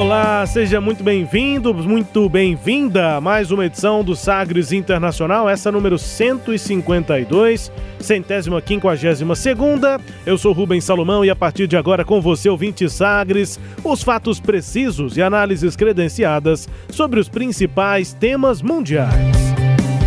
Olá, 0.00 0.46
seja 0.46 0.80
muito 0.80 1.04
bem-vindo, 1.04 1.74
muito 1.74 2.26
bem-vinda 2.26 3.16
a 3.16 3.20
mais 3.20 3.50
uma 3.50 3.66
edição 3.66 4.02
do 4.02 4.16
Sagres 4.16 4.72
Internacional, 4.72 5.46
essa 5.46 5.70
número 5.70 5.98
152, 5.98 7.70
centésima 7.98 8.62
quinquagésima 8.62 9.36
segunda. 9.36 10.00
Eu 10.24 10.38
sou 10.38 10.54
Rubens 10.54 10.84
Salomão 10.84 11.22
e 11.22 11.28
a 11.28 11.36
partir 11.36 11.66
de 11.66 11.76
agora 11.76 12.02
com 12.02 12.18
você, 12.18 12.48
ouvinte 12.48 12.88
Sagres, 12.88 13.60
os 13.84 14.02
fatos 14.02 14.40
precisos 14.40 15.18
e 15.18 15.22
análises 15.22 15.76
credenciadas 15.76 16.66
sobre 16.88 17.20
os 17.20 17.28
principais 17.28 18.14
temas 18.14 18.62
mundiais. 18.62 19.36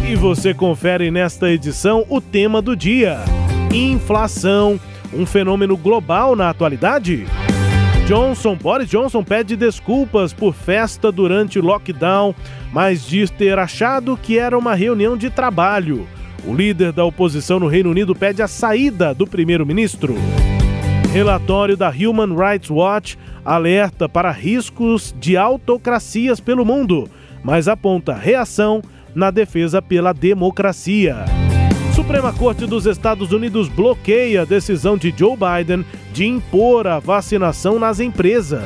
E 0.10 0.16
você 0.16 0.56
confere 0.56 1.12
nesta 1.12 1.52
edição 1.52 2.04
o 2.10 2.20
tema 2.20 2.64
do 2.64 2.76
dia: 2.76 3.20
inflação, 3.72 4.80
um 5.14 5.24
fenômeno 5.24 5.78
global 5.78 6.36
na 6.36 6.50
atualidade? 6.50 7.28
Johnson, 8.06 8.56
Boris 8.56 8.90
Johnson 8.90 9.24
pede 9.24 9.56
desculpas 9.56 10.34
por 10.34 10.54
festa 10.54 11.10
durante 11.10 11.62
lockdown, 11.62 12.36
mas 12.74 13.08
diz 13.08 13.30
ter 13.30 13.58
achado 13.58 14.18
que 14.18 14.38
era 14.38 14.58
uma 14.58 14.76
reunião 14.76 15.16
de 15.16 15.30
trabalho. 15.30 16.06
O 16.46 16.54
líder 16.54 16.92
da 16.92 17.06
oposição 17.06 17.62
no 17.62 17.68
Reino 17.68 17.90
Unido 17.90 18.14
pede 18.14 18.42
a 18.42 18.48
saída 18.48 19.14
do 19.14 19.26
primeiro-ministro. 19.26 20.16
Relatório 21.14 21.78
da 21.78 21.90
Human 21.90 22.36
Rights 22.36 22.70
Watch 22.70 23.18
alerta 23.46 24.10
para 24.10 24.32
riscos 24.32 25.16
de 25.18 25.38
autocracias 25.38 26.42
pelo 26.42 26.66
mundo, 26.66 27.10
mas 27.42 27.70
aponta 27.70 28.14
reação 28.14 28.82
na 29.16 29.32
defesa 29.32 29.82
pela 29.82 30.12
democracia. 30.12 31.24
Suprema 32.04 32.34
Corte 32.34 32.66
dos 32.66 32.86
Estados 32.86 33.32
Unidos 33.32 33.70
bloqueia 33.70 34.42
a 34.42 34.46
decisão 34.46 34.98
de 34.98 35.14
Joe 35.18 35.38
Biden 35.38 35.86
de 36.12 36.26
impor 36.26 36.86
a 36.86 37.00
vacinação 37.00 37.80
nas 37.80 38.02
empresas. 38.02 38.62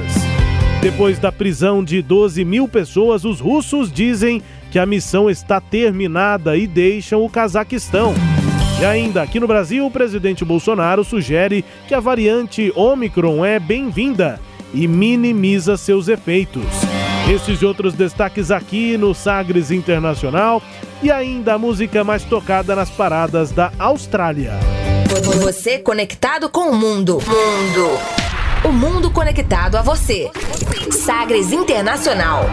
Depois 0.81 1.19
da 1.19 1.31
prisão 1.31 1.83
de 1.83 2.01
12 2.01 2.43
mil 2.43 2.67
pessoas, 2.67 3.25
os 3.25 3.39
russos 3.39 3.91
dizem 3.91 4.41
que 4.71 4.79
a 4.79 4.87
missão 4.87 5.29
está 5.29 5.61
terminada 5.61 6.57
e 6.57 6.65
deixam 6.65 7.23
o 7.23 7.29
Cazaquistão. 7.29 8.15
E 8.81 8.85
ainda 8.85 9.21
aqui 9.21 9.39
no 9.39 9.45
Brasil, 9.45 9.85
o 9.85 9.91
presidente 9.91 10.43
Bolsonaro 10.43 11.03
sugere 11.03 11.63
que 11.87 11.93
a 11.93 11.99
variante 11.99 12.73
Omicron 12.75 13.45
é 13.45 13.59
bem-vinda 13.59 14.39
e 14.73 14.87
minimiza 14.87 15.77
seus 15.77 16.07
efeitos. 16.07 16.96
Esses 17.29 17.61
e 17.61 17.65
outros 17.65 17.93
destaques 17.93 18.51
aqui 18.51 18.97
no 18.97 19.13
Sagres 19.13 19.69
Internacional 19.69 20.61
e 21.03 21.11
ainda 21.11 21.55
a 21.55 21.57
música 21.57 22.01
mais 22.01 22.23
tocada 22.23 22.73
nas 22.73 22.89
paradas 22.89 23.51
da 23.51 23.69
Austrália. 23.77 24.53
Você 25.41 25.77
conectado 25.79 26.49
com 26.49 26.69
o 26.69 26.75
mundo. 26.75 27.15
Mundo. 27.15 27.99
O 28.63 28.71
mundo 28.71 29.11
conectado 29.11 29.75
a 29.75 29.81
você. 29.81 30.31
Sagres 30.89 31.51
Internacional. 31.51 32.45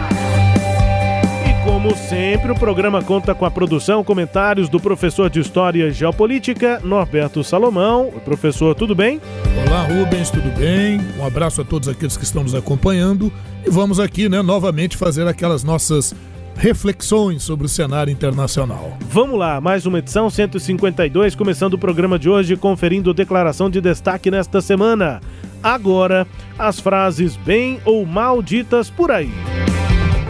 Como 1.85 1.97
sempre, 1.97 2.51
o 2.51 2.55
programa 2.55 3.03
conta 3.03 3.35
com 3.35 3.45
a 3.45 3.51
produção, 3.51 4.03
comentários 4.03 4.67
do 4.67 4.79
professor 4.79 5.29
de 5.29 5.39
História 5.39 5.87
e 5.87 5.91
Geopolítica, 5.91 6.81
Norberto 6.83 7.43
Salomão. 7.43 8.11
Professor, 8.25 8.73
tudo 8.73 8.95
bem? 8.95 9.21
Olá, 9.67 9.83
Rubens, 9.83 10.31
tudo 10.31 10.49
bem? 10.57 10.99
Um 11.19 11.23
abraço 11.23 11.61
a 11.61 11.63
todos 11.63 11.87
aqueles 11.87 12.17
que 12.17 12.23
estão 12.23 12.41
nos 12.41 12.55
acompanhando. 12.55 13.31
E 13.63 13.69
vamos 13.69 13.99
aqui, 13.99 14.27
né, 14.27 14.41
novamente 14.41 14.97
fazer 14.97 15.27
aquelas 15.27 15.63
nossas 15.63 16.15
reflexões 16.55 17.43
sobre 17.43 17.67
o 17.67 17.69
cenário 17.69 18.11
internacional. 18.11 18.97
Vamos 19.01 19.37
lá, 19.37 19.61
mais 19.61 19.85
uma 19.85 19.99
edição 19.99 20.27
152, 20.27 21.35
começando 21.35 21.75
o 21.75 21.79
programa 21.79 22.17
de 22.17 22.27
hoje, 22.27 22.57
conferindo 22.57 23.13
declaração 23.13 23.69
de 23.69 23.79
destaque 23.79 24.31
nesta 24.31 24.59
semana. 24.59 25.21
Agora, 25.61 26.25
as 26.57 26.79
frases 26.79 27.35
bem 27.35 27.79
ou 27.85 28.03
mal 28.07 28.41
ditas 28.41 28.89
por 28.89 29.11
aí. 29.11 29.29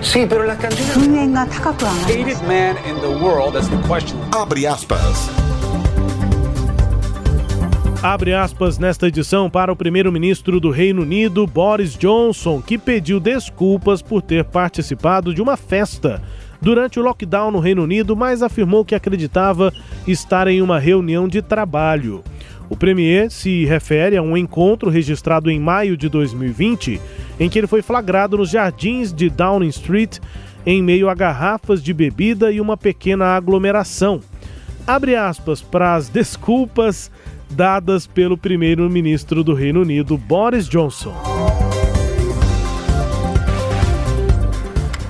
Sí, 0.06 0.26
pero 0.30 0.46
las 0.46 0.58
canciones. 0.60 0.96
Hated 2.06 2.42
man 2.48 2.78
in 2.88 2.96
the 3.02 3.10
world, 3.22 3.54
that's 3.54 3.68
the 3.68 3.78
question. 3.88 4.18
Abre 4.32 4.66
aspas. 4.68 5.30
Abre 8.04 8.36
aspas 8.36 8.78
nesta 8.78 9.08
edição 9.08 9.50
para 9.50 9.72
o 9.74 9.76
primeiro-ministro 9.76 10.60
do 10.60 10.70
Reino 10.70 11.02
Unido, 11.02 11.48
Boris 11.48 11.98
Johnson, 11.98 12.62
que 12.62 12.78
pediu 12.78 13.20
desculpas 13.20 14.02
por 14.04 14.22
ter 14.22 14.46
participado 14.46 15.34
de 15.34 15.42
uma 15.42 15.58
festa 15.58 16.22
durante 16.62 17.00
o 17.00 17.04
lockdown 17.04 17.50
no 17.52 17.60
Reino 17.60 17.84
Unido, 17.84 18.16
mas 18.16 18.44
afirmou 18.44 18.86
que 18.86 18.94
acreditava 18.94 19.74
estar 20.08 20.48
em 20.48 20.62
uma 20.62 20.78
reunião 20.80 21.28
de 21.28 21.42
trabalho. 21.42 22.24
O 22.70 22.76
premier 22.76 23.30
se 23.30 23.64
refere 23.66 24.18
a 24.18 24.22
um 24.22 24.36
encontro 24.36 24.90
registrado 24.90 25.52
em 25.52 25.60
maio 25.60 25.96
de 25.96 26.10
2020, 26.10 27.00
em 27.40 27.50
que 27.50 27.60
ele 27.60 27.68
foi 27.68 27.82
flagrado 27.82 28.38
nos 28.38 28.50
jardins 28.50 29.14
de 29.14 29.30
Downing 29.30 29.68
Street, 29.68 30.18
em 30.66 30.82
meio 30.82 31.08
a 31.08 31.14
garrafas 31.14 31.84
de 31.84 31.94
bebida 31.94 32.52
e 32.52 32.60
uma 32.60 32.76
pequena 32.76 33.36
aglomeração. 33.36 34.20
Abre 34.88 35.16
aspas 35.16 35.62
para 35.62 35.96
as 35.96 36.10
desculpas 36.10 37.12
dadas 37.52 38.08
pelo 38.08 38.38
primeiro-ministro 38.38 39.44
do 39.44 39.54
Reino 39.54 39.82
Unido, 39.82 40.18
Boris 40.18 40.68
Johnson. 40.68 41.14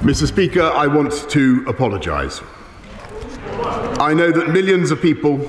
Mr. 0.04 0.28
Speaker, 0.28 0.62
I 0.62 0.88
want 0.88 1.28
to 1.30 1.64
apologise. 1.68 2.44
I 4.00 4.14
know 4.14 4.32
that 4.32 4.52
millions 4.52 4.92
of 4.92 5.02
people 5.02 5.40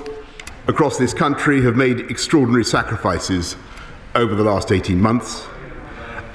across 0.68 0.98
this 0.98 1.14
country 1.14 1.62
have 1.62 1.76
made 1.76 2.10
extraordinary 2.10 2.64
sacrifices 2.64 3.56
over 4.14 4.34
the 4.34 4.42
last 4.42 4.72
18 4.72 5.00
months. 5.00 5.46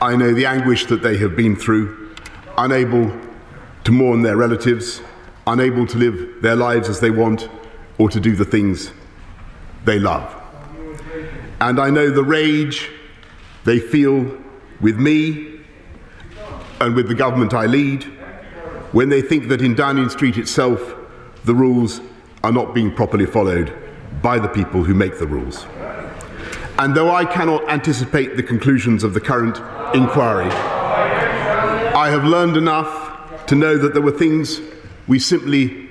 I 0.02 0.16
know 0.16 0.34
the 0.34 0.46
anguish 0.46 0.86
that 0.86 1.04
they 1.04 1.18
have 1.18 1.36
been 1.36 1.56
through, 1.56 2.16
unable 2.58 3.12
to 3.84 3.92
mourn 3.92 4.22
their 4.22 4.38
relatives, 4.38 5.02
unable 5.48 5.86
to 5.88 5.98
live 5.98 6.42
their 6.42 6.56
lives 6.56 6.88
as 6.88 7.00
they 7.00 7.10
want, 7.10 7.50
or 7.98 8.10
to 8.10 8.20
do 8.20 8.36
the 8.36 8.46
things 8.46 8.92
they 9.84 10.00
love. 10.00 10.34
And 11.60 11.80
I 11.80 11.90
know 11.90 12.10
the 12.10 12.24
rage 12.24 12.90
they 13.66 13.80
feel 13.80 14.38
with 14.80 14.98
me 14.98 15.60
and 16.80 16.96
with 16.96 17.08
the 17.08 17.16
government 17.16 17.54
I 17.54 17.66
lead 17.66 18.04
when 18.92 19.10
they 19.10 19.22
think 19.22 19.50
that 19.50 19.62
in 19.62 19.76
Downing 19.76 20.10
Street 20.10 20.38
itself 20.38 20.96
the 21.44 21.54
rules 21.54 22.02
are 22.44 22.52
not 22.52 22.74
being 22.74 22.94
properly 22.94 23.26
followed 23.26 23.81
by 24.22 24.40
the 24.40 24.48
people 24.48 24.84
who 24.84 24.94
make 24.94 25.20
the 25.20 25.28
rules. 25.28 25.66
And 26.80 26.96
though 26.96 27.12
I 27.12 27.26
cannot 27.26 27.70
anticipate 27.70 28.36
the 28.36 28.44
conclusions 28.44 29.04
of 29.04 29.14
the 29.14 29.22
current 29.22 29.58
inquiry, 29.96 30.50
I 30.50 32.10
have 32.10 32.24
learned 32.24 32.58
enough 32.58 33.46
to 33.48 33.56
know 33.56 33.78
that 33.78 33.94
there 33.94 34.02
were 34.02 34.12
things 34.12 34.62
we 35.08 35.20
simply 35.20 35.90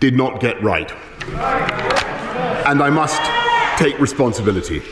did 0.00 0.14
not 0.14 0.40
get 0.40 0.62
right. 0.62 0.90
And 2.66 2.82
I 2.82 2.90
must 2.90 3.22
take 3.78 3.98
responsibility. 3.98 4.82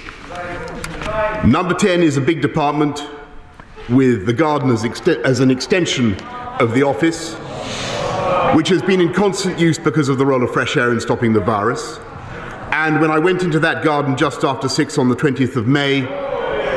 Number 1.45 1.75
10 1.75 2.03
is 2.03 2.17
a 2.17 2.21
big 2.21 2.41
department 2.41 3.07
with 3.91 4.25
the 4.25 4.33
garden 4.33 4.71
as, 4.71 4.85
as 5.09 5.41
an 5.41 5.51
extension 5.51 6.15
of 6.61 6.73
the 6.73 6.83
office, 6.83 7.35
which 8.57 8.69
has 8.69 8.81
been 8.81 9.01
in 9.01 9.13
constant 9.13 9.59
use 9.59 9.79
because 9.79 10.09
of 10.09 10.17
the 10.17 10.25
role 10.25 10.43
of 10.43 10.53
fresh 10.53 10.77
air 10.77 10.93
in 10.93 11.01
stopping 11.01 11.33
the 11.33 11.41
virus. 11.41 11.99
And 12.85 13.01
when 13.01 13.11
I 13.11 13.19
went 13.19 13.43
into 13.43 13.59
that 13.61 13.83
garden 13.83 14.15
just 14.15 14.45
after 14.45 14.69
6 14.69 14.99
on 14.99 15.09
the 15.09 15.17
20th 15.17 15.57
of 15.57 15.67
May 15.67 16.03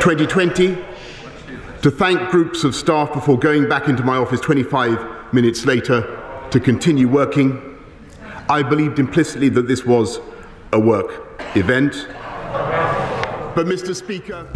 2020 0.00 0.74
to 1.82 1.90
thank 1.90 2.30
groups 2.30 2.64
of 2.64 2.74
staff 2.74 3.12
before 3.12 3.38
going 3.38 3.68
back 3.68 3.88
into 3.88 4.02
my 4.02 4.16
office 4.16 4.40
25 4.40 5.34
minutes 5.34 5.66
later 5.66 6.48
to 6.50 6.60
continue 6.60 7.06
working, 7.08 7.60
I 8.48 8.62
believed 8.62 8.98
implicitly 8.98 9.50
that 9.50 9.68
this 9.68 9.84
was 9.84 10.18
a 10.72 10.80
work 10.80 11.38
event. 11.54 11.92
But, 13.54 13.66
Mr. 13.66 13.94
Speaker. 13.94 14.48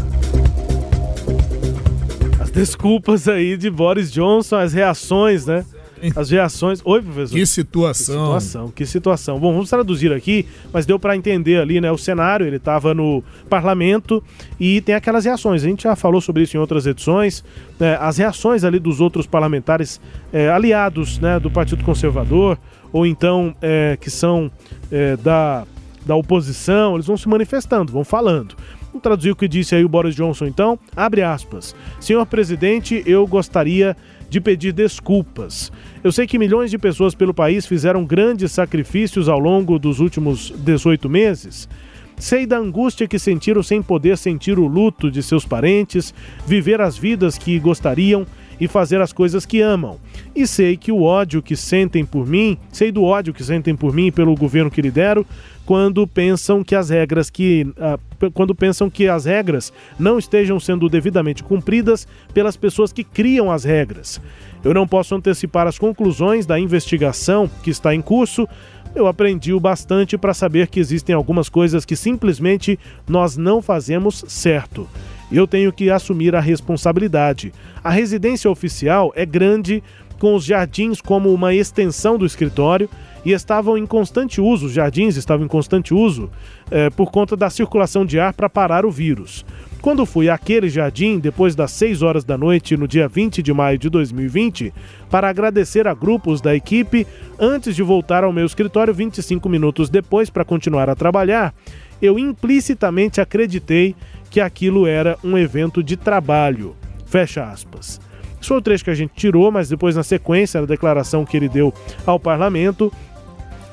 As 2.40 2.50
desculpas 2.50 3.28
aí 3.28 3.58
de 3.58 3.68
Boris 3.68 4.10
Johnson, 4.10 4.56
as 4.56 4.72
reações, 4.72 5.44
né? 5.44 5.66
as 6.16 6.30
reações. 6.30 6.80
Oi, 6.84 7.00
professor. 7.00 7.34
Que 7.34 7.46
situação. 7.46 8.14
Que 8.14 8.20
situação, 8.20 8.68
que 8.70 8.86
situação. 8.86 9.40
Bom, 9.40 9.52
vamos 9.52 9.70
traduzir 9.70 10.12
aqui, 10.12 10.46
mas 10.72 10.86
deu 10.86 10.98
para 10.98 11.16
entender 11.16 11.60
ali, 11.60 11.80
né? 11.80 11.90
O 11.90 11.98
cenário, 11.98 12.46
ele 12.46 12.56
estava 12.56 12.92
no 12.94 13.22
parlamento 13.48 14.22
e 14.58 14.80
tem 14.80 14.94
aquelas 14.94 15.24
reações. 15.24 15.62
A 15.62 15.68
gente 15.68 15.84
já 15.84 15.94
falou 15.94 16.20
sobre 16.20 16.42
isso 16.42 16.56
em 16.56 16.60
outras 16.60 16.86
edições. 16.86 17.44
Né, 17.78 17.96
as 18.00 18.18
reações 18.18 18.64
ali 18.64 18.78
dos 18.78 19.00
outros 19.00 19.26
parlamentares 19.26 20.00
é, 20.32 20.48
aliados 20.48 21.18
né, 21.18 21.38
do 21.38 21.50
Partido 21.50 21.84
Conservador, 21.84 22.58
ou 22.92 23.06
então 23.06 23.54
é, 23.62 23.96
que 24.00 24.10
são 24.10 24.50
é, 24.90 25.16
da, 25.16 25.64
da 26.04 26.16
oposição, 26.16 26.94
eles 26.94 27.06
vão 27.06 27.16
se 27.16 27.28
manifestando, 27.28 27.92
vão 27.92 28.04
falando. 28.04 28.56
Vamos 28.92 29.02
traduzir 29.02 29.30
o 29.30 29.36
que 29.36 29.48
disse 29.48 29.74
aí 29.74 29.82
o 29.82 29.88
Boris 29.88 30.14
Johnson, 30.14 30.44
então. 30.44 30.78
Abre 30.94 31.22
aspas. 31.22 31.74
Senhor 31.98 32.26
presidente, 32.26 33.02
eu 33.06 33.26
gostaria 33.26 33.96
de 34.32 34.40
pedir 34.40 34.72
desculpas. 34.72 35.70
Eu 36.02 36.10
sei 36.10 36.26
que 36.26 36.38
milhões 36.38 36.70
de 36.70 36.78
pessoas 36.78 37.14
pelo 37.14 37.34
país 37.34 37.66
fizeram 37.66 38.02
grandes 38.02 38.50
sacrifícios 38.50 39.28
ao 39.28 39.38
longo 39.38 39.78
dos 39.78 40.00
últimos 40.00 40.50
18 40.56 41.06
meses. 41.06 41.68
Sei 42.16 42.46
da 42.46 42.56
angústia 42.56 43.06
que 43.06 43.18
sentiram 43.18 43.62
sem 43.62 43.82
poder 43.82 44.16
sentir 44.16 44.58
o 44.58 44.66
luto 44.66 45.10
de 45.10 45.22
seus 45.22 45.44
parentes, 45.44 46.14
viver 46.46 46.80
as 46.80 46.96
vidas 46.96 47.36
que 47.36 47.58
gostariam 47.58 48.26
e 48.62 48.68
fazer 48.68 49.00
as 49.00 49.12
coisas 49.12 49.44
que 49.44 49.60
amam. 49.60 49.98
E 50.36 50.46
sei 50.46 50.76
que 50.76 50.92
o 50.92 51.02
ódio 51.02 51.42
que 51.42 51.56
sentem 51.56 52.04
por 52.04 52.24
mim, 52.24 52.56
sei 52.70 52.92
do 52.92 53.02
ódio 53.02 53.34
que 53.34 53.42
sentem 53.42 53.74
por 53.74 53.92
mim 53.92 54.06
e 54.06 54.12
pelo 54.12 54.36
governo 54.36 54.70
que 54.70 54.80
lidero, 54.80 55.26
quando 55.66 56.06
pensam 56.06 56.62
que 56.62 56.76
as 56.76 56.88
regras 56.88 57.28
que 57.28 57.66
uh, 57.76 58.30
quando 58.30 58.54
pensam 58.54 58.88
que 58.88 59.08
as 59.08 59.24
regras 59.24 59.72
não 59.98 60.16
estejam 60.16 60.60
sendo 60.60 60.88
devidamente 60.88 61.42
cumpridas 61.42 62.06
pelas 62.32 62.56
pessoas 62.56 62.92
que 62.92 63.02
criam 63.02 63.50
as 63.50 63.64
regras. 63.64 64.20
Eu 64.62 64.72
não 64.72 64.86
posso 64.86 65.12
antecipar 65.12 65.66
as 65.66 65.76
conclusões 65.76 66.46
da 66.46 66.56
investigação 66.56 67.50
que 67.64 67.70
está 67.70 67.92
em 67.92 68.00
curso. 68.00 68.48
Eu 68.94 69.08
aprendi 69.08 69.52
o 69.52 69.58
bastante 69.58 70.16
para 70.16 70.32
saber 70.32 70.68
que 70.68 70.78
existem 70.78 71.16
algumas 71.16 71.48
coisas 71.48 71.84
que 71.84 71.96
simplesmente 71.96 72.78
nós 73.08 73.36
não 73.36 73.60
fazemos 73.60 74.24
certo. 74.28 74.88
Eu 75.32 75.46
tenho 75.46 75.72
que 75.72 75.90
assumir 75.90 76.34
a 76.34 76.40
responsabilidade. 76.40 77.52
A 77.82 77.90
residência 77.90 78.50
oficial 78.50 79.12
é 79.16 79.24
grande, 79.24 79.82
com 80.22 80.36
os 80.36 80.44
jardins 80.44 81.00
como 81.00 81.34
uma 81.34 81.52
extensão 81.52 82.16
do 82.16 82.24
escritório 82.24 82.88
e 83.24 83.32
estavam 83.32 83.76
em 83.76 83.84
constante 83.84 84.40
uso, 84.40 84.66
os 84.66 84.72
jardins 84.72 85.16
estavam 85.16 85.44
em 85.44 85.48
constante 85.48 85.92
uso 85.92 86.30
eh, 86.70 86.90
por 86.90 87.10
conta 87.10 87.36
da 87.36 87.50
circulação 87.50 88.06
de 88.06 88.20
ar 88.20 88.32
para 88.32 88.48
parar 88.48 88.86
o 88.86 88.90
vírus. 88.90 89.44
Quando 89.80 90.06
fui 90.06 90.28
àquele 90.28 90.68
jardim, 90.68 91.18
depois 91.18 91.56
das 91.56 91.72
6 91.72 92.02
horas 92.02 92.22
da 92.22 92.38
noite, 92.38 92.76
no 92.76 92.86
dia 92.86 93.08
20 93.08 93.42
de 93.42 93.52
maio 93.52 93.76
de 93.76 93.90
2020, 93.90 94.72
para 95.10 95.28
agradecer 95.28 95.88
a 95.88 95.94
grupos 95.94 96.40
da 96.40 96.54
equipe, 96.54 97.04
antes 97.36 97.74
de 97.74 97.82
voltar 97.82 98.22
ao 98.22 98.32
meu 98.32 98.46
escritório 98.46 98.94
25 98.94 99.48
minutos 99.48 99.88
depois 99.88 100.30
para 100.30 100.44
continuar 100.44 100.88
a 100.88 100.94
trabalhar, 100.94 101.52
eu 102.00 102.16
implicitamente 102.16 103.20
acreditei 103.20 103.96
que 104.32 104.40
aquilo 104.40 104.86
era 104.86 105.18
um 105.22 105.36
evento 105.36 105.82
de 105.82 105.94
trabalho. 105.94 106.74
Fecha 107.04 107.44
aspas. 107.44 108.00
Isso 108.40 108.48
foi 108.48 108.56
o 108.56 108.62
trecho 108.62 108.82
que 108.82 108.90
a 108.90 108.94
gente 108.94 109.12
tirou, 109.14 109.52
mas 109.52 109.68
depois, 109.68 109.94
na 109.94 110.02
sequência, 110.02 110.58
da 110.58 110.66
declaração 110.66 111.24
que 111.24 111.36
ele 111.36 111.50
deu 111.50 111.72
ao 112.06 112.18
parlamento, 112.18 112.90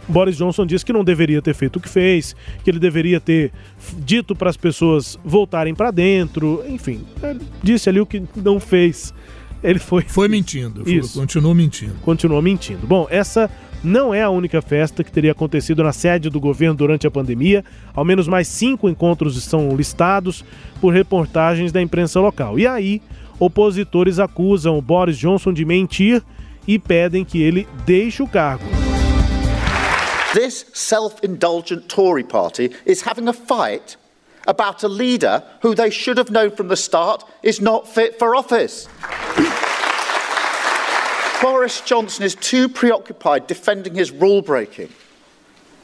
Boris 0.08 0.36
Johnson 0.36 0.66
disse 0.66 0.86
que 0.86 0.92
não 0.92 1.04
deveria 1.04 1.42
ter 1.42 1.54
feito 1.54 1.78
o 1.78 1.80
que 1.80 1.88
fez, 1.88 2.36
que 2.62 2.70
ele 2.70 2.78
deveria 2.78 3.22
ter 3.22 3.54
dito 4.00 4.36
para 4.36 4.50
as 4.50 4.58
pessoas 4.58 5.18
voltarem 5.24 5.74
para 5.74 5.92
dentro, 5.92 6.62
enfim, 6.68 7.06
disse 7.64 7.88
ali 7.88 8.02
o 8.02 8.06
que 8.06 8.22
não 8.36 8.60
fez. 8.60 9.14
Ele 9.64 9.80
foi. 9.80 10.04
Foi 10.04 10.28
mentindo. 10.28 10.90
Isso. 10.90 11.20
Continuou 11.20 11.56
mentindo. 11.56 11.96
Continuou 12.02 12.42
mentindo. 12.42 12.86
Bom, 12.86 13.08
essa 13.10 13.50
não 13.84 14.14
é 14.14 14.22
a 14.22 14.30
única 14.30 14.62
festa 14.62 15.04
que 15.04 15.12
teria 15.12 15.32
acontecido 15.32 15.84
na 15.84 15.94
sede 15.94 16.30
do 16.30 16.40
governo 16.40 16.76
durante 16.76 17.08
a 17.08 17.12
pandemia. 17.12 17.64
Ao 17.94 18.04
menos 18.04 18.28
mais 18.28 18.48
cinco 18.48 18.90
encontros 18.90 19.38
estão 19.38 19.76
listados 19.76 20.44
por 20.82 20.94
reportagens 20.94 21.72
da 21.72 21.82
imprensa 21.82 22.20
local. 22.20 22.60
E 22.60 22.68
aí, 22.68 23.02
opositores 23.40 24.20
acusam 24.20 24.78
o 24.78 24.82
Boris 24.82 25.18
Johnson 25.18 25.54
de 25.54 25.64
mentir 25.64 26.22
e 26.68 26.78
pedem 26.78 27.24
que 27.24 27.42
ele 27.42 27.68
deixe 27.86 28.22
o 28.22 28.28
cargo. 28.28 28.66
This 30.34 30.68
self 30.74 31.26
indulgent 31.26 31.88
Tory 31.88 32.24
party 32.24 32.70
is 32.86 33.02
having 33.02 33.28
a 33.28 33.34
fight 33.34 33.98
about 34.46 34.84
a 34.84 34.88
leader 34.88 35.42
who 35.64 35.74
they 35.74 35.90
should 35.90 36.20
have 36.20 36.32
known 36.32 36.52
from 36.52 36.68
the 36.68 36.76
start 36.76 37.24
is 37.42 37.60
not 37.60 37.88
fit 37.88 38.20
for 38.20 38.36
office. 38.36 38.88
Boris 41.42 41.80
Johnson 41.82 42.26
is 42.26 42.36
too 42.36 42.68
preoccupied 42.68 43.48
defending 43.48 43.96
his 43.96 44.12
rule 44.12 44.42
breaking. 44.42 44.90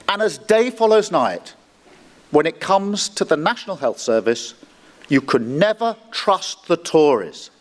And 0.09 0.21
as 0.21 0.37
day 0.37 0.69
follows 0.69 1.11
night, 1.11 1.53
when 2.31 2.45
it 2.45 2.59
comes 2.59 3.07
to 3.09 3.23
the 3.23 3.37
National 3.37 3.77
Health 3.77 3.99
Service, 3.99 4.53
you 5.07 5.21
can 5.21 5.57
never 5.57 5.95
trust 6.11 6.67
the 6.67 6.75
Tories. 6.75 7.51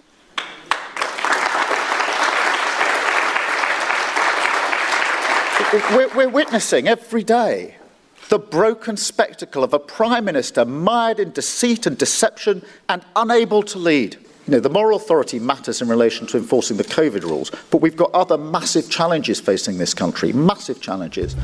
We're, 5.93 6.15
we're 6.15 6.29
witnessing 6.29 6.89
every 6.89 7.25
day 7.25 7.77
the 8.29 8.39
broken 8.39 8.97
spectacle 8.97 9.63
of 9.63 9.73
a 9.75 9.79
prime 9.79 10.25
minister 10.25 10.65
mired 10.65 11.21
in 11.21 11.33
deceit 11.33 11.87
and 11.87 11.99
deception 11.99 12.65
and 12.89 13.05
unable 13.17 13.63
to 13.65 13.79
lead. 13.79 14.24
You 14.47 14.53
know, 14.53 14.61
the 14.61 14.69
moral 14.69 14.97
authority 14.97 15.39
matters 15.39 15.81
in 15.81 15.89
relation 15.89 16.27
to 16.27 16.37
enforcing 16.37 16.77
the 16.77 16.85
COVID 16.85 17.23
rules, 17.23 17.51
but 17.71 17.81
we've 17.81 17.97
got 17.97 18.11
other 18.13 18.37
massive 18.37 18.91
challenges 18.91 19.41
facing 19.41 19.79
this 19.79 19.95
country, 19.95 20.35
massive 20.35 20.83
challenges. 20.83 21.35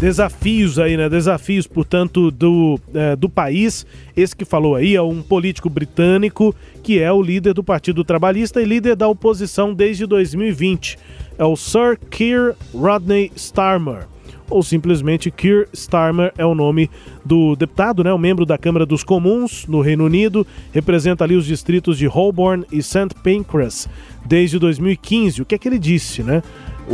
Desafios 0.00 0.78
aí, 0.78 0.96
né? 0.96 1.10
Desafios, 1.10 1.66
portanto, 1.66 2.30
do, 2.30 2.80
é, 2.94 3.14
do 3.14 3.28
país. 3.28 3.84
Esse 4.16 4.34
que 4.34 4.46
falou 4.46 4.74
aí 4.74 4.96
é 4.96 5.02
um 5.02 5.22
político 5.22 5.68
britânico 5.68 6.54
que 6.82 6.98
é 6.98 7.12
o 7.12 7.20
líder 7.20 7.52
do 7.52 7.62
Partido 7.62 8.02
Trabalhista 8.04 8.62
e 8.62 8.64
líder 8.64 8.96
da 8.96 9.06
oposição 9.06 9.74
desde 9.74 10.06
2020 10.06 10.98
é 11.38 11.44
o 11.44 11.56
Sir 11.56 11.98
Keir 12.10 12.54
Rodney 12.74 13.30
Starmer 13.36 14.06
ou 14.50 14.62
simplesmente 14.62 15.30
Keir 15.30 15.68
Starmer 15.72 16.32
é 16.36 16.44
o 16.44 16.54
nome 16.54 16.90
do 17.24 17.56
deputado, 17.56 18.04
né, 18.04 18.12
o 18.12 18.18
membro 18.18 18.46
da 18.46 18.56
Câmara 18.56 18.86
dos 18.86 19.02
Comuns 19.02 19.66
no 19.66 19.80
Reino 19.80 20.04
Unido, 20.04 20.46
representa 20.72 21.24
ali 21.24 21.34
os 21.34 21.46
distritos 21.46 21.98
de 21.98 22.06
Holborn 22.06 22.64
e 22.70 22.82
St 22.82 23.08
Pancras 23.22 23.88
desde 24.24 24.58
2015. 24.58 25.42
O 25.42 25.44
que 25.44 25.54
é 25.54 25.58
que 25.58 25.68
ele 25.68 25.78
disse, 25.78 26.22
né? 26.22 26.42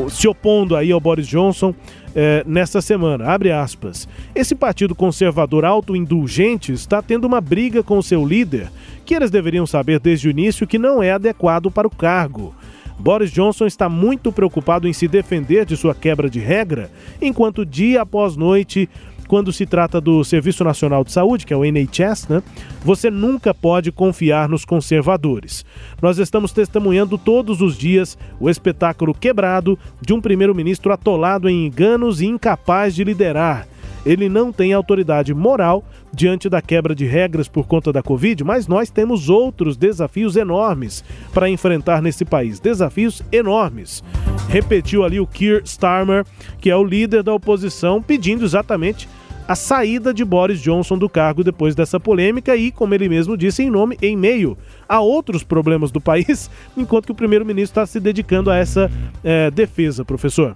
Se 0.08 0.26
opondo 0.26 0.74
aí 0.74 0.90
ao 0.90 1.00
Boris 1.00 1.26
Johnson 1.26 1.74
é, 2.14 2.42
nesta 2.46 2.80
semana, 2.80 3.26
abre 3.26 3.52
aspas. 3.52 4.08
Esse 4.34 4.54
partido 4.54 4.94
conservador 4.94 5.64
autoindulgente 5.64 6.72
está 6.72 7.02
tendo 7.02 7.26
uma 7.26 7.40
briga 7.40 7.82
com 7.82 8.00
seu 8.00 8.24
líder, 8.24 8.70
que 9.04 9.14
eles 9.14 9.30
deveriam 9.30 9.66
saber 9.66 10.00
desde 10.00 10.28
o 10.28 10.30
início 10.30 10.66
que 10.66 10.78
não 10.78 11.02
é 11.02 11.12
adequado 11.12 11.70
para 11.70 11.86
o 11.86 11.90
cargo. 11.90 12.54
Boris 13.02 13.32
Johnson 13.32 13.66
está 13.66 13.88
muito 13.88 14.30
preocupado 14.30 14.86
em 14.86 14.92
se 14.92 15.08
defender 15.08 15.66
de 15.66 15.76
sua 15.76 15.92
quebra 15.92 16.30
de 16.30 16.38
regra, 16.38 16.88
enquanto 17.20 17.66
dia 17.66 18.02
após 18.02 18.36
noite 18.36 18.88
quando 19.26 19.52
se 19.52 19.66
trata 19.66 20.00
do 20.00 20.22
Serviço 20.22 20.62
Nacional 20.62 21.02
de 21.02 21.10
Saúde, 21.10 21.44
que 21.44 21.52
é 21.52 21.56
o 21.56 21.64
NHS, 21.64 22.28
né, 22.28 22.42
você 22.84 23.10
nunca 23.10 23.52
pode 23.52 23.90
confiar 23.90 24.48
nos 24.48 24.64
conservadores. 24.64 25.64
Nós 26.00 26.18
estamos 26.18 26.52
testemunhando 26.52 27.18
todos 27.18 27.60
os 27.60 27.76
dias 27.76 28.16
o 28.38 28.48
espetáculo 28.48 29.12
quebrado 29.12 29.76
de 30.00 30.12
um 30.12 30.20
primeiro-ministro 30.20 30.92
atolado 30.92 31.48
em 31.48 31.66
enganos 31.66 32.20
e 32.20 32.26
incapaz 32.26 32.94
de 32.94 33.02
liderar 33.02 33.66
ele 34.04 34.28
não 34.28 34.52
tem 34.52 34.72
autoridade 34.72 35.32
moral 35.32 35.84
diante 36.12 36.48
da 36.48 36.60
quebra 36.60 36.94
de 36.94 37.06
regras 37.06 37.48
por 37.48 37.66
conta 37.66 37.92
da 37.92 38.02
Covid, 38.02 38.44
mas 38.44 38.66
nós 38.66 38.90
temos 38.90 39.28
outros 39.28 39.76
desafios 39.76 40.36
enormes 40.36 41.02
para 41.32 41.48
enfrentar 41.48 42.02
nesse 42.02 42.24
país. 42.24 42.60
Desafios 42.60 43.22
enormes. 43.32 44.04
Repetiu 44.48 45.04
ali 45.04 45.18
o 45.18 45.26
Keir 45.26 45.62
Starmer, 45.64 46.24
que 46.60 46.70
é 46.70 46.76
o 46.76 46.84
líder 46.84 47.22
da 47.22 47.32
oposição, 47.32 48.02
pedindo 48.02 48.44
exatamente 48.44 49.08
a 49.48 49.54
saída 49.56 50.14
de 50.14 50.24
Boris 50.24 50.60
Johnson 50.60 50.96
do 50.96 51.08
cargo 51.08 51.42
depois 51.42 51.74
dessa 51.74 51.98
polêmica 51.98 52.56
e, 52.56 52.70
como 52.70 52.94
ele 52.94 53.08
mesmo 53.08 53.36
disse, 53.36 53.62
em 53.62 53.70
nome 53.70 53.98
em 54.00 54.16
meio 54.16 54.56
a 54.88 55.00
outros 55.00 55.42
problemas 55.42 55.90
do 55.90 56.00
país, 56.00 56.50
enquanto 56.76 57.06
que 57.06 57.12
o 57.12 57.14
primeiro-ministro 57.14 57.72
está 57.72 57.86
se 57.86 57.98
dedicando 57.98 58.50
a 58.50 58.56
essa 58.56 58.90
é, 59.24 59.50
defesa, 59.50 60.04
professor. 60.04 60.54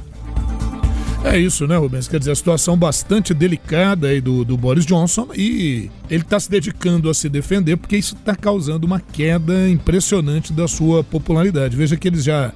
É 1.27 1.37
isso, 1.37 1.67
né, 1.67 1.77
Rubens? 1.77 2.07
Quer 2.07 2.21
dizer, 2.21 2.31
a 2.31 2.37
situação 2.37 2.77
bastante 2.77 3.35
delicada 3.35 4.07
aí 4.07 4.21
do, 4.21 4.45
do 4.45 4.57
Boris 4.57 4.87
Johnson 4.87 5.27
e 5.35 5.91
ele 6.09 6.23
está 6.23 6.39
se 6.39 6.49
dedicando 6.49 7.11
a 7.11 7.15
se 7.15 7.29
defender 7.29 7.77
porque 7.77 7.97
isso 7.97 8.15
está 8.15 8.37
causando 8.37 8.87
uma 8.87 9.01
queda 9.01 9.69
impressionante 9.69 10.53
da 10.53 10.69
sua 10.69 11.03
popularidade. 11.03 11.77
Veja 11.77 11.97
que 11.97 12.07
eles 12.07 12.23
já 12.23 12.53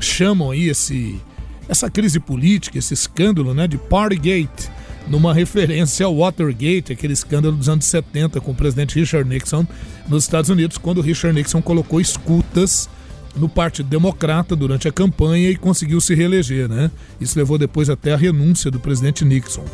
chamam 0.00 0.50
aí 0.50 0.70
esse, 0.70 1.20
essa 1.68 1.90
crise 1.90 2.18
política, 2.18 2.78
esse 2.78 2.94
escândalo, 2.94 3.52
né, 3.52 3.68
de 3.68 3.76
Partygate, 3.76 4.70
numa 5.06 5.34
referência 5.34 6.06
ao 6.06 6.16
Watergate, 6.16 6.94
aquele 6.94 7.12
escândalo 7.12 7.54
dos 7.54 7.68
anos 7.68 7.84
70 7.84 8.40
com 8.40 8.52
o 8.52 8.54
presidente 8.54 8.98
Richard 8.98 9.28
Nixon 9.28 9.66
nos 10.08 10.24
Estados 10.24 10.48
Unidos, 10.48 10.78
quando 10.78 11.02
Richard 11.02 11.36
Nixon 11.36 11.60
colocou 11.60 12.00
escutas 12.00 12.88
no 13.36 13.48
Partido 13.48 13.88
Democrata 13.88 14.56
durante 14.56 14.88
a 14.88 14.92
campanha 14.92 15.50
e 15.50 15.56
conseguiu 15.56 16.00
se 16.00 16.14
reeleger, 16.14 16.68
né? 16.68 16.90
Isso 17.20 17.38
levou 17.38 17.58
depois 17.58 17.90
até 17.90 18.14
a 18.14 18.16
renúncia 18.16 18.70
do 18.70 18.80
presidente 18.80 19.24
Nixon. 19.24 19.64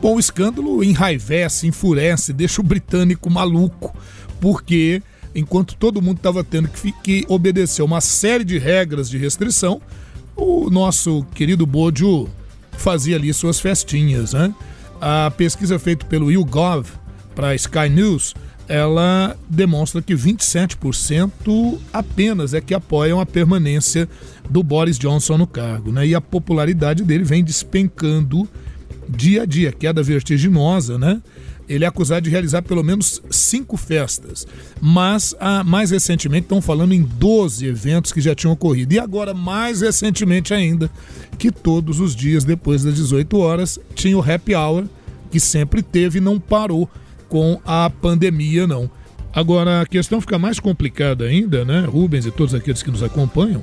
Bom, 0.00 0.16
o 0.16 0.20
escândalo 0.20 0.84
enraivece, 0.84 1.66
enfurece, 1.66 2.32
deixa 2.32 2.60
o 2.60 2.64
britânico 2.64 3.30
maluco, 3.30 3.96
porque 4.40 5.02
enquanto 5.34 5.76
todo 5.76 6.02
mundo 6.02 6.18
estava 6.18 6.44
tendo 6.44 6.68
que, 6.68 6.92
que 6.92 7.24
obedecer 7.28 7.82
uma 7.82 8.00
série 8.00 8.44
de 8.44 8.58
regras 8.58 9.08
de 9.08 9.18
restrição, 9.18 9.80
o 10.36 10.68
nosso 10.70 11.24
querido 11.34 11.66
Bojo 11.66 12.28
fazia 12.72 13.16
ali 13.16 13.32
suas 13.32 13.58
festinhas, 13.58 14.34
né? 14.34 14.54
A 15.00 15.30
pesquisa 15.30 15.78
feita 15.78 16.06
pelo 16.06 16.30
YouGov 16.30 16.86
para 17.34 17.54
Sky 17.54 17.88
News 17.90 18.34
ela 18.68 19.36
demonstra 19.48 20.02
que 20.02 20.14
27% 20.14 21.78
apenas 21.92 22.54
é 22.54 22.60
que 22.60 22.74
apoiam 22.74 23.20
a 23.20 23.26
permanência 23.26 24.08
do 24.48 24.62
Boris 24.62 24.98
Johnson 24.98 25.38
no 25.38 25.46
cargo. 25.46 25.92
Né? 25.92 26.08
E 26.08 26.14
a 26.14 26.20
popularidade 26.20 27.04
dele 27.04 27.24
vem 27.24 27.44
despencando 27.44 28.48
dia 29.08 29.42
a 29.42 29.46
dia, 29.46 29.72
queda 29.72 30.02
vertiginosa, 30.02 30.98
né? 30.98 31.22
Ele 31.68 31.84
é 31.84 31.88
acusado 31.88 32.22
de 32.22 32.30
realizar 32.30 32.62
pelo 32.62 32.82
menos 32.82 33.20
cinco 33.28 33.76
festas, 33.76 34.46
mas 34.80 35.34
ah, 35.40 35.64
mais 35.64 35.90
recentemente 35.90 36.44
estão 36.44 36.62
falando 36.62 36.92
em 36.92 37.02
12 37.02 37.66
eventos 37.66 38.12
que 38.12 38.20
já 38.20 38.36
tinham 38.36 38.52
ocorrido. 38.52 38.94
E 38.94 39.00
agora, 39.00 39.34
mais 39.34 39.80
recentemente 39.80 40.54
ainda, 40.54 40.88
que 41.36 41.50
todos 41.50 41.98
os 41.98 42.14
dias 42.14 42.44
depois 42.44 42.84
das 42.84 42.94
18 42.94 43.36
horas 43.38 43.80
tinha 43.96 44.16
o 44.16 44.22
happy 44.22 44.54
hour, 44.54 44.84
que 45.28 45.40
sempre 45.40 45.82
teve 45.82 46.18
e 46.18 46.22
não 46.22 46.38
parou 46.38 46.88
com 47.28 47.60
a 47.64 47.90
pandemia, 47.90 48.66
não. 48.66 48.90
Agora, 49.32 49.82
a 49.82 49.86
questão 49.86 50.20
fica 50.20 50.38
mais 50.38 50.58
complicada 50.58 51.24
ainda, 51.26 51.64
né, 51.64 51.80
Rubens 51.80 52.24
e 52.24 52.30
todos 52.30 52.54
aqueles 52.54 52.82
que 52.82 52.90
nos 52.90 53.02
acompanham, 53.02 53.62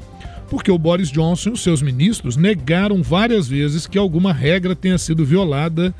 porque 0.50 0.72
o 0.72 0.77
Boris 0.77 1.12
Johnson 1.12 1.50
e 1.50 1.53
os 1.53 1.63
seus 1.63 1.82
ministros 1.82 2.38
negaram 2.38 3.01
várias 3.01 3.48
vezes 3.48 3.88
que 3.88 3.98
alguma 3.98 4.32
regra 4.32 4.75
tenha 4.75 4.98
sido 5.00 5.25
violada 5.25 5.93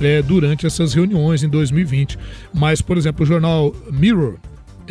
é, 0.00 0.20
durante 0.20 0.66
essas 0.66 0.94
reuniões 0.94 1.42
em 1.42 1.48
2020. 1.48 2.18
Mas, 2.52 2.82
por 2.82 2.96
exemplo, 2.96 3.22
o 3.22 3.26
jornal 3.26 3.74
Mirror 3.90 4.36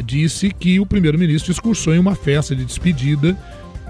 disse 0.05 0.51
que 0.51 0.79
o 0.79 0.86
primeiro-ministro 0.86 1.51
discursou 1.51 1.93
em 1.93 2.00
uma 2.00 2.15
festa 2.15 2.55
de 2.55 2.63
despedida 2.63 3.38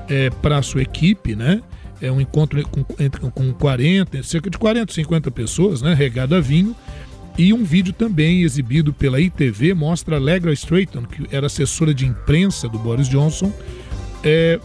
é, 0.09 0.29
para 0.29 0.57
a 0.57 0.61
sua 0.61 0.81
equipe, 0.81 1.35
né? 1.35 1.61
É 2.01 2.11
um 2.11 2.19
encontro 2.19 2.61
com, 2.67 2.83
com 3.31 3.53
40, 3.53 4.21
cerca 4.23 4.49
de 4.49 4.57
40, 4.57 4.91
50 4.91 5.31
pessoas, 5.31 5.81
né? 5.81 5.93
Regado 5.93 6.35
a 6.35 6.41
vinho. 6.41 6.75
E 7.37 7.51
um 7.51 7.63
vídeo 7.63 7.93
também 7.93 8.43
exibido 8.43 8.93
pela 8.93 9.19
ITV 9.19 9.73
mostra 9.73 10.17
Allegra 10.17 10.53
Strayton, 10.53 11.03
que 11.03 11.35
era 11.35 11.47
assessora 11.47 11.93
de 11.93 12.05
imprensa 12.05 12.69
do 12.69 12.77
Boris 12.77 13.09
Johnson, 13.09 13.51
é, 14.23 14.59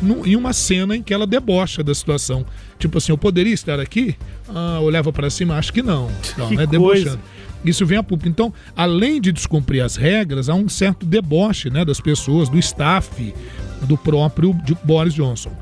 no, 0.00 0.26
em 0.26 0.34
uma 0.34 0.52
cena 0.52 0.96
em 0.96 1.02
que 1.02 1.12
ela 1.12 1.26
debocha 1.26 1.82
da 1.82 1.94
situação. 1.94 2.44
Tipo 2.78 2.98
assim, 2.98 3.12
eu 3.12 3.18
poderia 3.18 3.52
estar 3.52 3.78
aqui? 3.78 4.16
Ah, 4.48 4.80
olhava 4.80 5.12
para 5.12 5.28
cima, 5.28 5.56
acho 5.56 5.72
que 5.72 5.82
não. 5.82 6.10
Não, 6.38 6.48
que 6.48 6.56
né? 6.56 6.66
Debochando. 6.66 7.20
Isso 7.62 7.84
vem 7.84 7.98
a 7.98 8.02
público. 8.02 8.28
Então, 8.28 8.54
além 8.74 9.20
de 9.20 9.30
descumprir 9.30 9.84
as 9.84 9.96
regras, 9.96 10.48
há 10.48 10.54
um 10.54 10.68
certo 10.68 11.04
deboche 11.04 11.68
né, 11.68 11.84
das 11.84 12.00
pessoas, 12.00 12.48
do 12.48 12.58
staff, 12.58 13.34
do 13.82 13.98
próprio 13.98 14.54
Boris 14.82 15.12
Johnson. 15.12 15.52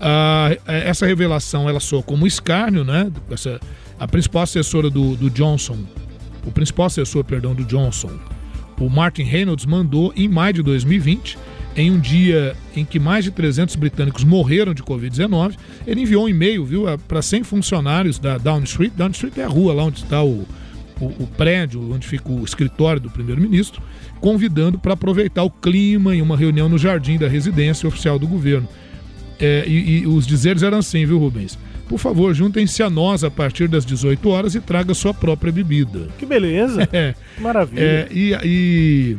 Ah, 0.00 0.50
essa 0.66 1.06
revelação 1.06 1.68
ela 1.68 1.80
soa 1.80 2.02
como 2.02 2.26
escárnio, 2.26 2.84
né? 2.84 3.10
Essa, 3.30 3.60
a 3.98 4.06
principal 4.08 4.42
assessora 4.42 4.90
do, 4.90 5.16
do 5.16 5.30
Johnson, 5.30 5.78
o 6.46 6.50
principal 6.50 6.86
assessor, 6.86 7.24
perdão, 7.24 7.54
do 7.54 7.64
Johnson, 7.64 8.10
o 8.78 8.88
Martin 8.90 9.22
Reynolds, 9.22 9.64
mandou 9.64 10.12
em 10.16 10.28
maio 10.28 10.54
de 10.54 10.62
2020, 10.62 11.38
em 11.76 11.90
um 11.90 11.98
dia 11.98 12.56
em 12.76 12.84
que 12.84 12.98
mais 12.98 13.24
de 13.24 13.30
300 13.30 13.74
britânicos 13.76 14.24
morreram 14.24 14.74
de 14.74 14.82
Covid-19, 14.82 15.56
ele 15.86 16.02
enviou 16.02 16.24
um 16.24 16.28
e-mail, 16.28 16.64
viu, 16.64 16.84
para 17.08 17.20
100 17.20 17.44
funcionários 17.44 18.18
da 18.18 18.38
Downing 18.38 18.64
Street. 18.64 18.92
Downing 18.96 19.12
Street 19.12 19.38
é 19.38 19.44
a 19.44 19.48
rua 19.48 19.74
lá 19.74 19.84
onde 19.84 20.02
está 20.02 20.22
o, 20.22 20.46
o, 21.00 21.06
o 21.06 21.26
prédio, 21.36 21.92
onde 21.92 22.06
fica 22.06 22.30
o 22.30 22.44
escritório 22.44 23.00
do 23.00 23.10
primeiro-ministro, 23.10 23.82
convidando 24.20 24.78
para 24.78 24.94
aproveitar 24.94 25.42
o 25.42 25.50
clima 25.50 26.14
em 26.14 26.22
uma 26.22 26.36
reunião 26.36 26.68
no 26.68 26.78
jardim 26.78 27.18
da 27.18 27.28
residência 27.28 27.88
oficial 27.88 28.18
do 28.18 28.26
governo. 28.26 28.68
É, 29.38 29.64
e, 29.66 30.00
e 30.00 30.06
os 30.06 30.26
dizeres 30.26 30.62
eram 30.62 30.78
assim, 30.78 31.04
viu, 31.04 31.18
Rubens? 31.18 31.58
Por 31.88 31.98
favor, 31.98 32.32
juntem-se 32.34 32.82
a 32.82 32.88
nós 32.88 33.22
a 33.24 33.30
partir 33.30 33.68
das 33.68 33.84
18 33.84 34.28
horas 34.28 34.54
e 34.54 34.60
traga 34.60 34.94
sua 34.94 35.12
própria 35.12 35.52
bebida. 35.52 36.08
Que 36.18 36.24
beleza! 36.26 36.88
É, 36.92 37.14
Maravilha. 37.38 37.80
é, 37.80 38.08
e, 38.10 38.36
e 38.44 39.16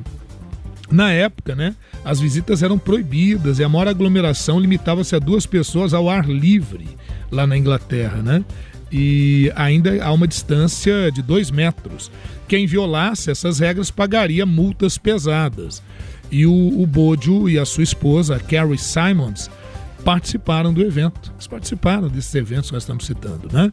na 0.89 1.12
época, 1.12 1.55
né, 1.55 1.75
as 2.03 2.19
visitas 2.19 2.63
eram 2.63 2.77
proibidas 2.77 3.60
e 3.60 3.63
a 3.63 3.69
maior 3.69 3.88
aglomeração 3.88 4.60
limitava-se 4.60 5.15
a 5.15 5.19
duas 5.19 5.45
pessoas 5.45 5.93
ao 5.93 6.10
ar 6.10 6.27
livre 6.27 6.88
lá 7.31 7.45
na 7.45 7.57
Inglaterra, 7.57 8.22
né? 8.22 8.43
E 8.91 9.51
ainda 9.55 10.03
há 10.03 10.12
uma 10.12 10.27
distância 10.27 11.12
de 11.12 11.22
dois 11.22 11.51
metros. 11.51 12.12
Quem 12.48 12.65
violasse 12.65 13.29
essas 13.31 13.60
regras 13.60 13.91
pagaria 13.91 14.45
multas 14.45 14.98
pesadas. 14.98 15.84
E 16.31 16.45
o, 16.45 16.81
o 16.81 16.86
Bojo 16.86 17.50
e 17.50 17.57
a 17.60 17.65
sua 17.65 17.84
esposa, 17.84 18.39
Carrie 18.39 18.77
Simons, 18.77 19.50
participaram 20.05 20.71
do 20.71 20.81
evento. 20.83 21.33
Eles 21.33 21.47
participaram 21.47 22.07
desses 22.07 22.33
eventos 22.35 22.69
que 22.69 22.74
nós 22.74 22.83
estamos 22.83 23.05
citando, 23.05 23.50
né? 23.51 23.71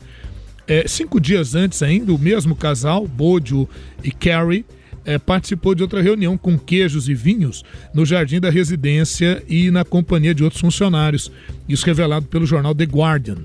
É, 0.66 0.88
cinco 0.88 1.20
dias 1.20 1.54
antes 1.54 1.82
ainda, 1.82 2.12
o 2.12 2.18
mesmo 2.18 2.56
casal, 2.56 3.06
Bojo 3.06 3.68
e 4.02 4.10
Carrie, 4.10 4.64
é, 5.04 5.18
participou 5.18 5.74
de 5.74 5.82
outra 5.82 6.00
reunião 6.00 6.38
com 6.38 6.56
queijos 6.58 7.08
e 7.08 7.14
vinhos 7.14 7.62
no 7.92 8.06
jardim 8.06 8.40
da 8.40 8.48
residência 8.48 9.42
e 9.48 9.70
na 9.70 9.84
companhia 9.84 10.34
de 10.34 10.42
outros 10.42 10.60
funcionários. 10.60 11.30
Isso 11.68 11.84
revelado 11.84 12.26
pelo 12.26 12.46
jornal 12.46 12.74
The 12.74 12.84
Guardian. 12.84 13.38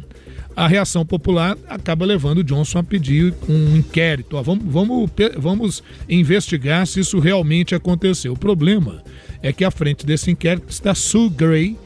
A 0.56 0.67
reação 0.67 1.06
popular 1.06 1.58
acaba 1.67 2.06
levando 2.06 2.44
Johnson 2.44 2.79
a 2.79 2.84
pedir 2.84 3.34
um 3.50 3.77
inquérito. 3.77 4.38
Ó, 4.38 4.41
vamos, 4.41 4.65
vamos, 4.65 5.12
vamos 5.38 5.84
investigar 6.08 6.88
se 6.88 7.00
isso 7.00 7.20
realmente 7.20 7.75
aconteceu. 7.75 8.34
O 8.34 8.38
problema 8.39 9.03
é 9.41 9.51
que 9.51 9.65
à 9.65 9.72
frente 9.72 10.06
desse 10.06 10.32
inquérito 10.32 10.70
está 10.70 10.96
Sue 10.96 11.29
Gray, 11.29 11.77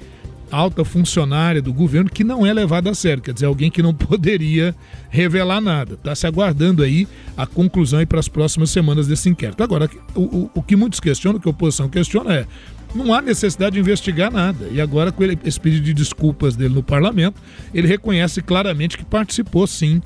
alta 0.52 0.84
funcionária 0.84 1.62
do 1.62 1.74
governo 1.74 2.10
que 2.10 2.24
não 2.24 2.46
é 2.46 2.54
levada 2.54 2.90
a 2.90 2.94
sério, 2.94 3.24
quer 3.24 3.34
dizer, 3.34 3.46
alguém 3.46 3.72
que 3.72 3.82
não 3.82 3.94
poderia 3.96 4.76
revelar 5.10 5.62
nada. 5.62 5.94
Está 5.94 6.14
se 6.14 6.28
aguardando 6.28 6.84
aí 6.84 7.08
a 7.38 7.48
conclusão 7.48 8.06
para 8.06 8.20
as 8.20 8.28
próximas 8.28 8.70
semanas 8.70 9.08
desse 9.08 9.30
inquérito. 9.30 9.64
Agora, 9.64 9.90
o, 10.14 10.22
o, 10.22 10.52
o, 10.56 10.62
que 10.62 10.76
muitos 10.76 11.00
questionam, 11.00 11.40
o 11.40 11.42
que 11.42 11.48
a 11.48 11.52
oposição 11.52 11.88
questiona 11.88 12.34
é 12.34 12.48
não 12.94 13.14
há 13.14 13.22
necessidade 13.22 13.76
de 13.76 13.80
investigar 13.80 14.32
nada. 14.32 14.68
E 14.70 14.82
agora, 14.82 15.12
com 15.12 15.24
ele, 15.24 15.40
esse 15.46 15.60
pedido 15.60 15.86
de 15.86 15.94
desculpas 15.94 16.56
dele 16.56 16.74
no 16.74 16.84
parlamento, 16.84 17.42
ele 17.74 17.88
reconhece 17.88 18.42
claramente 18.42 18.98
que 18.98 19.06
participou 19.06 19.66
sim 19.66 20.02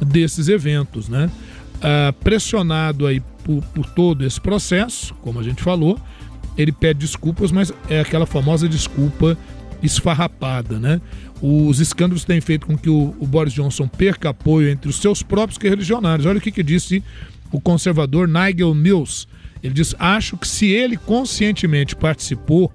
desses 0.00 0.48
eventos, 0.48 1.08
né? 1.08 1.28
Ah, 1.82 2.12
pressionado 2.22 3.06
aí 3.06 3.20
por, 3.44 3.62
por 3.74 3.86
todo 3.90 4.24
esse 4.24 4.40
processo, 4.40 5.14
como 5.22 5.40
a 5.40 5.42
gente 5.42 5.62
falou, 5.62 5.98
ele 6.56 6.72
pede 6.72 7.00
desculpas, 7.00 7.52
mas 7.52 7.72
é 7.88 8.00
aquela 8.00 8.26
famosa 8.26 8.68
desculpa 8.68 9.38
esfarrapada, 9.82 10.78
né? 10.78 11.00
Os 11.40 11.78
escândalos 11.80 12.24
têm 12.24 12.40
feito 12.40 12.66
com 12.66 12.76
que 12.76 12.90
o, 12.90 13.14
o 13.18 13.26
Boris 13.26 13.52
Johnson 13.52 13.86
perca 13.86 14.30
apoio 14.30 14.68
entre 14.68 14.88
os 14.90 14.96
seus 14.96 15.22
próprios 15.22 15.58
religionários. 15.58 16.26
Olha 16.26 16.38
o 16.38 16.40
que, 16.40 16.50
que 16.50 16.62
disse 16.62 17.02
o 17.52 17.60
conservador 17.60 18.28
Nigel 18.28 18.74
Mills. 18.74 19.26
Ele 19.62 19.74
diz: 19.74 19.94
Acho 19.98 20.36
que 20.36 20.46
se 20.46 20.66
ele 20.66 20.96
conscientemente 20.96 21.94
participou 21.94 22.72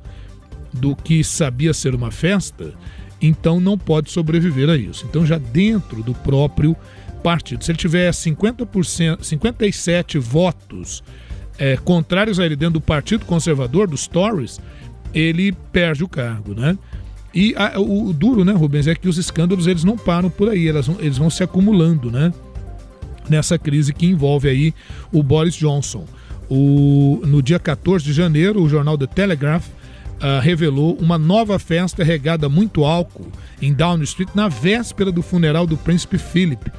do 0.71 0.95
que 0.95 1.23
sabia 1.23 1.73
ser 1.73 1.93
uma 1.93 2.11
festa, 2.11 2.73
então 3.21 3.59
não 3.59 3.77
pode 3.77 4.09
sobreviver 4.09 4.69
a 4.69 4.75
isso. 4.75 5.05
Então, 5.07 5.25
já 5.25 5.37
dentro 5.37 6.01
do 6.01 6.13
próprio 6.13 6.75
partido, 7.21 7.63
se 7.63 7.71
ele 7.71 7.77
tiver 7.77 8.11
50%, 8.11 9.23
57 9.23 10.17
votos 10.17 11.03
é, 11.57 11.77
contrários 11.77 12.39
a 12.39 12.45
ele 12.45 12.55
dentro 12.55 12.73
do 12.73 12.81
Partido 12.81 13.25
Conservador, 13.25 13.87
dos 13.87 14.07
Tories, 14.07 14.59
ele 15.13 15.51
perde 15.71 16.03
o 16.03 16.07
cargo, 16.07 16.53
né? 16.53 16.77
E 17.33 17.55
a, 17.57 17.79
o, 17.79 18.09
o, 18.09 18.13
duro, 18.13 18.45
né, 18.45 18.53
Rubens, 18.53 18.87
é 18.87 18.93
que 18.93 19.07
os 19.07 19.17
escândalos 19.17 19.65
eles 19.65 19.83
não 19.83 19.97
param 19.97 20.29
por 20.29 20.49
aí, 20.49 20.67
eles 20.67 20.85
vão, 20.85 20.97
eles 20.99 21.17
vão 21.17 21.29
se 21.29 21.43
acumulando, 21.43 22.11
né? 22.11 22.31
Nessa 23.29 23.57
crise 23.57 23.93
que 23.93 24.05
envolve 24.05 24.47
aí 24.47 24.73
o 25.11 25.23
Boris 25.23 25.55
Johnson. 25.55 26.05
O, 26.49 27.21
no 27.25 27.41
dia 27.41 27.57
14 27.57 28.03
de 28.03 28.13
janeiro, 28.13 28.61
o 28.61 28.69
jornal 28.69 28.97
The 28.97 29.07
Telegraph 29.07 29.65
uh, 29.67 30.39
revelou 30.41 30.95
uma 30.99 31.17
nova 31.17 31.57
festa 31.57 32.03
regada 32.03 32.47
muito 32.47 32.83
álcool 32.83 33.31
em 33.61 33.73
Downing 33.73 34.03
Street 34.03 34.29
na 34.35 34.47
véspera 34.47 35.11
do 35.11 35.21
funeral 35.21 35.65
do 35.65 35.77
príncipe 35.77 36.17
Philip. 36.17 36.71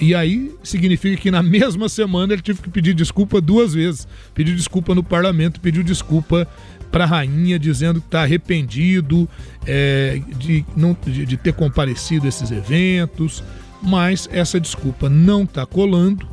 E 0.00 0.14
aí 0.14 0.52
significa 0.64 1.16
que 1.16 1.30
na 1.30 1.42
mesma 1.44 1.88
semana 1.88 2.32
ele 2.32 2.42
teve 2.42 2.60
que 2.60 2.70
pedir 2.70 2.94
desculpa 2.94 3.40
duas 3.40 3.74
vezes. 3.74 4.08
Pediu 4.34 4.56
desculpa 4.56 4.94
no 4.94 5.02
parlamento, 5.04 5.60
pediu 5.60 5.82
desculpa 5.82 6.48
para 6.92 7.04
a 7.04 7.06
rainha 7.06 7.58
dizendo 7.58 8.00
que 8.00 8.06
está 8.06 8.22
arrependido 8.22 9.28
é, 9.66 10.20
de, 10.36 10.64
não, 10.76 10.94
de, 11.04 11.24
de 11.24 11.36
ter 11.38 11.54
comparecido 11.54 12.26
a 12.26 12.28
esses 12.28 12.50
eventos, 12.50 13.42
mas 13.82 14.28
essa 14.30 14.60
desculpa 14.60 15.08
não 15.08 15.44
está 15.44 15.64
colando. 15.64 16.28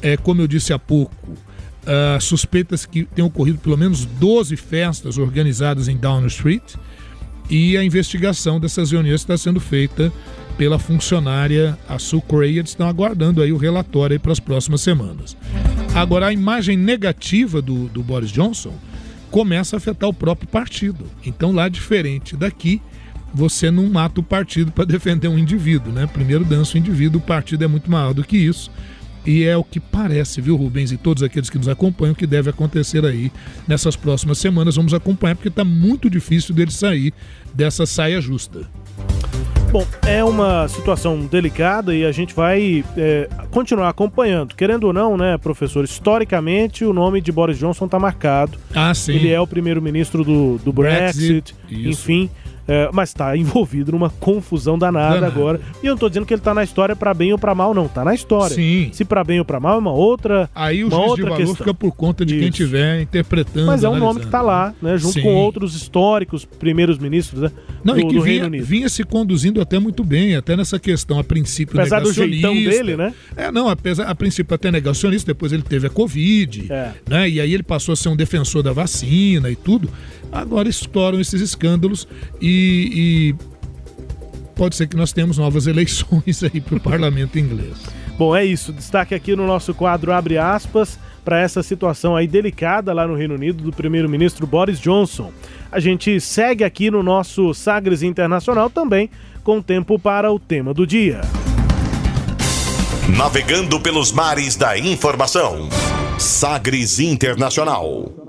É, 0.00 0.16
como 0.16 0.40
eu 0.40 0.46
disse 0.46 0.72
há 0.72 0.78
pouco, 0.78 1.36
Uh, 1.88 2.20
suspeitas 2.20 2.84
que 2.84 3.04
tenham 3.04 3.28
ocorrido 3.28 3.56
pelo 3.60 3.78
menos 3.78 4.04
12 4.04 4.54
festas 4.56 5.16
organizadas 5.16 5.88
em 5.88 5.96
Downing 5.96 6.26
Street 6.26 6.74
e 7.48 7.78
a 7.78 7.84
investigação 7.84 8.60
dessas 8.60 8.90
reuniões 8.90 9.22
está 9.22 9.38
sendo 9.38 9.58
feita 9.58 10.12
pela 10.58 10.78
funcionária 10.78 11.78
a 11.88 11.98
Sue 11.98 12.20
Cray. 12.20 12.58
Eles 12.58 12.70
estão 12.70 12.86
aguardando 12.86 13.40
aí 13.40 13.52
o 13.52 13.56
relatório 13.56 14.20
para 14.20 14.32
as 14.32 14.40
próximas 14.40 14.82
semanas. 14.82 15.34
Agora, 15.94 16.26
a 16.26 16.32
imagem 16.32 16.76
negativa 16.76 17.62
do, 17.62 17.88
do 17.88 18.02
Boris 18.02 18.30
Johnson 18.30 18.74
começa 19.30 19.76
a 19.76 19.78
afetar 19.78 20.08
o 20.08 20.14
próprio 20.14 20.48
partido. 20.48 21.06
Então, 21.24 21.52
lá, 21.52 21.68
diferente 21.68 22.36
daqui, 22.36 22.80
você 23.32 23.70
não 23.70 23.86
mata 23.88 24.20
o 24.20 24.22
partido 24.22 24.72
para 24.72 24.84
defender 24.86 25.28
um 25.28 25.38
indivíduo, 25.38 25.92
né? 25.92 26.06
Primeiro 26.06 26.44
dança 26.44 26.76
o 26.76 26.78
indivíduo, 26.78 27.20
o 27.20 27.24
partido 27.24 27.64
é 27.64 27.66
muito 27.66 27.90
maior 27.90 28.12
do 28.12 28.24
que 28.24 28.36
isso. 28.36 28.70
E 29.26 29.44
é 29.44 29.56
o 29.56 29.64
que 29.64 29.78
parece, 29.78 30.40
viu, 30.40 30.56
Rubens, 30.56 30.90
e 30.90 30.96
todos 30.96 31.22
aqueles 31.22 31.50
que 31.50 31.58
nos 31.58 31.68
acompanham, 31.68 32.14
que 32.14 32.26
deve 32.26 32.48
acontecer 32.48 33.04
aí 33.04 33.30
nessas 33.66 33.94
próximas 33.94 34.38
semanas. 34.38 34.76
Vamos 34.76 34.94
acompanhar, 34.94 35.34
porque 35.34 35.48
está 35.48 35.64
muito 35.64 36.08
difícil 36.08 36.54
dele 36.54 36.70
sair 36.70 37.12
dessa 37.52 37.84
saia 37.84 38.20
justa. 38.20 38.66
Bom, 39.70 39.86
é 40.06 40.24
uma 40.24 40.66
situação 40.66 41.20
delicada 41.26 41.94
e 41.94 42.02
a 42.02 42.10
gente 42.10 42.34
vai 42.34 42.82
é, 42.96 43.28
continuar 43.50 43.90
acompanhando. 43.90 44.54
Querendo 44.54 44.84
ou 44.84 44.92
não, 44.94 45.14
né, 45.14 45.36
professor? 45.36 45.84
Historicamente, 45.84 46.86
o 46.86 46.92
nome 46.94 47.20
de 47.20 47.30
Boris 47.30 47.58
Johnson 47.58 47.84
está 47.84 47.98
marcado. 47.98 48.58
Ah, 48.74 48.94
sim. 48.94 49.12
Ele 49.12 49.30
é 49.30 49.38
o 49.38 49.46
primeiro-ministro 49.46 50.24
do, 50.24 50.56
do 50.58 50.72
Brexit, 50.72 51.54
Brexit 51.68 51.88
enfim. 51.88 52.30
É, 52.68 52.90
mas 52.92 53.08
está 53.08 53.34
envolvido 53.36 53.92
numa 53.92 54.10
confusão 54.10 54.78
danada, 54.78 55.26
agora. 55.26 55.58
E 55.82 55.86
eu 55.86 55.90
não 55.90 55.94
estou 55.94 56.08
dizendo 56.10 56.26
que 56.26 56.34
ele 56.34 56.40
está 56.40 56.52
na 56.52 56.62
história 56.62 56.94
para 56.94 57.14
bem 57.14 57.32
ou 57.32 57.38
para 57.38 57.54
mal, 57.54 57.72
não. 57.72 57.86
Está 57.86 58.04
na 58.04 58.14
história. 58.14 58.54
Sim. 58.54 58.90
Se 58.92 59.06
para 59.06 59.24
bem 59.24 59.38
ou 59.38 59.44
para 59.44 59.58
mal 59.58 59.76
é 59.76 59.78
uma 59.78 59.92
outra. 59.92 60.50
Aí 60.54 60.84
o 60.84 60.88
uma 60.88 60.96
juiz 60.96 61.10
outra 61.10 61.16
de 61.16 61.30
valor 61.30 61.36
questão. 61.38 61.56
fica 61.56 61.74
por 61.74 61.92
conta 61.92 62.26
de 62.26 62.34
Isso. 62.34 62.40
quem 62.40 62.48
estiver 62.50 63.00
interpretando. 63.00 63.66
Mas 63.66 63.82
é 63.82 63.88
um 63.88 63.96
nome 63.96 64.20
que 64.20 64.26
está 64.26 64.42
lá, 64.42 64.74
né? 64.82 64.98
Junto 64.98 65.14
Sim. 65.14 65.22
com 65.22 65.34
outros 65.34 65.74
históricos 65.74 66.44
primeiros 66.44 66.98
ministros 66.98 67.40
né, 67.42 67.50
não, 67.82 67.94
do, 67.94 68.00
e 68.00 68.06
que 68.06 68.20
vinha, 68.20 68.50
vinha, 68.62 68.88
se 68.88 69.04
conduzindo 69.04 69.60
até 69.60 69.78
muito 69.78 70.04
bem, 70.04 70.36
até 70.36 70.56
nessa 70.56 70.78
questão, 70.78 71.18
a 71.18 71.24
princípio 71.24 71.78
apesar 71.78 72.00
negacionista. 72.00 72.48
do 72.48 72.54
jeitão 72.54 72.70
dele, 72.70 72.96
né? 72.96 73.14
É, 73.36 73.50
não, 73.50 73.68
apesar, 73.68 74.04
a 74.04 74.14
princípio 74.14 74.54
até 74.54 74.70
negacionista, 74.70 75.32
depois 75.32 75.52
ele 75.52 75.62
teve 75.62 75.86
a 75.86 75.90
Covid, 75.90 76.66
é. 76.70 76.92
né? 77.08 77.30
E 77.30 77.40
aí 77.40 77.54
ele 77.54 77.62
passou 77.62 77.92
a 77.92 77.96
ser 77.96 78.08
um 78.08 78.16
defensor 78.16 78.62
da 78.62 78.72
vacina 78.72 79.50
e 79.50 79.56
tudo. 79.56 79.88
Agora 80.30 80.68
estouram 80.68 81.20
esses 81.20 81.40
escândalos 81.40 82.06
e, 82.40 82.57
e 82.58 83.34
pode 84.54 84.76
ser 84.76 84.86
que 84.86 84.96
nós 84.96 85.12
tenhamos 85.12 85.38
novas 85.38 85.66
eleições 85.68 86.42
aí 86.42 86.60
para 86.60 86.76
o 86.76 86.80
parlamento 86.80 87.38
inglês. 87.38 87.76
Bom, 88.18 88.34
é 88.34 88.44
isso. 88.44 88.72
Destaque 88.72 89.14
aqui 89.14 89.36
no 89.36 89.46
nosso 89.46 89.72
quadro 89.72 90.12
abre 90.12 90.36
aspas 90.36 90.98
para 91.24 91.40
essa 91.40 91.62
situação 91.62 92.16
aí 92.16 92.26
delicada 92.26 92.92
lá 92.92 93.06
no 93.06 93.14
Reino 93.14 93.34
Unido 93.34 93.62
do 93.62 93.72
primeiro-ministro 93.72 94.46
Boris 94.46 94.80
Johnson. 94.80 95.32
A 95.70 95.78
gente 95.78 96.20
segue 96.20 96.64
aqui 96.64 96.90
no 96.90 97.02
nosso 97.02 97.54
Sagres 97.54 98.02
Internacional 98.02 98.68
também 98.68 99.10
com 99.44 99.62
tempo 99.62 99.98
para 99.98 100.32
o 100.32 100.38
tema 100.38 100.74
do 100.74 100.86
dia. 100.86 101.20
Navegando 103.16 103.80
pelos 103.80 104.10
mares 104.10 104.56
da 104.56 104.76
informação. 104.76 105.68
Sagres 106.18 106.98
Internacional. 106.98 108.27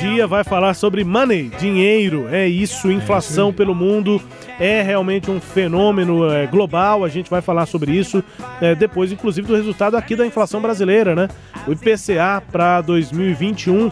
Dia 0.00 0.26
vai 0.26 0.42
falar 0.42 0.72
sobre 0.72 1.04
money, 1.04 1.50
dinheiro. 1.58 2.26
É 2.30 2.48
isso, 2.48 2.90
inflação 2.90 3.52
pelo 3.52 3.74
mundo 3.74 4.20
é 4.58 4.80
realmente 4.80 5.30
um 5.30 5.38
fenômeno 5.40 6.30
é, 6.30 6.46
global. 6.46 7.04
A 7.04 7.08
gente 7.08 7.28
vai 7.28 7.42
falar 7.42 7.66
sobre 7.66 7.92
isso 7.92 8.24
é, 8.62 8.74
depois, 8.74 9.12
inclusive, 9.12 9.46
do 9.46 9.54
resultado 9.54 9.96
aqui 9.96 10.16
da 10.16 10.26
inflação 10.26 10.60
brasileira, 10.60 11.14
né? 11.14 11.28
O 11.66 11.72
IPCA 11.72 12.42
para 12.50 12.80
2021, 12.80 13.90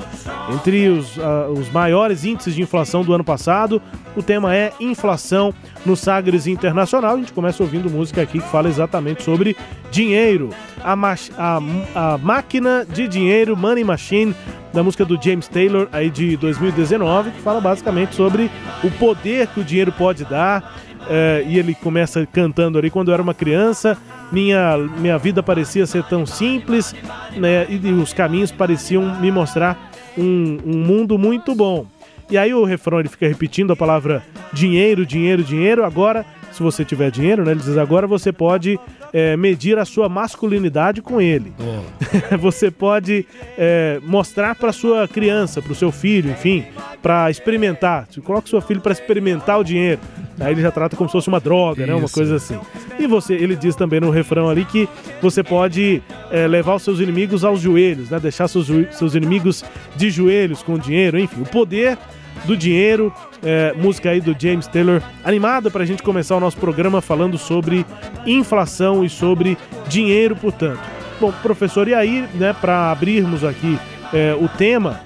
entre 0.54 0.88
os, 0.88 1.16
uh, 1.18 1.52
os 1.52 1.70
maiores 1.70 2.24
índices 2.24 2.54
de 2.54 2.62
inflação 2.62 3.04
do 3.04 3.12
ano 3.12 3.24
passado. 3.24 3.80
O 4.16 4.22
tema 4.22 4.54
é 4.56 4.72
inflação 4.80 5.54
no 5.84 5.94
Sagres 5.94 6.46
Internacional. 6.46 7.16
A 7.16 7.18
gente 7.18 7.32
começa 7.34 7.62
ouvindo 7.62 7.90
música 7.90 8.22
aqui 8.22 8.40
que 8.40 8.48
fala 8.48 8.68
exatamente 8.68 9.22
sobre 9.22 9.54
dinheiro. 9.90 10.50
A, 10.82 10.94
a, 11.36 11.60
a 11.94 12.18
máquina 12.18 12.86
de 12.88 13.08
dinheiro, 13.08 13.56
Money 13.56 13.84
Machine, 13.84 14.34
da 14.72 14.82
música 14.82 15.04
do 15.04 15.20
James 15.20 15.48
Taylor 15.48 15.88
aí 15.92 16.10
de 16.10 16.36
2019, 16.36 17.30
que 17.30 17.40
fala 17.40 17.60
basicamente 17.60 18.14
sobre 18.14 18.50
o 18.84 18.90
poder 18.92 19.46
que 19.48 19.60
o 19.60 19.64
dinheiro 19.64 19.92
pode 19.92 20.24
dar. 20.24 20.76
É, 21.10 21.42
e 21.46 21.58
ele 21.58 21.74
começa 21.74 22.26
cantando 22.26 22.76
ali 22.76 22.90
quando 22.90 23.08
eu 23.08 23.14
era 23.14 23.22
uma 23.22 23.32
criança, 23.32 23.96
minha, 24.30 24.76
minha 24.76 25.16
vida 25.16 25.42
parecia 25.42 25.86
ser 25.86 26.04
tão 26.04 26.26
simples, 26.26 26.94
né? 27.34 27.66
E 27.70 27.92
os 27.92 28.12
caminhos 28.12 28.52
pareciam 28.52 29.18
me 29.18 29.30
mostrar 29.30 29.90
um, 30.18 30.58
um 30.66 30.78
mundo 30.78 31.16
muito 31.16 31.54
bom. 31.54 31.86
E 32.30 32.36
aí 32.36 32.52
o 32.52 32.64
refrão 32.64 33.00
ele 33.00 33.08
fica 33.08 33.26
repetindo 33.26 33.72
a 33.72 33.76
palavra 33.76 34.22
dinheiro, 34.52 35.06
dinheiro, 35.06 35.42
dinheiro. 35.42 35.82
Agora, 35.82 36.26
se 36.58 36.62
você 36.62 36.84
tiver 36.84 37.10
dinheiro, 37.10 37.44
né? 37.44 37.52
Ele 37.52 37.60
diz 37.60 37.78
agora 37.78 38.06
você 38.06 38.32
pode 38.32 38.78
é, 39.12 39.36
medir 39.36 39.78
a 39.78 39.84
sua 39.84 40.08
masculinidade 40.08 41.00
com 41.00 41.20
ele. 41.20 41.52
Você 42.40 42.70
pode 42.70 43.26
é, 43.56 44.00
mostrar 44.02 44.54
para 44.54 44.72
sua 44.72 45.06
criança, 45.06 45.62
para 45.62 45.72
o 45.72 45.74
seu 45.74 45.90
filho, 45.92 46.30
enfim, 46.30 46.64
para 47.02 47.30
experimentar. 47.30 48.06
Você 48.10 48.20
coloca 48.20 48.48
seu 48.48 48.60
filho 48.60 48.80
para 48.80 48.92
experimentar 48.92 49.58
o 49.58 49.64
dinheiro. 49.64 50.00
Aí 50.40 50.52
ele 50.52 50.62
já 50.62 50.70
trata 50.70 50.96
como 50.96 51.08
se 51.08 51.12
fosse 51.12 51.28
uma 51.28 51.40
droga, 51.40 51.82
Isso. 51.82 51.90
né? 51.92 51.98
Uma 51.98 52.08
coisa 52.08 52.36
assim. 52.36 52.58
E 52.98 53.06
você, 53.06 53.34
ele 53.34 53.56
diz 53.56 53.76
também 53.76 54.00
no 54.00 54.10
refrão 54.10 54.48
ali 54.48 54.64
que 54.64 54.88
você 55.22 55.42
pode 55.42 56.02
é, 56.30 56.46
levar 56.46 56.74
os 56.74 56.82
seus 56.82 57.00
inimigos 57.00 57.44
aos 57.44 57.60
joelhos, 57.60 58.10
né? 58.10 58.18
Deixar 58.18 58.48
seus, 58.48 58.66
seus 58.92 59.14
inimigos 59.14 59.64
de 59.96 60.10
joelhos 60.10 60.62
com 60.62 60.78
dinheiro, 60.78 61.18
enfim. 61.18 61.40
O 61.40 61.46
poder 61.46 61.96
do 62.44 62.56
dinheiro, 62.56 63.12
é, 63.42 63.72
música 63.74 64.10
aí 64.10 64.20
do 64.20 64.36
James 64.38 64.66
Taylor, 64.66 65.02
animada 65.24 65.70
para 65.70 65.82
a 65.82 65.86
gente 65.86 66.02
começar 66.02 66.36
o 66.36 66.40
nosso 66.40 66.56
programa 66.56 67.00
falando 67.00 67.38
sobre 67.38 67.84
inflação 68.26 69.04
e 69.04 69.08
sobre 69.08 69.56
dinheiro, 69.88 70.36
portanto. 70.36 70.80
Bom, 71.20 71.32
professor, 71.42 71.88
e 71.88 71.94
aí, 71.94 72.28
né, 72.34 72.52
para 72.52 72.90
abrirmos 72.90 73.42
aqui 73.42 73.78
é, 74.12 74.34
o 74.34 74.48
tema, 74.48 75.00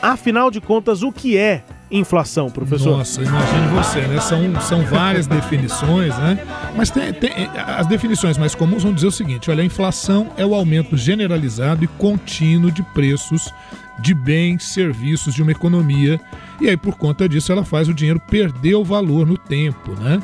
afinal 0.00 0.50
de 0.50 0.60
contas, 0.60 1.02
o 1.02 1.10
que 1.10 1.36
é 1.36 1.62
inflação, 1.90 2.50
professor? 2.50 2.96
Nossa, 2.98 3.22
imagine 3.22 3.66
você, 3.68 4.00
né? 4.00 4.20
São, 4.20 4.60
são 4.62 4.82
várias 4.86 5.26
definições, 5.26 6.16
né? 6.18 6.38
Mas 6.74 6.90
tem, 6.90 7.12
tem, 7.12 7.30
as 7.54 7.86
definições 7.86 8.38
mais 8.38 8.54
comuns 8.54 8.82
vão 8.82 8.92
dizer 8.92 9.06
o 9.06 9.12
seguinte: 9.12 9.50
olha, 9.50 9.62
a 9.62 9.66
inflação 9.66 10.30
é 10.36 10.44
o 10.44 10.54
aumento 10.54 10.96
generalizado 10.96 11.84
e 11.84 11.86
contínuo 11.86 12.70
de 12.70 12.82
preços 12.82 13.52
de 14.02 14.12
bens, 14.12 14.64
serviços 14.64 15.32
de 15.34 15.42
uma 15.42 15.52
economia. 15.52 16.20
E 16.60 16.68
aí, 16.68 16.76
por 16.76 16.96
conta 16.96 17.28
disso, 17.28 17.52
ela 17.52 17.64
faz 17.64 17.88
o 17.88 17.94
dinheiro 17.94 18.20
perder 18.20 18.74
o 18.74 18.84
valor 18.84 19.26
no 19.26 19.38
tempo, 19.38 19.92
né? 19.92 20.20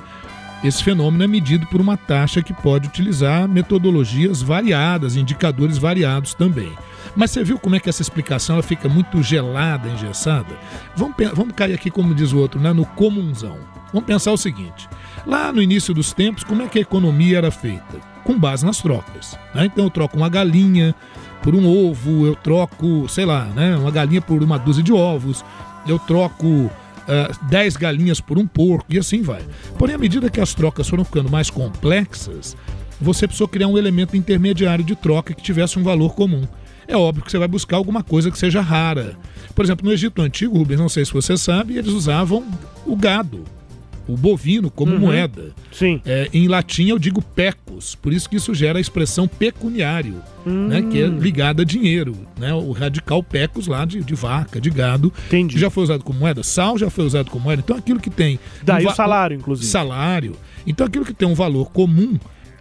Esse 0.63 0.83
fenômeno 0.83 1.23
é 1.23 1.27
medido 1.29 1.67
por 1.69 1.81
uma 1.81 1.97
taxa 1.97 2.43
que 2.43 2.53
pode 2.53 2.89
utilizar 2.89 3.49
metodologias 3.49 4.43
variadas, 4.43 5.15
indicadores 5.15 5.79
variados 5.79 6.35
também. 6.35 6.73
Mas 7.15 7.31
você 7.31 7.45
viu 7.45 7.59
como 7.59 7.77
é 7.77 7.81
que 7.81 7.89
essa 7.89 8.03
explicação 8.03 8.57
ela 8.57 8.63
fica 8.63 8.89
muito 8.89 9.23
gelada, 9.23 9.89
engessada? 9.89 10.59
Vamos, 10.97 11.15
vamos 11.33 11.55
cair 11.55 11.75
aqui, 11.75 11.91
como 11.91 12.15
diz 12.15 12.33
o 12.33 12.39
outro, 12.39 12.61
né, 12.61 12.73
no 12.73 12.85
comunzão. 12.85 13.57
Vamos 13.93 14.07
pensar 14.07 14.33
o 14.33 14.37
seguinte: 14.37 14.89
Lá 15.25 15.53
no 15.53 15.63
início 15.63 15.95
dos 15.95 16.13
tempos, 16.13 16.43
como 16.43 16.63
é 16.63 16.69
que 16.69 16.79
a 16.79 16.83
economia 16.83 17.39
era 17.39 17.51
feita? 17.51 18.01
Com 18.25 18.39
base 18.39 18.65
nas 18.65 18.79
trocas. 18.79 19.39
né? 19.55 19.67
Então 19.67 19.85
eu 19.85 19.91
troco 19.91 20.17
uma 20.17 20.29
galinha 20.29 20.95
por 21.43 21.55
um 21.55 21.67
ovo, 21.67 22.27
eu 22.27 22.35
troco, 22.35 23.09
sei 23.09 23.25
lá, 23.25 23.45
né, 23.45 23.77
uma 23.77 23.91
galinha 23.91 24.21
por 24.21 24.43
uma 24.43 24.59
dúzia 24.59 24.83
de 24.83 24.93
ovos, 24.93 25.45
eu 25.87 25.99
troco 25.99 26.71
ah, 27.09 27.31
10 27.49 27.77
galinhas 27.77 28.21
por 28.21 28.39
um 28.39 28.47
porco 28.47 28.87
e 28.91 28.99
assim 28.99 29.23
vai. 29.23 29.43
Porém, 29.79 29.95
à 29.95 29.99
medida 29.99 30.29
que 30.29 30.41
as 30.41 30.53
trocas 30.53 30.89
foram 30.89 31.05
ficando 31.05 31.31
mais 31.31 31.49
complexas, 31.49 32.55
você 33.01 33.27
precisou 33.27 33.49
criar 33.49 33.69
um 33.69 33.79
elemento 33.79 34.17
intermediário 34.17 34.85
de 34.85 34.95
troca 34.95 35.33
que 35.33 35.43
tivesse 35.43 35.79
um 35.79 35.83
valor 35.83 36.15
comum. 36.15 36.47
É 36.87 36.97
óbvio 36.97 37.25
que 37.25 37.31
você 37.31 37.39
vai 37.39 37.49
buscar 37.49 37.77
alguma 37.77 38.03
coisa 38.03 38.31
que 38.31 38.39
seja 38.39 38.61
rara. 38.61 39.17
Por 39.55 39.65
exemplo, 39.65 39.87
no 39.87 39.93
Egito 39.93 40.21
Antigo, 40.21 40.59
Rubens, 40.59 40.81
não 40.81 40.89
sei 40.89 41.05
se 41.05 41.13
você 41.13 41.37
sabe, 41.37 41.77
eles 41.77 41.93
usavam 41.93 42.45
o 42.87 42.97
gado, 42.97 43.45
o 44.09 44.17
bovino, 44.17 44.71
como 44.71 44.93
Uhum. 44.95 44.99
moeda. 45.01 45.53
Sim. 45.71 46.01
É, 46.07 46.29
em 46.33 46.49
latim 46.49 46.89
eu 46.89 46.99
digo 46.99 47.21
pecus, 47.23 47.95
por 47.95 48.13
isso 48.13 48.29
que 48.29 48.37
isso 48.37 48.55
gera 48.55 48.79
a 48.79 48.81
expressão 48.81 49.29
pecuniário, 49.29 50.17
né, 50.47 50.81
que 50.91 51.01
é 51.03 51.07
ligada 51.07 51.63
a 51.63 51.65
dinheiro. 51.65 52.17
Né, 52.39 52.53
o 52.55 52.73
radical 52.73 53.23
pecus 53.23 53.67
lá 53.67 53.85
de, 53.85 54.03
de 54.03 54.15
vaca, 54.15 54.61
de 54.61 54.71
gado, 54.71 55.13
Entendi. 55.27 55.59
já 55.59 55.69
foi 55.69 55.85
usado 55.85 56.03
como 56.03 56.19
moeda. 56.21 56.43
Sal 56.43 56.79
já 56.79 56.89
foi 56.89 57.05
usado 57.05 57.31
como 57.31 57.45
moeda. 57.45 57.63
Então 57.65 57.77
aquilo 57.77 58.01
que 58.01 58.11
tem. 58.11 58.41
Daí 58.63 58.87
um 58.87 58.89
o 58.91 58.95
salário, 58.95 59.37
inclusive. 59.37 59.69
Salário. 59.69 60.35
Então 60.67 60.87
aquilo 60.87 61.05
que 61.05 61.13
tem 61.15 61.29
um 61.29 61.35
valor 61.35 61.71
comum 61.71 62.19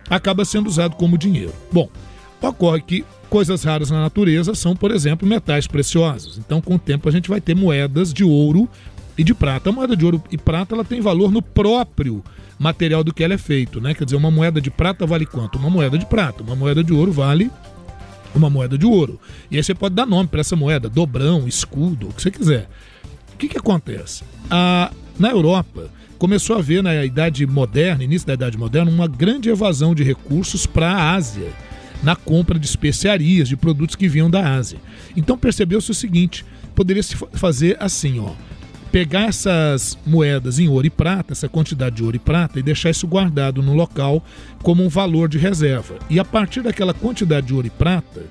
acaba 0.09 0.43
sendo 0.45 0.67
usado 0.67 0.95
como 0.95 1.17
dinheiro. 1.17 1.53
Bom, 1.71 1.89
ocorre 2.41 2.81
que 2.81 3.05
coisas 3.29 3.63
raras 3.63 3.89
na 3.91 4.01
natureza 4.01 4.53
são, 4.55 4.75
por 4.75 4.91
exemplo, 4.91 5.27
metais 5.27 5.67
preciosos. 5.67 6.37
Então, 6.37 6.61
com 6.61 6.75
o 6.75 6.79
tempo, 6.79 7.09
a 7.09 7.11
gente 7.11 7.29
vai 7.29 7.41
ter 7.41 7.53
moedas 7.55 8.13
de 8.13 8.23
ouro 8.23 8.69
e 9.17 9.23
de 9.23 9.33
prata. 9.33 9.69
A 9.69 9.73
moeda 9.73 9.95
de 9.95 10.05
ouro 10.05 10.21
e 10.31 10.37
prata 10.37 10.75
ela 10.75 10.83
tem 10.83 11.01
valor 11.01 11.31
no 11.31 11.41
próprio 11.41 12.23
material 12.59 13.03
do 13.03 13.13
que 13.13 13.23
ela 13.23 13.33
é 13.33 13.37
feito, 13.37 13.79
né? 13.81 13.93
Quer 13.93 14.05
dizer, 14.05 14.17
uma 14.17 14.31
moeda 14.31 14.59
de 14.61 14.69
prata 14.69 15.05
vale 15.05 15.25
quanto? 15.25 15.57
Uma 15.57 15.69
moeda 15.69 15.97
de 15.97 16.05
prata. 16.05 16.43
Uma 16.43 16.55
moeda 16.55 16.83
de 16.83 16.93
ouro 16.93 17.11
vale 17.11 17.51
uma 18.35 18.49
moeda 18.49 18.77
de 18.77 18.85
ouro. 18.85 19.19
E 19.49 19.57
aí 19.57 19.63
você 19.63 19.73
pode 19.73 19.95
dar 19.95 20.05
nome 20.05 20.27
para 20.27 20.41
essa 20.41 20.55
moeda, 20.55 20.89
dobrão, 20.89 21.47
escudo, 21.47 22.09
o 22.09 22.13
que 22.13 22.21
você 22.21 22.29
quiser. 22.31 22.69
O 23.33 23.37
que, 23.37 23.47
que 23.47 23.57
acontece? 23.57 24.23
Na 25.17 25.29
Europa, 25.29 25.89
começou 26.19 26.55
a 26.55 26.59
haver 26.59 26.83
na 26.83 27.03
Idade 27.05 27.45
Moderna, 27.47 28.03
início 28.03 28.27
da 28.27 28.33
Idade 28.33 28.57
Moderna, 28.57 28.91
uma 28.91 29.07
grande 29.07 29.49
evasão 29.49 29.95
de 29.95 30.03
recursos 30.03 30.65
para 30.65 30.91
a 30.91 31.13
Ásia, 31.15 31.49
na 32.03 32.15
compra 32.15 32.59
de 32.59 32.65
especiarias, 32.67 33.47
de 33.47 33.57
produtos 33.57 33.95
que 33.95 34.07
vinham 34.07 34.29
da 34.29 34.55
Ásia. 34.55 34.79
Então 35.15 35.37
percebeu-se 35.37 35.89
o 35.89 35.95
seguinte: 35.95 36.45
poderia 36.75 37.01
se 37.01 37.15
fa- 37.15 37.27
fazer 37.33 37.77
assim, 37.79 38.19
ó. 38.19 38.31
Pegar 38.97 39.25
essas 39.25 39.95
moedas 40.03 40.57
em 40.57 40.67
ouro 40.67 40.87
e 40.87 40.89
prata, 40.89 41.31
essa 41.31 41.47
quantidade 41.47 41.97
de 41.97 42.03
ouro 42.03 42.15
e 42.15 42.19
prata, 42.19 42.59
e 42.59 42.63
deixar 42.63 42.89
isso 42.89 43.05
guardado 43.05 43.61
no 43.61 43.75
local 43.75 44.25
como 44.63 44.83
um 44.83 44.89
valor 44.89 45.29
de 45.29 45.37
reserva. 45.37 45.99
E 46.09 46.19
a 46.19 46.25
partir 46.25 46.63
daquela 46.63 46.95
quantidade 46.95 47.45
de 47.45 47.53
ouro 47.53 47.67
e 47.67 47.69
prata, 47.69 48.25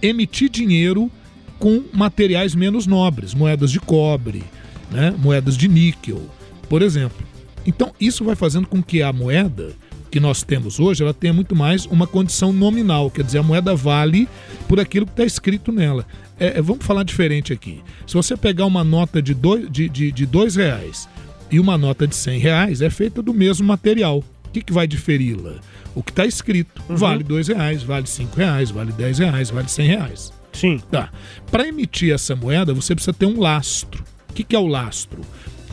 emitir 0.00 0.48
dinheiro 0.48 1.10
com 1.58 1.82
materiais 1.92 2.54
menos 2.54 2.86
nobres, 2.86 3.34
moedas 3.34 3.72
de 3.72 3.80
cobre, 3.80 4.44
né, 4.92 5.12
moedas 5.18 5.56
de 5.56 5.66
níquel, 5.66 6.30
por 6.68 6.82
exemplo. 6.82 7.26
Então, 7.66 7.92
isso 8.00 8.24
vai 8.24 8.36
fazendo 8.36 8.68
com 8.68 8.80
que 8.80 9.02
a 9.02 9.12
moeda 9.12 9.72
que 10.12 10.20
nós 10.20 10.42
temos 10.42 10.78
hoje, 10.78 11.02
ela 11.02 11.14
tenha 11.14 11.32
muito 11.32 11.56
mais 11.56 11.86
uma 11.86 12.06
condição 12.06 12.52
nominal, 12.52 13.10
quer 13.10 13.24
dizer, 13.24 13.38
a 13.38 13.42
moeda 13.42 13.74
vale 13.74 14.28
por 14.68 14.78
aquilo 14.78 15.06
que 15.06 15.12
está 15.12 15.24
escrito 15.24 15.72
nela. 15.72 16.06
É, 16.38 16.58
é, 16.58 16.62
vamos 16.62 16.84
falar 16.84 17.02
diferente 17.02 17.50
aqui. 17.50 17.80
Se 18.06 18.12
você 18.12 18.36
pegar 18.36 18.66
uma 18.66 18.84
nota 18.84 19.22
de 19.22 19.32
dois, 19.32 19.70
de, 19.70 19.88
de, 19.88 20.12
de 20.12 20.26
dois 20.26 20.54
reais 20.54 21.08
e 21.50 21.58
uma 21.58 21.78
nota 21.78 22.06
de 22.06 22.14
100 22.14 22.38
reais, 22.40 22.82
é 22.82 22.90
feita 22.90 23.22
do 23.22 23.32
mesmo 23.32 23.66
material. 23.66 24.18
O 24.18 24.50
que, 24.52 24.60
que 24.60 24.72
vai 24.72 24.86
diferi-la? 24.86 25.54
O 25.94 26.02
que 26.02 26.12
está 26.12 26.26
escrito. 26.26 26.82
Vale 26.90 27.24
dois 27.24 27.48
reais, 27.48 27.82
vale 27.82 28.06
cinco 28.06 28.36
reais, 28.36 28.70
vale 28.70 28.92
10 28.92 29.18
reais, 29.18 29.48
vale 29.48 29.68
100 29.68 29.86
reais. 29.86 30.32
Sim. 30.52 30.78
Tá. 30.90 31.10
Para 31.50 31.66
emitir 31.66 32.12
essa 32.12 32.36
moeda, 32.36 32.74
você 32.74 32.94
precisa 32.94 33.14
ter 33.14 33.24
um 33.24 33.40
lastro. 33.40 34.04
O 34.28 34.34
que, 34.34 34.44
que 34.44 34.54
é 34.54 34.58
o 34.58 34.66
lastro? 34.66 35.22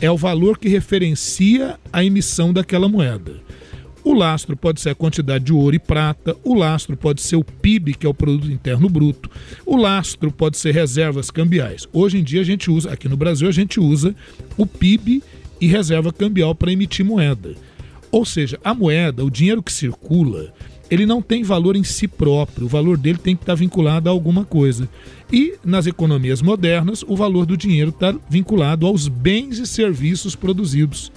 É 0.00 0.10
o 0.10 0.16
valor 0.16 0.56
que 0.56 0.68
referencia 0.68 1.78
a 1.92 2.02
emissão 2.02 2.54
daquela 2.54 2.88
moeda. 2.88 3.34
O 4.02 4.14
lastro 4.14 4.56
pode 4.56 4.80
ser 4.80 4.90
a 4.90 4.94
quantidade 4.94 5.44
de 5.44 5.52
ouro 5.52 5.76
e 5.76 5.78
prata, 5.78 6.34
o 6.42 6.54
lastro 6.54 6.96
pode 6.96 7.20
ser 7.20 7.36
o 7.36 7.44
PIB, 7.44 7.94
que 7.94 8.06
é 8.06 8.08
o 8.08 8.14
produto 8.14 8.50
interno 8.50 8.88
bruto, 8.88 9.30
o 9.66 9.76
lastro 9.76 10.32
pode 10.32 10.56
ser 10.56 10.72
reservas 10.72 11.30
cambiais. 11.30 11.86
Hoje 11.92 12.18
em 12.18 12.24
dia 12.24 12.40
a 12.40 12.44
gente 12.44 12.70
usa, 12.70 12.90
aqui 12.90 13.08
no 13.08 13.16
Brasil 13.16 13.46
a 13.46 13.52
gente 13.52 13.78
usa 13.78 14.14
o 14.56 14.66
PIB 14.66 15.22
e 15.60 15.66
reserva 15.66 16.12
cambial 16.12 16.54
para 16.54 16.72
emitir 16.72 17.04
moeda. 17.04 17.54
Ou 18.10 18.24
seja, 18.24 18.58
a 18.64 18.74
moeda, 18.74 19.24
o 19.24 19.30
dinheiro 19.30 19.62
que 19.62 19.72
circula, 19.72 20.52
ele 20.90 21.06
não 21.06 21.22
tem 21.22 21.44
valor 21.44 21.76
em 21.76 21.84
si 21.84 22.08
próprio, 22.08 22.66
o 22.66 22.68
valor 22.68 22.96
dele 22.96 23.18
tem 23.18 23.36
que 23.36 23.42
estar 23.42 23.54
vinculado 23.54 24.08
a 24.08 24.12
alguma 24.12 24.44
coisa. 24.44 24.88
E 25.32 25.54
nas 25.64 25.86
economias 25.86 26.42
modernas, 26.42 27.04
o 27.06 27.14
valor 27.14 27.46
do 27.46 27.56
dinheiro 27.56 27.90
está 27.90 28.12
vinculado 28.28 28.86
aos 28.86 29.06
bens 29.06 29.58
e 29.58 29.66
serviços 29.66 30.34
produzidos, 30.34 31.12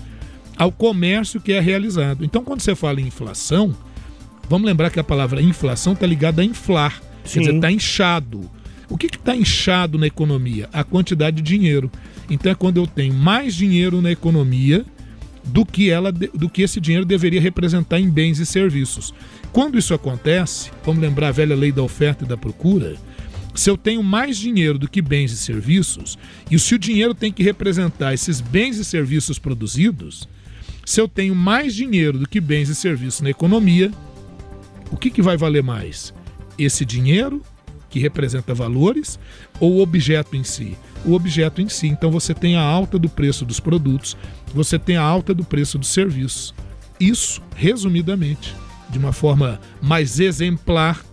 ao 0.57 0.71
comércio 0.71 1.41
que 1.41 1.51
é 1.53 1.59
realizado. 1.59 2.23
Então, 2.23 2.43
quando 2.43 2.61
você 2.61 2.75
fala 2.75 3.01
em 3.01 3.07
inflação, 3.07 3.75
vamos 4.49 4.65
lembrar 4.65 4.89
que 4.89 4.99
a 4.99 5.03
palavra 5.03 5.41
inflação 5.41 5.93
está 5.93 6.05
ligada 6.05 6.41
a 6.41 6.45
inflar, 6.45 7.01
Sim. 7.23 7.33
quer 7.33 7.39
dizer, 7.39 7.55
está 7.55 7.71
inchado. 7.71 8.49
O 8.89 8.97
que 8.97 9.07
está 9.07 9.35
inchado 9.35 9.97
na 9.97 10.07
economia? 10.07 10.69
A 10.71 10.83
quantidade 10.83 11.37
de 11.37 11.41
dinheiro. 11.41 11.91
Então 12.29 12.51
é 12.51 12.55
quando 12.55 12.77
eu 12.77 12.85
tenho 12.85 13.13
mais 13.13 13.55
dinheiro 13.55 14.01
na 14.01 14.11
economia 14.11 14.85
do 15.43 15.65
que 15.65 15.89
ela 15.89 16.11
do 16.11 16.49
que 16.49 16.61
esse 16.61 16.79
dinheiro 16.79 17.05
deveria 17.05 17.41
representar 17.41 17.99
em 17.99 18.09
bens 18.09 18.39
e 18.39 18.45
serviços. 18.45 19.13
Quando 19.51 19.77
isso 19.77 19.93
acontece, 19.93 20.71
vamos 20.85 21.01
lembrar 21.01 21.29
a 21.29 21.31
velha 21.31 21.55
lei 21.55 21.71
da 21.71 21.83
oferta 21.83 22.23
e 22.23 22.27
da 22.27 22.37
procura, 22.37 22.95
se 23.53 23.69
eu 23.69 23.77
tenho 23.77 24.01
mais 24.01 24.37
dinheiro 24.37 24.79
do 24.79 24.89
que 24.89 25.01
bens 25.01 25.31
e 25.31 25.37
serviços, 25.37 26.17
e 26.49 26.57
se 26.57 26.73
o 26.73 26.79
dinheiro 26.79 27.13
tem 27.13 27.31
que 27.31 27.43
representar 27.43 28.13
esses 28.13 28.41
bens 28.41 28.77
e 28.77 28.85
serviços 28.85 29.37
produzidos, 29.37 30.27
se 30.85 30.99
eu 30.99 31.07
tenho 31.07 31.33
mais 31.33 31.73
dinheiro 31.73 32.19
do 32.19 32.27
que 32.27 32.41
bens 32.41 32.69
e 32.69 32.75
serviços 32.75 33.21
na 33.21 33.29
economia, 33.29 33.91
o 34.91 34.97
que, 34.97 35.09
que 35.09 35.21
vai 35.21 35.37
valer 35.37 35.63
mais? 35.63 36.13
Esse 36.57 36.85
dinheiro, 36.85 37.41
que 37.89 37.99
representa 37.99 38.53
valores, 38.53 39.19
ou 39.59 39.73
o 39.73 39.81
objeto 39.81 40.35
em 40.35 40.43
si? 40.43 40.77
O 41.05 41.13
objeto 41.13 41.61
em 41.61 41.69
si. 41.69 41.87
Então 41.87 42.11
você 42.11 42.33
tem 42.33 42.55
a 42.55 42.61
alta 42.61 42.99
do 42.99 43.09
preço 43.09 43.45
dos 43.45 43.59
produtos, 43.59 44.17
você 44.53 44.77
tem 44.77 44.97
a 44.97 45.03
alta 45.03 45.33
do 45.33 45.43
preço 45.43 45.77
dos 45.77 45.89
serviços. 45.89 46.53
Isso, 46.99 47.41
resumidamente, 47.55 48.55
de 48.89 48.99
uma 48.99 49.11
forma 49.11 49.59
mais 49.81 50.19
exemplar, 50.19 51.03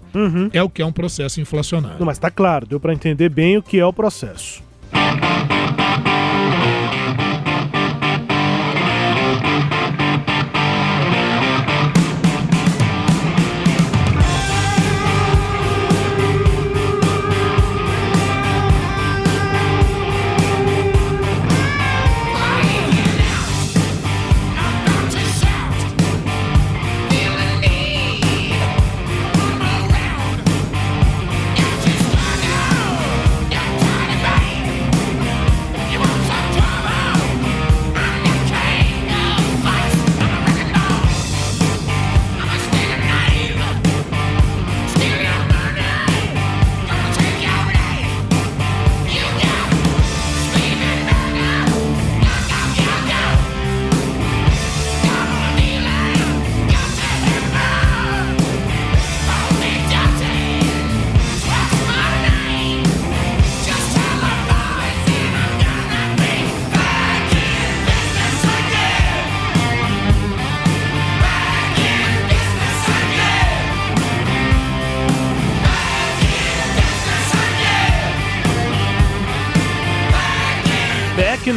é 0.52 0.62
o 0.62 0.68
que 0.68 0.82
é 0.82 0.86
um 0.86 0.92
processo 0.92 1.40
inflacionário. 1.40 1.98
Não, 1.98 2.06
mas 2.06 2.18
tá 2.18 2.30
claro, 2.30 2.66
deu 2.66 2.80
para 2.80 2.92
entender 2.92 3.28
bem 3.28 3.56
o 3.56 3.62
que 3.62 3.78
é 3.78 3.86
o 3.86 3.92
processo. 3.92 4.62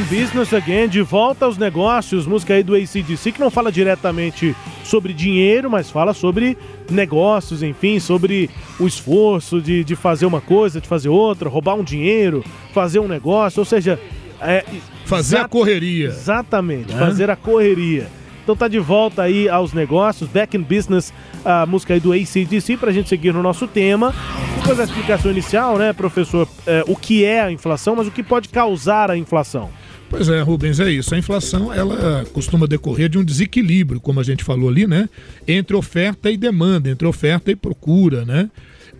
In 0.03 0.21
Business 0.21 0.53
Again, 0.53 0.87
de 0.87 1.01
volta 1.01 1.45
aos 1.45 1.57
negócios, 1.57 2.25
música 2.25 2.53
aí 2.53 2.63
do 2.63 2.75
ACDC, 2.75 3.31
que 3.31 3.39
não 3.39 3.49
fala 3.49 3.71
diretamente 3.71 4.55
sobre 4.83 5.13
dinheiro, 5.13 5.69
mas 5.69 5.89
fala 5.89 6.13
sobre 6.13 6.57
negócios, 6.89 7.63
enfim, 7.63 7.99
sobre 7.99 8.49
o 8.79 8.87
esforço 8.87 9.61
de, 9.61 9.83
de 9.83 9.95
fazer 9.95 10.25
uma 10.25 10.41
coisa, 10.41 10.81
de 10.81 10.87
fazer 10.87 11.09
outra, 11.09 11.49
roubar 11.49 11.75
um 11.75 11.83
dinheiro, 11.83 12.43
fazer 12.73 12.99
um 12.99 13.07
negócio, 13.07 13.59
ou 13.59 13.65
seja... 13.65 13.99
É, 14.41 14.65
Fazer 15.05 15.37
a 15.37 15.47
correria. 15.47 16.07
Exatamente, 16.07 16.93
Né? 16.93 16.99
fazer 16.99 17.29
a 17.29 17.35
correria. 17.35 18.07
Então 18.43 18.55
tá 18.57 18.67
de 18.67 18.79
volta 18.79 19.21
aí 19.21 19.47
aos 19.47 19.71
negócios, 19.73 20.29
Back 20.29 20.57
in 20.57 20.61
Business, 20.61 21.13
a 21.45 21.65
música 21.65 21.93
aí 21.93 21.99
do 21.99 22.11
ACDC, 22.11 22.75
pra 22.77 22.91
gente 22.91 23.07
seguir 23.07 23.33
no 23.33 23.41
nosso 23.41 23.67
tema. 23.67 24.13
Depois 24.57 24.77
da 24.77 24.83
explicação 24.83 25.31
inicial, 25.31 25.77
né, 25.77 25.93
professor, 25.93 26.47
é, 26.67 26.83
o 26.87 26.95
que 26.95 27.23
é 27.23 27.41
a 27.41 27.51
inflação, 27.51 27.95
mas 27.95 28.07
o 28.07 28.11
que 28.11 28.21
pode 28.23 28.49
causar 28.49 29.09
a 29.09 29.17
inflação? 29.17 29.69
Pois 30.15 30.29
é, 30.29 30.41
Rubens, 30.41 30.79
é 30.79 30.91
isso. 30.91 31.15
A 31.15 31.17
inflação, 31.17 31.73
ela 31.73 32.23
costuma 32.31 32.67
decorrer 32.67 33.09
de 33.09 33.17
um 33.17 33.23
desequilíbrio, 33.23 33.99
como 33.99 34.19
a 34.19 34.23
gente 34.23 34.43
falou 34.43 34.69
ali, 34.69 34.85
né? 34.85 35.09
Entre 35.47 35.75
oferta 35.75 36.29
e 36.29 36.37
demanda, 36.37 36.87
entre 36.87 37.07
oferta 37.07 37.49
e 37.49 37.55
procura, 37.55 38.23
né? 38.23 38.47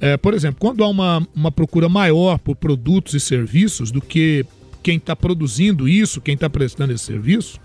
É, 0.02 0.18
por 0.18 0.34
exemplo, 0.34 0.58
quando 0.60 0.84
há 0.84 0.88
uma, 0.88 1.26
uma 1.36 1.52
procura 1.52 1.88
maior 1.88 2.40
por 2.40 2.56
produtos 2.56 3.14
e 3.14 3.20
serviços 3.20 3.92
do 3.92 4.02
que 4.02 4.44
quem 4.82 4.98
está 4.98 5.16
produzindo 5.16 5.88
isso, 5.88 6.20
quem 6.20 6.34
está 6.34 6.50
prestando 6.50 6.92
esse 6.92 7.06
serviço, 7.06 7.60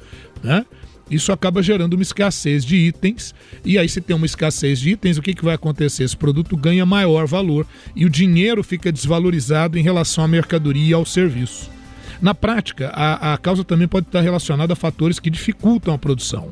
né? 0.44 0.66
Isso 1.10 1.32
acaba 1.32 1.62
gerando 1.62 1.94
uma 1.94 2.02
escassez 2.02 2.66
de 2.66 2.76
itens, 2.76 3.34
e 3.64 3.78
aí, 3.78 3.88
se 3.88 4.02
tem 4.02 4.14
uma 4.14 4.26
escassez 4.26 4.78
de 4.78 4.90
itens, 4.90 5.16
o 5.16 5.22
que, 5.22 5.32
que 5.32 5.42
vai 5.42 5.54
acontecer? 5.54 6.04
Esse 6.04 6.14
produto 6.14 6.54
ganha 6.54 6.84
maior 6.84 7.26
valor 7.26 7.66
e 7.96 8.04
o 8.04 8.10
dinheiro 8.10 8.62
fica 8.62 8.92
desvalorizado 8.92 9.78
em 9.78 9.82
relação 9.82 10.22
à 10.22 10.28
mercadoria 10.28 10.90
e 10.90 10.92
ao 10.92 11.06
serviço. 11.06 11.77
Na 12.20 12.34
prática, 12.34 12.88
a, 12.88 13.34
a 13.34 13.38
causa 13.38 13.62
também 13.64 13.86
pode 13.86 14.06
estar 14.06 14.20
relacionada 14.20 14.72
a 14.72 14.76
fatores 14.76 15.20
que 15.20 15.30
dificultam 15.30 15.94
a 15.94 15.98
produção. 15.98 16.50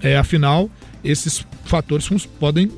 É, 0.00 0.16
afinal, 0.16 0.68
esses 1.02 1.44
fatores 1.64 2.08
podem, 2.38 2.70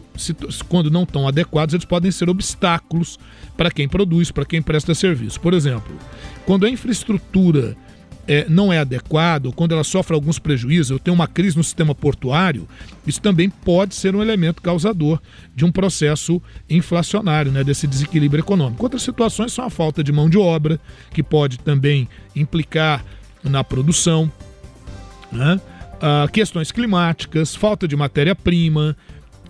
quando 0.68 0.90
não 0.90 1.02
estão 1.02 1.26
adequados, 1.26 1.74
eles 1.74 1.84
podem 1.84 2.10
ser 2.10 2.28
obstáculos 2.28 3.18
para 3.56 3.70
quem 3.70 3.88
produz, 3.88 4.30
para 4.30 4.44
quem 4.44 4.62
presta 4.62 4.94
serviço. 4.94 5.40
Por 5.40 5.54
exemplo, 5.54 5.96
quando 6.44 6.66
a 6.66 6.70
infraestrutura 6.70 7.76
é, 8.28 8.46
não 8.48 8.70
é 8.70 8.78
adequada, 8.78 9.48
ou 9.48 9.54
quando 9.54 9.72
ela 9.72 9.82
sofre 9.82 10.14
alguns 10.14 10.38
prejuízos, 10.38 10.90
eu 10.90 10.98
tenho 10.98 11.14
uma 11.14 11.26
crise 11.26 11.56
no 11.56 11.64
sistema 11.64 11.94
portuário, 11.94 12.68
isso 13.06 13.22
também 13.22 13.48
pode 13.48 13.94
ser 13.94 14.14
um 14.14 14.20
elemento 14.20 14.60
causador 14.60 15.18
de 15.56 15.64
um 15.64 15.72
processo 15.72 16.40
inflacionário, 16.68 17.50
né, 17.50 17.64
desse 17.64 17.86
desequilíbrio 17.86 18.42
econômico. 18.42 18.82
Outras 18.82 19.02
situações 19.02 19.52
são 19.52 19.64
a 19.64 19.70
falta 19.70 20.04
de 20.04 20.12
mão 20.12 20.28
de 20.28 20.36
obra, 20.36 20.78
que 21.12 21.22
pode 21.22 21.58
também 21.58 22.06
implicar 22.36 23.02
na 23.42 23.64
produção, 23.64 24.30
né? 25.32 25.60
Ah, 26.00 26.28
questões 26.32 26.70
climáticas, 26.70 27.56
falta 27.56 27.88
de 27.88 27.96
matéria-prima, 27.96 28.96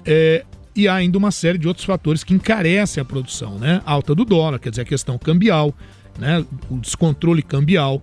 é, 0.05 0.45
e 0.75 0.87
há 0.87 0.95
ainda 0.95 1.19
uma 1.19 1.33
série 1.33 1.59
de 1.59 1.67
outros 1.67 1.85
fatores 1.85 2.23
que 2.23 2.33
encarecem 2.33 3.01
a 3.01 3.05
produção, 3.05 3.59
né? 3.59 3.83
Alta 3.85 4.15
do 4.15 4.25
dólar, 4.25 4.61
quer 4.61 4.71
dizer, 4.71 4.83
a 4.83 4.85
questão 4.85 5.19
cambial, 5.19 5.75
né? 6.19 6.45
O 6.71 6.79
descontrole 6.79 7.43
cambial. 7.43 8.01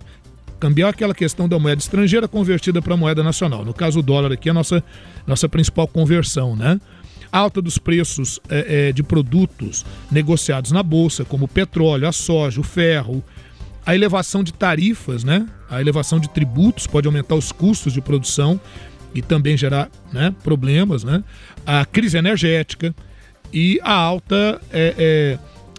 Cambial 0.58 0.88
é 0.88 0.90
aquela 0.90 1.14
questão 1.14 1.48
da 1.48 1.58
moeda 1.58 1.80
estrangeira 1.80 2.26
convertida 2.26 2.80
para 2.80 2.96
moeda 2.96 3.22
nacional. 3.22 3.64
No 3.64 3.74
caso, 3.74 4.00
o 4.00 4.02
dólar 4.02 4.32
aqui 4.32 4.48
é 4.48 4.50
a 4.50 4.54
nossa, 4.54 4.82
nossa 5.26 5.48
principal 5.48 5.86
conversão, 5.86 6.56
né? 6.56 6.80
Alta 7.30 7.60
dos 7.60 7.76
preços 7.76 8.40
é, 8.48 8.88
é, 8.88 8.92
de 8.92 9.02
produtos 9.02 9.84
negociados 10.10 10.72
na 10.72 10.82
bolsa, 10.82 11.24
como 11.24 11.44
o 11.44 11.48
petróleo, 11.48 12.08
a 12.08 12.12
soja, 12.12 12.60
o 12.60 12.64
ferro, 12.64 13.22
a 13.84 13.94
elevação 13.94 14.42
de 14.42 14.52
tarifas, 14.52 15.22
né? 15.22 15.46
A 15.68 15.80
elevação 15.80 16.18
de 16.18 16.28
tributos 16.28 16.86
pode 16.86 17.06
aumentar 17.06 17.34
os 17.34 17.52
custos 17.52 17.92
de 17.92 18.00
produção 18.00 18.60
e 19.14 19.22
também 19.22 19.56
gerar 19.56 19.90
né, 20.12 20.34
problemas, 20.42 21.04
né? 21.04 21.22
A 21.66 21.84
crise 21.84 22.16
energética 22.16 22.94
e 23.52 23.78
a 23.82 23.92
alta 23.92 24.60
é, 24.72 24.94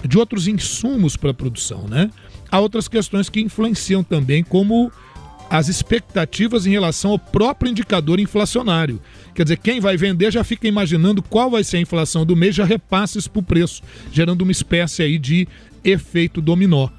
é, 0.03 0.07
de 0.07 0.17
outros 0.17 0.47
insumos 0.47 1.17
para 1.17 1.31
a 1.31 1.33
produção, 1.33 1.87
né? 1.87 2.09
Há 2.51 2.59
outras 2.59 2.87
questões 2.87 3.29
que 3.29 3.41
influenciam 3.41 4.03
também, 4.03 4.43
como 4.43 4.91
as 5.49 5.69
expectativas 5.69 6.65
em 6.65 6.71
relação 6.71 7.11
ao 7.11 7.19
próprio 7.19 7.71
indicador 7.71 8.19
inflacionário. 8.19 9.01
Quer 9.33 9.43
dizer, 9.43 9.57
quem 9.57 9.79
vai 9.79 9.95
vender 9.95 10.31
já 10.31 10.43
fica 10.43 10.67
imaginando 10.67 11.21
qual 11.21 11.49
vai 11.49 11.63
ser 11.63 11.77
a 11.77 11.81
inflação 11.81 12.25
do 12.25 12.35
mês, 12.35 12.55
já 12.55 12.65
repassa 12.65 13.17
isso 13.17 13.31
para 13.31 13.39
o 13.39 13.43
preço, 13.43 13.81
gerando 14.11 14.41
uma 14.41 14.51
espécie 14.51 15.03
aí 15.03 15.17
de 15.17 15.47
efeito 15.83 16.41
dominó. 16.41 16.89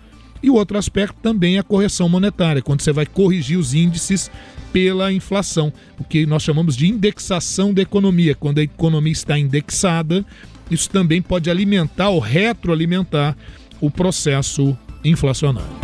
E 0.43 0.49
o 0.49 0.55
outro 0.55 0.79
aspecto 0.79 1.17
também 1.21 1.57
é 1.57 1.59
a 1.59 1.65
correção 1.65 2.09
monetária, 2.09 2.63
quando 2.63 2.81
você 2.81 2.93
vai 2.93 3.05
corrigir 3.05 3.59
os 3.59 3.75
índices 3.75 4.31
pela 4.73 5.13
inflação, 5.13 5.73
o 5.99 6.05
que 6.05 6.27
nós 6.27 6.43
chamamos 6.43 6.77
de 6.77 6.87
indexação 6.87 7.73
da 7.75 7.83
economia. 7.83 8.35
Quando 8.35 8.59
a 8.59 8.63
economia 8.63 9.13
está 9.13 9.39
indexada, 9.39 10.25
isso 10.71 10.89
também 10.91 11.21
pode 11.21 11.51
alimentar 11.51 12.11
ou 12.11 12.21
retroalimentar 12.21 13.37
o 13.81 13.91
processo 13.91 14.77
inflacionário. 15.05 15.77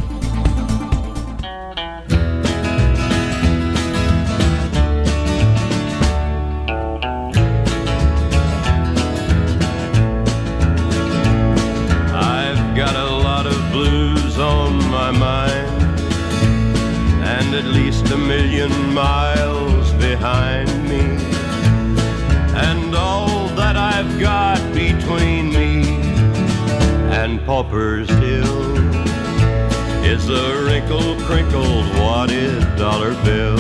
I've 12.13 12.77
got 12.77 12.97
a 12.97 13.11
lot 13.23 13.47
of 13.47 13.73
blues 13.73 14.39
on 14.39 14.77
my 14.91 15.11
mind, 15.11 15.99
and 17.23 17.55
at 17.55 17.65
least 17.65 18.11
a 18.11 18.17
million 18.17 18.73
miles 18.93 19.93
behind 19.93 20.69
me. 20.89 21.19
And 22.57 22.95
all 22.95 23.49
that 23.57 23.77
I've 23.77 24.21
got 24.21 24.61
between 24.73 25.53
me 25.53 25.83
and 27.11 27.41
Pauper's 27.47 28.09
is 30.15 30.29
a 30.29 30.63
wrinkle 30.63 31.17
crinkled 31.27 31.87
wadded 31.99 32.61
dollar 32.77 33.15
bill. 33.25 33.57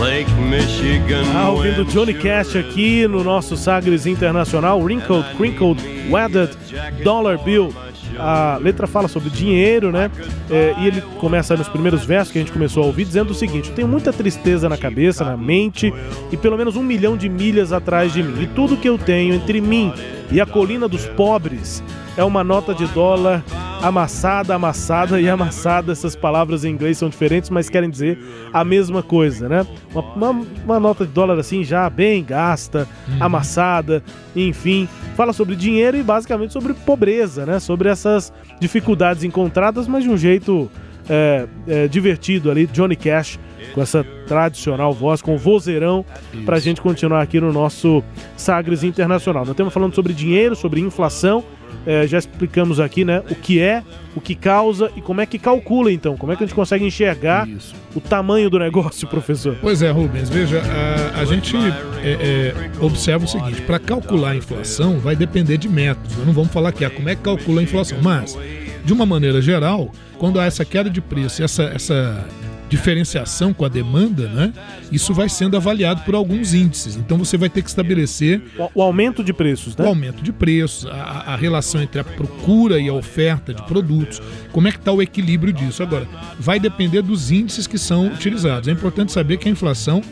Lake 0.00 0.30
Michigan. 0.34 1.24
Ah, 1.32 1.50
ouvindo 1.50 1.84
Johnny 1.84 2.12
Cash 2.14 2.56
aqui 2.56 3.06
no 3.06 3.22
nosso 3.22 3.56
Sagres 3.56 4.04
Internacional, 4.06 4.80
Wrinkled, 4.80 5.36
Crinkled, 5.36 5.80
Weathered 6.10 6.56
Dollar 7.04 7.38
Bill. 7.38 7.72
A 8.18 8.58
letra 8.60 8.88
fala 8.88 9.06
sobre 9.06 9.30
dinheiro, 9.30 9.92
né? 9.92 10.10
É, 10.50 10.74
e 10.78 10.86
ele 10.88 11.00
começa 11.20 11.56
nos 11.56 11.68
primeiros 11.68 12.04
versos 12.04 12.32
que 12.32 12.38
a 12.38 12.40
gente 12.40 12.52
começou 12.52 12.82
a 12.82 12.86
ouvir, 12.86 13.04
dizendo 13.04 13.30
o 13.30 13.34
seguinte: 13.34 13.68
Eu 13.68 13.76
tenho 13.76 13.88
muita 13.88 14.12
tristeza 14.12 14.68
na 14.68 14.76
cabeça, 14.76 15.24
na 15.24 15.36
mente, 15.36 15.92
e 16.32 16.36
pelo 16.36 16.56
menos 16.56 16.74
um 16.74 16.82
milhão 16.82 17.16
de 17.16 17.28
milhas 17.28 17.72
atrás 17.72 18.12
de 18.12 18.24
mim. 18.24 18.42
E 18.42 18.46
tudo 18.48 18.76
que 18.76 18.88
eu 18.88 18.98
tenho 18.98 19.34
entre 19.34 19.60
mim 19.60 19.92
e 20.30 20.40
a 20.40 20.46
colina 20.46 20.86
dos 20.88 21.06
pobres 21.06 21.82
é 22.16 22.24
uma 22.24 22.42
nota 22.44 22.74
de 22.74 22.86
dólar 22.88 23.42
amassada, 23.82 24.54
amassada 24.54 25.20
e 25.20 25.28
amassada. 25.28 25.92
Essas 25.92 26.16
palavras 26.16 26.64
em 26.64 26.70
inglês 26.70 26.98
são 26.98 27.08
diferentes, 27.08 27.48
mas 27.48 27.70
querem 27.70 27.88
dizer 27.88 28.18
a 28.52 28.64
mesma 28.64 29.02
coisa, 29.02 29.48
né? 29.48 29.66
Uma, 29.94 30.02
uma- 30.32 30.46
uma 30.64 30.80
nota 30.80 31.06
de 31.06 31.12
dólar 31.12 31.38
assim 31.38 31.62
já 31.62 31.88
bem 31.88 32.24
gasta, 32.24 32.88
amassada, 33.20 34.02
enfim. 34.34 34.88
Fala 35.16 35.32
sobre 35.32 35.54
dinheiro 35.56 35.96
e 35.96 36.02
basicamente 36.02 36.52
sobre 36.52 36.74
pobreza, 36.74 37.46
né? 37.46 37.58
Sobre 37.60 37.88
essas 37.88 38.32
dificuldades 38.60 39.22
encontradas, 39.24 39.86
mas 39.86 40.02
de 40.04 40.10
um 40.10 40.16
jeito 40.16 40.68
é, 41.08 41.46
é, 41.66 41.88
divertido 41.88 42.50
ali. 42.50 42.66
Johnny 42.66 42.96
Cash 42.96 43.38
com 43.74 43.82
essa 43.82 44.04
tradicional 44.26 44.92
voz, 44.92 45.20
com 45.22 45.34
o 45.34 45.38
vozeirão, 45.38 46.04
pra 46.44 46.58
gente 46.58 46.80
continuar 46.80 47.22
aqui 47.22 47.40
no 47.40 47.52
nosso 47.52 48.02
Sagres 48.36 48.82
Internacional. 48.82 49.42
Nós 49.42 49.52
estamos 49.52 49.72
falando 49.72 49.94
sobre 49.94 50.12
dinheiro, 50.12 50.54
sobre 50.56 50.80
inflação. 50.80 51.44
É, 51.86 52.06
já 52.06 52.18
explicamos 52.18 52.80
aqui, 52.80 53.04
né, 53.04 53.22
o 53.30 53.34
que 53.34 53.60
é, 53.60 53.82
o 54.14 54.20
que 54.20 54.34
causa 54.34 54.90
e 54.96 55.00
como 55.00 55.20
é 55.20 55.26
que 55.26 55.38
calcula, 55.38 55.90
então. 55.90 56.16
Como 56.16 56.32
é 56.32 56.36
que 56.36 56.42
a 56.42 56.46
gente 56.46 56.54
consegue 56.54 56.84
enxergar 56.84 57.48
o 57.94 58.00
tamanho 58.00 58.50
do 58.50 58.58
negócio, 58.58 59.06
professor? 59.08 59.56
Pois 59.60 59.80
é, 59.80 59.90
Rubens, 59.90 60.28
veja, 60.28 60.60
a, 60.60 61.20
a 61.20 61.24
gente 61.24 61.56
é, 61.56 61.70
é, 62.04 62.54
observa 62.80 63.24
o 63.24 63.28
seguinte: 63.28 63.62
para 63.62 63.78
calcular 63.78 64.30
a 64.30 64.36
inflação 64.36 64.98
vai 64.98 65.16
depender 65.16 65.56
de 65.56 65.68
métodos. 65.68 66.16
Nós 66.16 66.26
não 66.26 66.32
vamos 66.32 66.52
falar 66.52 66.70
aqui 66.70 66.84
ah, 66.84 66.90
como 66.90 67.08
é 67.08 67.14
que 67.14 67.22
calcula 67.22 67.60
a 67.60 67.64
inflação, 67.64 67.98
mas, 68.02 68.36
de 68.84 68.92
uma 68.92 69.06
maneira 69.06 69.40
geral, 69.40 69.92
quando 70.18 70.40
há 70.40 70.44
essa 70.44 70.64
queda 70.64 70.90
de 70.90 71.00
preço, 71.00 71.42
essa, 71.42 71.64
essa 71.64 72.26
diferenciação 72.68 73.52
com 73.54 73.64
a 73.64 73.68
demanda, 73.68 74.28
né, 74.28 74.52
isso 74.92 75.14
vai 75.14 75.28
sendo 75.28 75.56
avaliado 75.56 76.02
por 76.02 76.14
alguns 76.14 76.54
índices. 76.54 76.96
Então 76.96 77.16
você 77.16 77.36
vai 77.36 77.48
ter 77.48 77.62
que 77.62 77.68
estabelecer 77.68 78.42
O, 78.74 78.82
aumento 78.82 79.24
de 79.24 79.32
preços, 79.32 79.76
né? 79.76 79.84
o 79.84 79.88
aumento 79.88 80.22
de 80.22 80.32
preços, 80.32 80.86
a, 80.86 81.32
a 81.32 81.36
relação 81.36 81.82
entre 81.82 82.00
a 82.00 82.04
procura 82.04 82.78
e 82.78 82.88
a 82.88 82.92
oferta 82.92 83.54
de 83.54 83.62
produtos, 83.62 84.20
como 84.52 84.68
é 84.68 84.70
que 84.70 84.78
está 84.78 84.92
o 84.92 85.00
equilíbrio 85.00 85.52
disso. 85.52 85.82
Agora, 85.82 86.06
vai 86.38 86.60
depender 86.60 87.02
dos 87.02 87.30
índices 87.30 87.66
que 87.66 87.78
são 87.78 88.08
utilizados. 88.08 88.68
É 88.68 88.72
importante 88.72 89.12
saber 89.12 89.38
que 89.38 89.48
a 89.48 89.52
inflação 89.52 90.02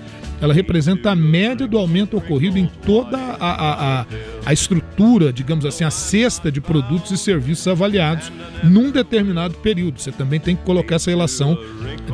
ela 0.40 0.52
representa 0.52 1.10
a 1.10 1.16
média 1.16 1.66
do 1.66 1.78
aumento 1.78 2.16
ocorrido 2.16 2.58
em 2.58 2.66
toda 2.84 3.16
a, 3.16 3.34
a, 3.40 4.00
a, 4.00 4.06
a 4.44 4.52
estrutura, 4.52 5.32
digamos 5.32 5.64
assim, 5.64 5.84
a 5.84 5.90
cesta 5.90 6.50
de 6.50 6.60
produtos 6.60 7.10
e 7.10 7.16
serviços 7.18 7.66
avaliados 7.68 8.30
num 8.62 8.90
determinado 8.90 9.54
período. 9.54 10.00
Você 10.00 10.12
também 10.12 10.38
tem 10.40 10.54
que 10.56 10.62
colocar 10.62 10.96
essa 10.96 11.10
relação 11.10 11.58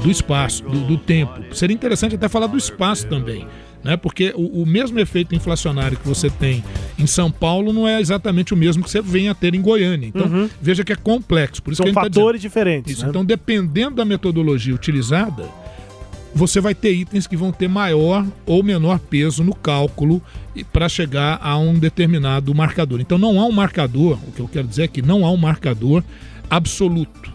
do 0.03 0.11
espaço, 0.11 0.63
do, 0.65 0.81
do 0.87 0.99
tempo. 0.99 1.55
Seria 1.55 1.75
interessante 1.75 2.15
até 2.15 2.29
falar 2.29 2.47
do 2.47 2.57
espaço 2.57 3.07
também 3.07 3.47
né? 3.83 3.97
Porque 3.97 4.33
o, 4.37 4.63
o, 4.63 4.67
mesmo 4.67 4.99
efeito 5.01 5.35
inflacionário 5.35 5.99
que 5.99 6.07
você 6.07 6.31
tem 6.31 6.63
em 6.99 7.07
São 7.07 7.31
Paulo 7.31 7.73
não 7.73 7.87
é 7.87 8.01
exatamente 8.01 8.55
o 8.55 8.57
mesmo 8.57 8.83
que 8.83 8.91
você 8.91 9.03
vem 9.03 9.29
a 9.29 9.35
ter 9.35 9.55
em 9.55 9.61
Goiânia. 9.61 10.07
Então, 10.07 10.27
Uhum. 10.27 10.49
veja 10.61 10.85
que 10.85 10.93
é 10.93 10.97
complexo. 10.97 11.63
Por 11.63 11.73
isso 11.73 11.83
São 11.83 11.93
tá 11.93 12.03
fatores 12.03 12.41
dizendo. 12.41 12.51
diferentes. 12.51 12.93
Isso. 12.93 13.03
né? 13.03 13.09
Então, 13.11 13.25
dependendo 13.25 13.97
da 13.97 14.05
metodologia 14.05 14.75
utilizada, 14.75 15.45
você 16.35 16.61
vai 16.61 16.75
ter 16.75 16.93
itens 16.93 17.27
que 17.27 17.37
vão 17.37 17.53
ter 17.53 17.69
maior 17.69 18.27
ou 18.47 18.63
menor 18.63 18.99
peso 18.99 19.45
no 19.45 19.55
cálculo 19.55 20.23
para 20.73 20.89
chegar 20.89 21.39
a 21.43 21.59
um 21.59 21.75
determinado 21.75 22.55
marcador. 22.55 23.01
Então, 23.01 23.19
não 23.19 23.41
há 23.41 23.45
um 23.45 23.53
marcador, 23.53 24.19
o 24.27 24.33
que 24.33 24.41
eu 24.41 24.49
quero 24.49 24.67
dizer 24.67 24.85
é 24.85 24.89
que 24.89 25.03
não 25.03 25.25
há 25.25 25.31
um 25.31 25.37
marcador 25.37 26.03
absoluto. 26.49 27.33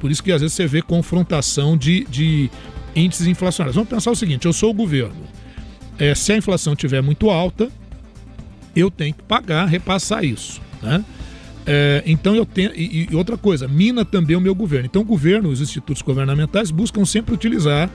Por 0.00 0.10
isso 0.10 0.22
que 0.22 0.32
às 0.32 0.40
vezes 0.40 0.54
você 0.54 0.66
vê 0.66 0.82
confrontação 0.82 1.76
de, 1.76 2.04
de 2.04 2.50
índices 2.94 3.26
inflacionários. 3.26 3.76
Vamos 3.76 3.88
pensar 3.88 4.10
o 4.10 4.16
seguinte: 4.16 4.46
eu 4.46 4.52
sou 4.52 4.70
o 4.70 4.74
governo. 4.74 5.14
É, 5.98 6.14
se 6.14 6.32
a 6.32 6.36
inflação 6.36 6.72
estiver 6.72 7.00
muito 7.00 7.30
alta, 7.30 7.70
eu 8.74 8.90
tenho 8.90 9.14
que 9.14 9.22
pagar, 9.22 9.66
repassar 9.66 10.24
isso. 10.24 10.60
Né? 10.82 11.04
É, 11.64 12.02
então 12.04 12.34
eu 12.34 12.44
tenho. 12.44 12.72
E, 12.74 13.08
e 13.10 13.14
outra 13.14 13.36
coisa, 13.36 13.68
mina 13.68 14.04
também 14.04 14.34
o 14.36 14.40
meu 14.40 14.54
governo. 14.54 14.86
Então 14.86 15.02
o 15.02 15.04
governo, 15.04 15.48
os 15.48 15.60
institutos 15.60 16.02
governamentais 16.02 16.70
buscam 16.70 17.04
sempre 17.04 17.34
utilizar 17.34 17.88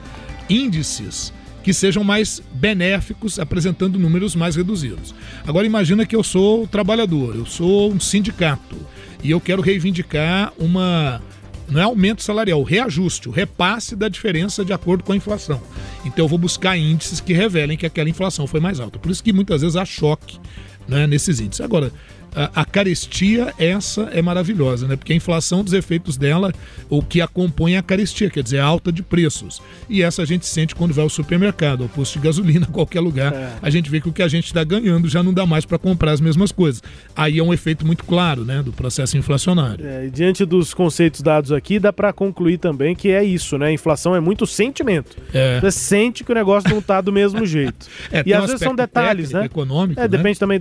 índices 0.48 1.32
que 1.62 1.72
sejam 1.72 2.02
mais 2.02 2.42
benéficos, 2.52 3.38
apresentando 3.38 3.98
números 3.98 4.34
mais 4.34 4.56
reduzidos. 4.56 5.14
Agora 5.46 5.66
imagina 5.66 6.06
que 6.06 6.16
eu 6.16 6.22
sou 6.22 6.66
trabalhador, 6.66 7.36
eu 7.36 7.44
sou 7.44 7.92
um 7.92 8.00
sindicato 8.00 8.76
e 9.22 9.30
eu 9.30 9.40
quero 9.40 9.60
reivindicar 9.60 10.52
uma 10.58 11.20
não 11.68 11.80
é 11.80 11.84
aumento 11.84 12.22
salarial, 12.22 12.62
reajuste, 12.62 13.28
o 13.28 13.32
repasse 13.32 13.94
da 13.94 14.08
diferença 14.08 14.64
de 14.64 14.72
acordo 14.72 15.04
com 15.04 15.12
a 15.12 15.16
inflação. 15.16 15.60
Então 16.04 16.24
eu 16.24 16.28
vou 16.28 16.38
buscar 16.38 16.78
índices 16.78 17.20
que 17.20 17.34
revelem 17.34 17.76
que 17.76 17.84
aquela 17.84 18.08
inflação 18.08 18.46
foi 18.46 18.58
mais 18.58 18.80
alta. 18.80 18.98
Por 18.98 19.10
isso 19.10 19.22
que 19.22 19.32
muitas 19.32 19.60
vezes 19.60 19.76
há 19.76 19.84
choque 19.84 20.38
né, 20.88 21.06
nesses 21.06 21.40
índices. 21.40 21.60
Agora, 21.60 21.92
a, 22.34 22.62
a 22.62 22.64
carestia, 22.64 23.52
essa 23.58 24.02
é 24.12 24.22
maravilhosa, 24.22 24.86
né? 24.86 24.96
Porque 24.96 25.12
a 25.12 25.16
inflação 25.16 25.62
dos 25.64 25.72
efeitos 25.72 26.16
dela, 26.16 26.52
o 26.88 27.02
que 27.02 27.20
a 27.20 27.26
compõe 27.28 27.74
é 27.74 27.78
a 27.78 27.82
carestia, 27.82 28.30
quer 28.30 28.42
dizer, 28.42 28.58
a 28.58 28.64
alta 28.64 28.92
de 28.92 29.02
preços. 29.02 29.60
E 29.88 30.02
essa 30.02 30.22
a 30.22 30.24
gente 30.24 30.46
sente 30.46 30.74
quando 30.74 30.92
vai 30.94 31.02
ao 31.02 31.10
supermercado, 31.10 31.82
ao 31.82 31.88
posto 31.88 32.18
de 32.18 32.24
gasolina, 32.24 32.66
qualquer 32.72 33.00
lugar. 33.00 33.58
A 33.62 33.70
gente 33.70 33.90
vê 33.90 34.00
que 34.00 34.08
o 34.08 34.12
que 34.12 34.22
a 34.22 34.28
gente 34.28 34.46
está 34.46 34.62
ganhando 34.64 35.08
já 35.08 35.22
não 35.22 35.32
dá 35.32 35.46
mais 35.46 35.64
para 35.64 35.78
comprar 35.78 36.12
as 36.12 36.20
mesmas 36.20 36.52
coisas. 36.52 36.82
Aí 37.16 37.38
é 37.38 37.42
um 37.42 37.52
efeito 37.52 37.86
muito 37.86 38.04
claro, 38.04 38.44
né, 38.44 38.62
do 38.62 38.72
processo 38.72 39.16
inflacionário. 39.16 39.86
É, 39.86 40.06
e 40.06 40.10
diante 40.10 40.44
dos 40.44 40.74
conceitos 40.74 41.20
dados 41.20 41.52
aqui, 41.52 41.78
dá 41.78 41.92
para 41.92 42.12
concluir 42.12 42.58
também 42.58 42.94
que 42.94 43.08
é 43.10 43.24
isso, 43.24 43.58
né? 43.58 43.66
A 43.66 43.72
inflação 43.72 44.14
é 44.14 44.20
muito 44.20 44.46
sentimento. 44.46 45.16
É. 45.32 45.60
Você 45.60 45.70
sente 45.72 46.24
que 46.24 46.32
o 46.32 46.34
negócio 46.34 46.68
não 46.70 46.80
tá 46.82 47.00
do 47.00 47.12
mesmo 47.12 47.44
jeito. 47.46 47.86
É, 48.12 48.22
e 48.24 48.32
às 48.32 48.44
um 48.44 48.46
vezes 48.46 48.60
são 48.60 48.74
detalhes, 48.74 49.30
técnico, 49.30 49.38
né? 49.40 49.46
econômico, 49.46 50.00
É, 50.00 50.04
né? 50.04 50.08
depende 50.08 50.38
também, 50.38 50.60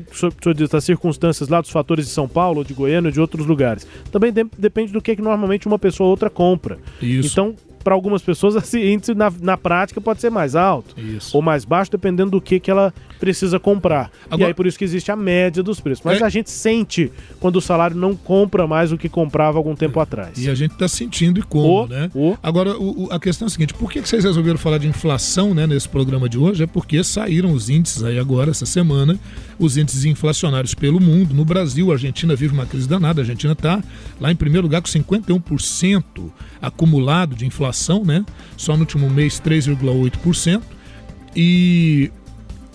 diz, 0.56 0.69
das 0.69 0.84
circunstâncias 0.84 1.49
lá, 1.49 1.62
dos 1.67 1.73
fatores 1.73 2.06
de 2.06 2.12
São 2.12 2.27
Paulo, 2.27 2.63
de 2.65 2.73
Goiânia, 2.73 3.12
de 3.12 3.19
outros 3.19 3.45
lugares. 3.45 3.86
Também 4.12 4.32
de- 4.32 4.45
depende 4.58 4.91
do 4.91 5.01
que, 5.01 5.15
que 5.15 5.21
normalmente 5.21 5.67
uma 5.67 5.77
pessoa 5.77 6.06
ou 6.08 6.12
outra 6.12 6.30
compra. 6.30 6.77
Isso. 7.01 7.30
Então, 7.32 7.56
para 7.84 7.93
algumas 7.95 8.21
pessoas, 8.21 8.56
esse 8.62 8.80
índice 8.86 9.13
na, 9.15 9.32
na 9.41 9.56
prática 9.56 10.01
pode 10.01 10.19
ser 10.19 10.30
mais 10.30 10.56
alto 10.56 10.93
Isso. 10.99 11.36
ou 11.36 11.41
mais 11.41 11.63
baixo, 11.63 11.89
dependendo 11.89 12.32
do 12.32 12.41
que, 12.41 12.60
que 12.60 12.69
ela 12.69 12.93
precisa 13.17 13.60
comprar. 13.60 14.12
E 14.30 14.34
Agora- 14.34 14.47
aí 14.49 14.53
por 14.53 14.67
isso 14.67 14.77
que 14.77 14.84
existe 14.84 15.10
a 15.10 15.15
média 15.15 15.63
dos 15.63 15.80
preços. 15.80 16.03
Mas 16.03 16.19
É. 16.21 16.25
a 16.25 16.30
gente 16.30 16.51
sente 16.51 17.10
quando 17.39 17.56
o 17.56 17.62
salário 17.62 17.95
não 17.95 18.13
compra 18.15 18.67
mais 18.67 18.91
o 18.91 18.97
que 18.97 19.08
comprava 19.08 19.58
algum 19.58 19.73
tempo 19.73 19.99
atrás. 20.01 20.38
E 20.38 20.49
a 20.49 20.53
gente 20.56 20.73
está 20.73 20.88
sentindo 20.88 21.39
e 21.39 21.43
como, 21.43 21.84
O- 21.84 21.88
né? 21.88 22.12
o- 22.13 22.36
Agora, 22.43 22.77
o- 22.77 23.08
a 23.10 23.19
questão 23.19 23.45
é 23.45 23.47
a 23.47 23.49
seguinte: 23.49 23.73
por 23.73 23.89
que, 23.89 24.01
que 24.01 24.10
vocês 24.10 24.23
resolveram 24.25 24.58
falar 24.58 24.77
de 24.80 24.88
inflação 24.88 25.53
né, 25.53 25.65
nesse 25.65 25.88
programa 25.88 26.27
de 26.27 26.38
hoje? 26.38 26.63
É 26.63 26.67
porque 26.67 27.01
saíram 27.06 27.53
os 27.53 27.69
índices 27.69 28.03
aí 28.03 28.19
agora, 28.19 28.51
essa 28.51 28.65
semana, 28.65 29.17
os 29.60 29.78
índices 29.78 30.06
inflacionários 30.06 30.74
pelo 30.74 31.00
mundo. 31.00 31.34
No 31.34 31.46
Brasil, 31.46 31.91
a 31.91 31.93
Argentina 31.93 32.36
vive 32.36 32.54
uma 32.54 32.65
crise 32.65 32.88
danada. 32.88 33.22
A 33.22 33.24
Argentina 33.24 33.54
está 33.54 33.84
lá 34.20 34.32
em 34.32 34.36
primeiro 34.36 34.65
lugar 34.65 34.82
com 34.82 34.88
51% 34.88 36.32
acumulado 36.62 37.36
de 37.36 37.46
inflação, 37.46 38.04
né? 38.04 38.26
Só 38.56 38.74
no 38.74 38.82
último 38.82 39.10
mês, 39.10 39.41
3,8%. 39.41 40.62
E 41.36 42.12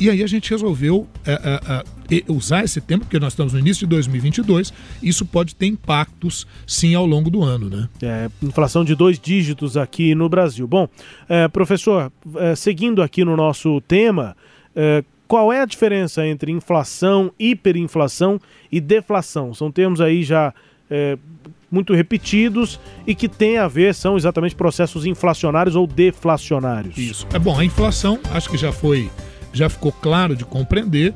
e 0.03 0.11
aí 0.11 0.21
a 0.21 0.27
gente 0.27 0.51
resolveu 0.51 1.07
é, 1.25 1.33
é, 1.33 1.85
é, 2.17 2.25
usar 2.27 2.65
esse 2.65 2.81
tempo, 2.81 3.05
porque 3.05 3.21
nós 3.21 3.35
estamos 3.35 3.53
no 3.53 3.59
início 3.61 3.87
de 3.87 3.91
2022, 3.91 4.73
isso 5.01 5.25
pode 5.25 5.55
ter 5.55 5.67
impactos 5.67 6.45
sim 6.67 6.93
ao 6.97 7.07
longo 7.07 7.31
do 7.31 7.41
ano, 7.41 7.71
né? 7.71 7.89
É, 8.03 8.29
inflação 8.43 8.85
de 8.85 8.97
dois 8.97 9.17
dígitos 9.17 9.77
aqui 9.77 10.13
no 10.13 10.29
Brasil. 10.29 10.67
Bom, 10.67 10.89
é, 11.29 11.47
professor, 11.47 12.11
é, 12.35 12.57
seguindo 12.57 13.01
aqui 13.01 13.25
no 13.25 13.37
nosso 13.37 13.81
tema, 13.83 14.37
é, 14.75 15.05
qual 15.33 15.51
é 15.51 15.63
a 15.63 15.65
diferença 15.65 16.27
entre 16.27 16.53
inflação, 16.53 17.33
hiperinflação 17.39 18.39
e 18.71 18.79
deflação? 18.83 19.55
São 19.55 19.73
termos 19.73 19.99
aí 19.99 20.23
já 20.23 20.53
é, 20.91 21.17
muito 21.71 21.95
repetidos 21.95 22.79
e 23.07 23.15
que 23.15 23.31
têm 23.31 23.57
a 23.57 23.67
ver, 23.67 23.95
são 23.95 24.19
exatamente 24.19 24.55
processos 24.55 25.07
inflacionários 25.07 25.75
ou 25.75 25.87
deflacionários. 25.87 26.99
Isso. 26.99 27.27
É 27.33 27.39
bom, 27.39 27.59
a 27.59 27.65
inflação, 27.65 28.21
acho 28.31 28.51
que 28.51 28.59
já 28.59 28.73
foi, 28.73 29.11
já 29.55 29.71
ficou 29.71 29.91
claro 29.91 30.37
de 30.37 30.45
compreender, 30.45 31.15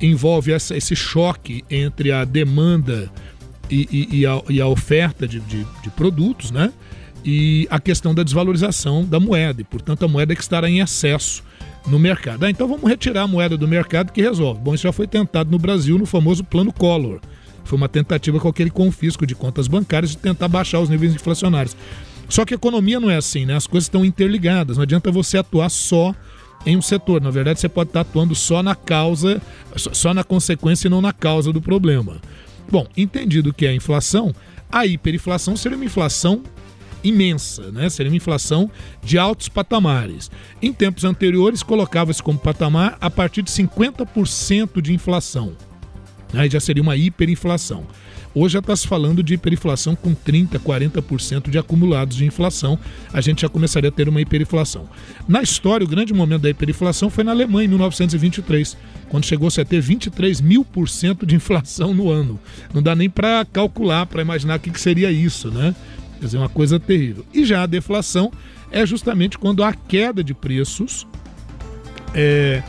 envolve 0.00 0.50
essa- 0.50 0.74
esse 0.74 0.96
choque 0.96 1.62
entre 1.70 2.10
a 2.10 2.24
demanda 2.24 3.12
e, 3.68 3.86
e- 3.92 4.20
e 4.20 4.26
a, 4.26 4.40
e 4.48 4.62
a 4.62 4.66
oferta 4.66 5.28
de, 5.28 5.40
de- 5.40 5.66
de 5.82 5.90
produtos, 5.90 6.50
né? 6.50 6.72
E 7.22 7.66
a 7.68 7.78
questão 7.78 8.14
da 8.14 8.22
desvalorização 8.22 9.04
da 9.04 9.20
moeda, 9.20 9.60
e 9.60 9.64
portanto 9.64 10.06
a 10.06 10.08
moeda 10.08 10.34
que 10.34 10.40
estará 10.40 10.70
em 10.70 10.80
excesso 10.80 11.44
no 11.86 11.98
mercado. 11.98 12.44
Ah, 12.44 12.50
então 12.50 12.68
vamos 12.68 12.88
retirar 12.88 13.22
a 13.22 13.26
moeda 13.26 13.56
do 13.56 13.66
mercado 13.68 14.12
que 14.12 14.20
resolve. 14.20 14.60
Bom, 14.60 14.74
isso 14.74 14.82
já 14.84 14.92
foi 14.92 15.06
tentado 15.06 15.50
no 15.50 15.58
Brasil 15.58 15.98
no 15.98 16.06
famoso 16.06 16.44
Plano 16.44 16.72
Collor. 16.72 17.20
Foi 17.64 17.76
uma 17.76 17.88
tentativa 17.88 18.38
com 18.40 18.48
aquele 18.48 18.70
confisco 18.70 19.26
de 19.26 19.34
contas 19.34 19.68
bancárias 19.68 20.10
de 20.12 20.18
tentar 20.18 20.48
baixar 20.48 20.80
os 20.80 20.88
níveis 20.88 21.14
inflacionários. 21.14 21.76
Só 22.28 22.44
que 22.44 22.54
a 22.54 22.56
economia 22.56 22.98
não 23.00 23.10
é 23.10 23.16
assim, 23.16 23.46
né? 23.46 23.54
As 23.56 23.66
coisas 23.66 23.86
estão 23.86 24.04
interligadas. 24.04 24.76
Não 24.76 24.82
adianta 24.82 25.10
você 25.10 25.38
atuar 25.38 25.68
só 25.70 26.14
em 26.66 26.76
um 26.76 26.82
setor. 26.82 27.20
Na 27.20 27.30
verdade, 27.30 27.60
você 27.60 27.68
pode 27.68 27.90
estar 27.90 28.00
atuando 28.00 28.34
só 28.34 28.62
na 28.62 28.74
causa, 28.74 29.40
só- 29.76 30.12
na 30.12 30.24
consequência 30.24 30.88
e 30.88 30.90
não 30.90 31.00
na 31.00 31.12
causa 31.12 31.52
do 31.52 31.60
problema. 31.60 32.20
Bom, 32.70 32.86
entendido 32.96 33.52
que 33.52 33.64
é 33.64 33.70
a 33.70 33.74
inflação, 33.74 34.34
a 34.70 34.84
hiperinflação 34.84 35.56
seria 35.56 35.76
uma 35.76 35.84
inflação 35.86 36.42
imensa, 37.02 37.70
né? 37.70 37.88
Seria 37.88 38.10
uma 38.10 38.16
inflação 38.16 38.70
de 39.02 39.18
altos 39.18 39.48
patamares. 39.48 40.30
Em 40.60 40.72
tempos 40.72 41.04
anteriores, 41.04 41.62
colocava-se 41.62 42.22
como 42.22 42.38
patamar 42.38 42.96
a 43.00 43.10
partir 43.10 43.42
de 43.42 43.50
50% 43.50 44.80
de 44.80 44.92
inflação. 44.92 45.56
Aí 46.34 46.50
já 46.50 46.60
seria 46.60 46.82
uma 46.82 46.96
hiperinflação. 46.96 47.86
Hoje 48.34 48.52
já 48.52 48.58
está 48.58 48.76
se 48.76 48.86
falando 48.86 49.22
de 49.22 49.34
hiperinflação 49.34 49.96
com 49.96 50.14
30%, 50.14 50.58
40% 50.58 51.50
de 51.50 51.58
acumulados 51.58 52.16
de 52.16 52.26
inflação. 52.26 52.78
A 53.12 53.20
gente 53.20 53.42
já 53.42 53.48
começaria 53.48 53.88
a 53.88 53.92
ter 53.92 54.08
uma 54.08 54.20
hiperinflação. 54.20 54.88
Na 55.26 55.42
história, 55.42 55.84
o 55.84 55.88
grande 55.88 56.12
momento 56.12 56.42
da 56.42 56.50
hiperinflação 56.50 57.08
foi 57.08 57.24
na 57.24 57.32
Alemanha, 57.32 57.64
em 57.64 57.68
1923, 57.68 58.76
quando 59.08 59.24
chegou-se 59.24 59.60
a 59.60 59.64
ter 59.64 59.80
23 59.80 60.40
mil 60.40 60.64
por 60.64 60.88
cento 60.88 61.24
de 61.24 61.34
inflação 61.34 61.94
no 61.94 62.10
ano. 62.10 62.38
Não 62.72 62.82
dá 62.82 62.94
nem 62.94 63.08
para 63.08 63.44
calcular, 63.46 64.06
para 64.06 64.22
imaginar 64.22 64.58
o 64.58 64.60
que, 64.60 64.70
que 64.70 64.80
seria 64.80 65.10
isso, 65.10 65.50
né? 65.50 65.74
Quer 66.18 66.24
dizer, 66.24 66.38
uma 66.38 66.48
coisa 66.48 66.80
terrível. 66.80 67.24
E 67.32 67.44
já 67.44 67.62
a 67.62 67.66
deflação 67.66 68.32
é 68.70 68.84
justamente 68.84 69.38
quando 69.38 69.62
há 69.62 69.72
queda 69.72 70.22
de 70.22 70.34
preços 70.34 71.06
é, 72.14 72.62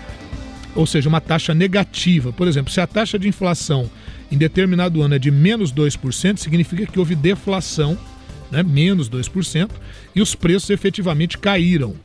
ou 0.76 0.86
seja, 0.86 1.10
uma 1.10 1.22
taxa 1.22 1.54
negativa. 1.54 2.32
Por 2.32 2.48
exemplo, 2.48 2.72
se 2.72 2.80
a 2.80 2.88
taxa 2.88 3.18
de 3.18 3.28
inflação 3.28 3.90
em 4.32 4.38
determinado 4.38 5.02
ano 5.02 5.16
é 5.16 5.20
de 5.20 5.32
menos 5.32 5.74
2%, 5.74 6.38
significa 6.38 6.86
que 6.86 7.00
houve 7.00 7.16
deflação, 7.16 7.98
né, 8.52 8.64
menos 8.64 9.10
2%, 9.10 9.70
e 10.16 10.22
os 10.22 10.36
preços 10.36 10.70
efetivamente 10.70 11.38
caíram 11.38 11.96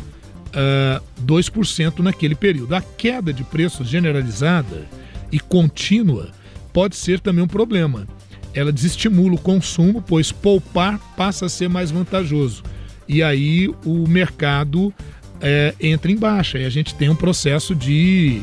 ah, 0.52 1.02
2% 1.24 1.98
naquele 2.00 2.35
período. 2.35 2.74
A 2.74 2.80
queda 2.80 3.33
de 3.33 3.44
preços 3.44 3.88
generalizada 3.88 4.87
e 5.30 5.38
contínua 5.38 6.30
pode 6.72 6.96
ser 6.96 7.20
também 7.20 7.44
um 7.44 7.48
problema. 7.48 8.07
Ela 8.54 8.72
desestimula 8.72 9.34
o 9.34 9.38
consumo, 9.38 10.02
pois 10.02 10.30
poupar 10.30 10.98
passa 11.16 11.46
a 11.46 11.48
ser 11.48 11.68
mais 11.68 11.90
vantajoso. 11.90 12.62
E 13.08 13.22
aí 13.22 13.68
o 13.85 14.08
mercado 14.08 14.92
é, 15.40 15.74
entra 15.81 16.10
em 16.10 16.16
baixa 16.16 16.58
e 16.58 16.64
a 16.64 16.70
gente 16.70 16.94
tem 16.94 17.08
um 17.08 17.16
processo 17.16 17.74
de 17.74 18.40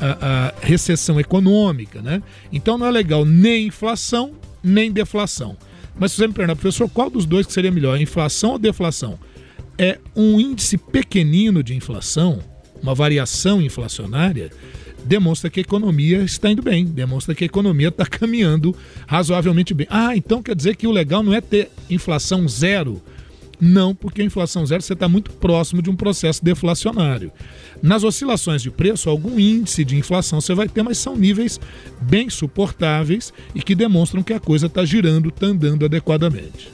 a, 0.00 0.52
a 0.60 0.66
recessão 0.66 1.18
econômica, 1.20 2.02
né? 2.02 2.22
Então 2.52 2.76
não 2.76 2.86
é 2.86 2.90
legal 2.90 3.24
nem 3.24 3.68
inflação 3.68 4.34
nem 4.64 4.90
deflação. 4.90 5.56
Mas 5.96 6.12
se 6.12 6.16
você 6.16 6.26
me 6.26 6.32
perguntar, 6.32 6.56
professor, 6.56 6.88
qual 6.88 7.10
dos 7.10 7.26
dois 7.26 7.46
que 7.46 7.52
seria 7.52 7.70
melhor, 7.70 8.00
inflação 8.00 8.52
ou 8.52 8.58
deflação? 8.58 9.18
É 9.78 9.98
um 10.16 10.40
índice 10.40 10.78
pequenino 10.78 11.62
de 11.62 11.74
inflação, 11.74 12.40
uma 12.82 12.94
variação 12.94 13.60
inflacionária, 13.60 14.50
demonstra 15.04 15.50
que 15.50 15.60
a 15.60 15.62
economia 15.62 16.22
está 16.22 16.50
indo 16.50 16.62
bem, 16.62 16.84
demonstra 16.84 17.34
que 17.34 17.44
a 17.44 17.46
economia 17.46 17.88
está 17.88 18.06
caminhando 18.06 18.74
razoavelmente 19.06 19.74
bem. 19.74 19.86
Ah, 19.90 20.16
então 20.16 20.42
quer 20.42 20.56
dizer 20.56 20.76
que 20.76 20.86
o 20.86 20.92
legal 20.92 21.22
não 21.22 21.34
é 21.34 21.40
ter 21.40 21.70
inflação 21.90 22.48
zero. 22.48 23.00
Não, 23.60 23.94
porque 23.94 24.20
a 24.20 24.24
inflação 24.24 24.66
zero 24.66 24.82
você 24.82 24.94
está 24.94 25.08
muito 25.08 25.30
próximo 25.32 25.80
de 25.80 25.88
um 25.88 25.96
processo 25.96 26.44
deflacionário. 26.44 27.30
Nas 27.82 28.02
oscilações 28.02 28.62
de 28.62 28.70
preço, 28.70 29.08
algum 29.08 29.38
índice 29.38 29.84
de 29.84 29.96
inflação 29.96 30.40
você 30.40 30.54
vai 30.54 30.68
ter, 30.68 30.82
mas 30.82 30.98
são 30.98 31.16
níveis 31.16 31.60
bem 32.00 32.28
suportáveis 32.28 33.32
e 33.54 33.62
que 33.62 33.74
demonstram 33.74 34.22
que 34.22 34.32
a 34.32 34.40
coisa 34.40 34.66
está 34.66 34.84
girando, 34.84 35.28
está 35.28 35.46
andando 35.46 35.84
adequadamente. 35.84 36.72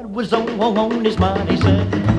God 0.00 0.14
was 0.14 0.32
on 0.32 1.04
his 1.04 1.18
money, 1.18 1.58
son. 1.58 2.09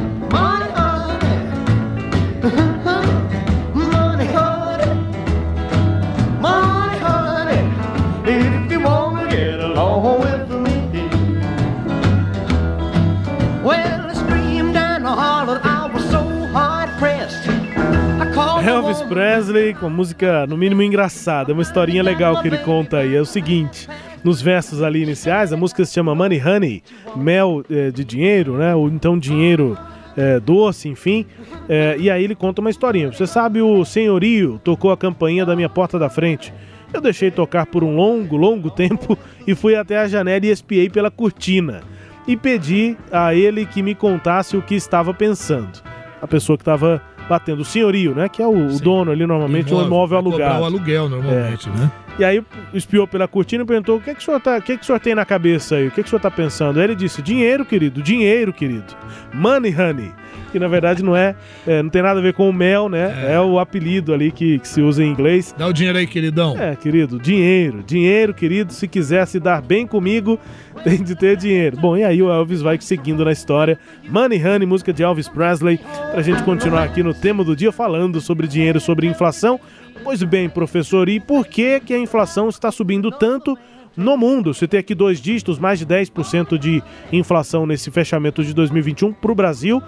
Presley 19.12 19.74
com 19.74 19.90
música 19.90 20.48
no 20.48 20.56
mínimo 20.56 20.82
engraçada, 20.82 21.52
uma 21.52 21.62
historinha 21.62 22.02
legal 22.02 22.42
que 22.42 22.48
ele 22.48 22.58
conta 22.60 23.00
aí. 23.00 23.14
É 23.14 23.20
o 23.20 23.26
seguinte, 23.26 23.86
nos 24.24 24.42
versos 24.42 24.82
ali 24.82 25.04
iniciais, 25.04 25.52
a 25.52 25.58
música 25.58 25.84
se 25.84 25.94
chama 25.94 26.16
Money 26.16 26.42
Honey, 26.42 26.82
mel 27.14 27.62
eh, 27.70 27.92
de 27.92 28.06
dinheiro, 28.06 28.58
né? 28.58 28.74
Ou 28.74 28.88
então 28.88 29.20
dinheiro 29.20 29.78
eh, 30.16 30.40
doce, 30.40 30.88
enfim. 30.88 31.26
Eh, 31.68 31.98
e 32.00 32.10
aí 32.10 32.24
ele 32.24 32.36
conta 32.36 32.62
uma 32.62 32.70
historinha. 32.70 33.12
Você 33.12 33.28
sabe, 33.28 33.62
o 33.62 33.84
senhorio 33.84 34.62
tocou 34.64 34.94
a 34.94 34.98
campainha 34.98 35.46
da 35.46 35.58
minha 35.58 35.68
porta 35.68 36.00
da 36.00 36.10
frente. 36.10 36.54
Eu 36.94 37.02
deixei 37.02 37.30
tocar 37.30 37.66
por 37.66 37.84
um 37.84 37.94
longo, 37.94 38.38
longo 38.38 38.72
tempo 38.72 39.20
e 39.46 39.54
fui 39.54 39.76
até 39.76 39.98
a 39.98 40.08
janela 40.08 40.46
e 40.46 40.50
espiei 40.52 40.90
pela 40.90 41.12
cortina. 41.12 41.82
E 42.26 42.38
pedi 42.38 42.96
a 43.12 43.36
ele 43.36 43.66
que 43.66 43.84
me 43.84 43.94
contasse 43.94 44.56
o 44.56 44.62
que 44.62 44.76
estava 44.76 45.14
pensando. 45.14 45.82
A 46.22 46.28
pessoa 46.28 46.58
que 46.58 46.62
estava 46.62 47.02
batendo 47.32 47.62
o 47.62 47.66
senhorio, 47.66 48.14
né? 48.14 48.28
Que 48.28 48.42
é 48.42 48.48
o, 48.48 48.78
dono 48.78 49.10
ali, 49.10 49.26
normalmente, 49.26 49.74
um 49.74 49.82
imóvel 49.82 50.22
vai 50.22 50.32
cobrar 50.32 50.46
alugado. 50.48 50.64
o 50.64 50.66
aluguel 50.66 51.08
normalmente, 51.08 51.70
né? 51.70 51.90
E 52.22 52.24
aí 52.24 52.44
espiou 52.72 53.08
pela 53.08 53.28
cortina 53.28 53.64
e 53.64 53.66
perguntou: 53.66 53.98
o 53.98 54.02
que, 54.02 54.12
é 54.12 54.14
que, 54.14 54.22
o, 54.22 54.24
senhor 54.24 54.40
tá, 54.40 54.58
o, 54.58 54.62
que, 54.62 54.74
é 54.74 54.78
que 54.78 54.84
o 54.84 54.86
senhor 54.86 55.00
tem 55.00 55.16
na 55.16 55.26
cabeça 55.26 55.78
aí? 55.78 55.88
O 55.88 55.92
que, 55.92 56.02
é 56.02 56.04
que 56.04 56.08
o 56.08 56.12
senhor 56.12 56.22
tá 56.22 56.30
pensando? 56.30 56.80
Aí 56.80 56.84
ele 56.84 56.96
disse: 56.96 57.20
dinheiro, 57.20 57.66
querido, 57.66 58.00
dinheiro, 58.00 58.54
querido. 58.54 58.96
Money, 59.34 59.74
honey. 59.76 60.12
Que 60.52 60.60
na 60.60 60.68
verdade 60.68 61.02
não 61.02 61.16
é, 61.16 61.34
é, 61.66 61.82
não 61.82 61.90
tem 61.90 62.02
nada 62.02 62.20
a 62.20 62.22
ver 62.22 62.34
com 62.34 62.48
o 62.50 62.54
mel, 62.54 62.90
né? 62.90 63.34
É, 63.34 63.40
o 63.40 63.58
apelido 63.58 64.14
ali 64.14 64.32
que, 64.32 64.60
que 64.60 64.68
se 64.68 64.82
usa 64.82 65.02
em 65.02 65.10
inglês. 65.10 65.56
Dá 65.58 65.66
o 65.66 65.74
dinheiro 65.74 65.98
aí, 65.98 66.06
queridão. 66.06 66.60
É, 66.60 66.76
querido, 66.76 67.18
dinheiro, 67.18 67.82
dinheiro, 67.88 68.34
querido. 68.34 68.74
Se 68.74 68.86
quiser 68.86 69.26
se 69.26 69.40
dar 69.40 69.62
bem 69.62 69.88
comigo, 69.88 70.38
tem 70.84 71.02
de 71.02 71.16
ter 71.16 71.38
dinheiro. 71.38 71.78
Bom, 71.78 71.98
e 71.98 72.04
aí 72.04 72.22
o 72.22 72.30
Elvis 72.30 72.62
vai 72.62 72.78
seguindo 72.82 73.24
na 73.24 73.32
história. 73.32 73.80
Money 74.10 74.46
Honey, 74.46 74.68
música 74.68 74.92
de 74.92 75.02
Elvis 75.02 75.30
Presley, 75.30 75.80
pra 76.12 76.22
gente 76.22 76.44
continuar 76.44 76.84
aqui 76.84 77.02
no 77.02 77.14
tema 77.14 77.46
do 77.46 77.56
dia 77.56 77.72
falando 77.72 78.20
sobre 78.20 78.46
dinheiro, 78.46 78.80
sobre 78.80 79.08
inflação. 79.08 79.60
Pois 80.04 80.24
bem, 80.24 80.50
professor, 80.50 81.08
e 81.10 81.20
por 81.20 81.46
que 81.48 81.80
que 81.80 81.94
a 81.94 82.00
inflação 82.00 82.50
está 82.50 82.72
subindo 82.72 83.12
tanto 83.12 83.58
no 83.96 84.18
mundo? 84.18 84.54
Você 84.54 84.68
tem 84.68 84.80
aqui 84.80 84.96
dois 84.96 85.22
dígitos, 85.22 85.60
mais 85.60 85.80
de 85.80 85.86
10% 85.86 86.58
de 86.58 86.82
inflação 87.12 87.66
nesse 87.66 87.92
fechamento 87.92 88.44
de 88.44 88.54
2021 88.54 89.14
para 89.14 89.32
o 89.32 89.36
Brasil. 89.36 89.82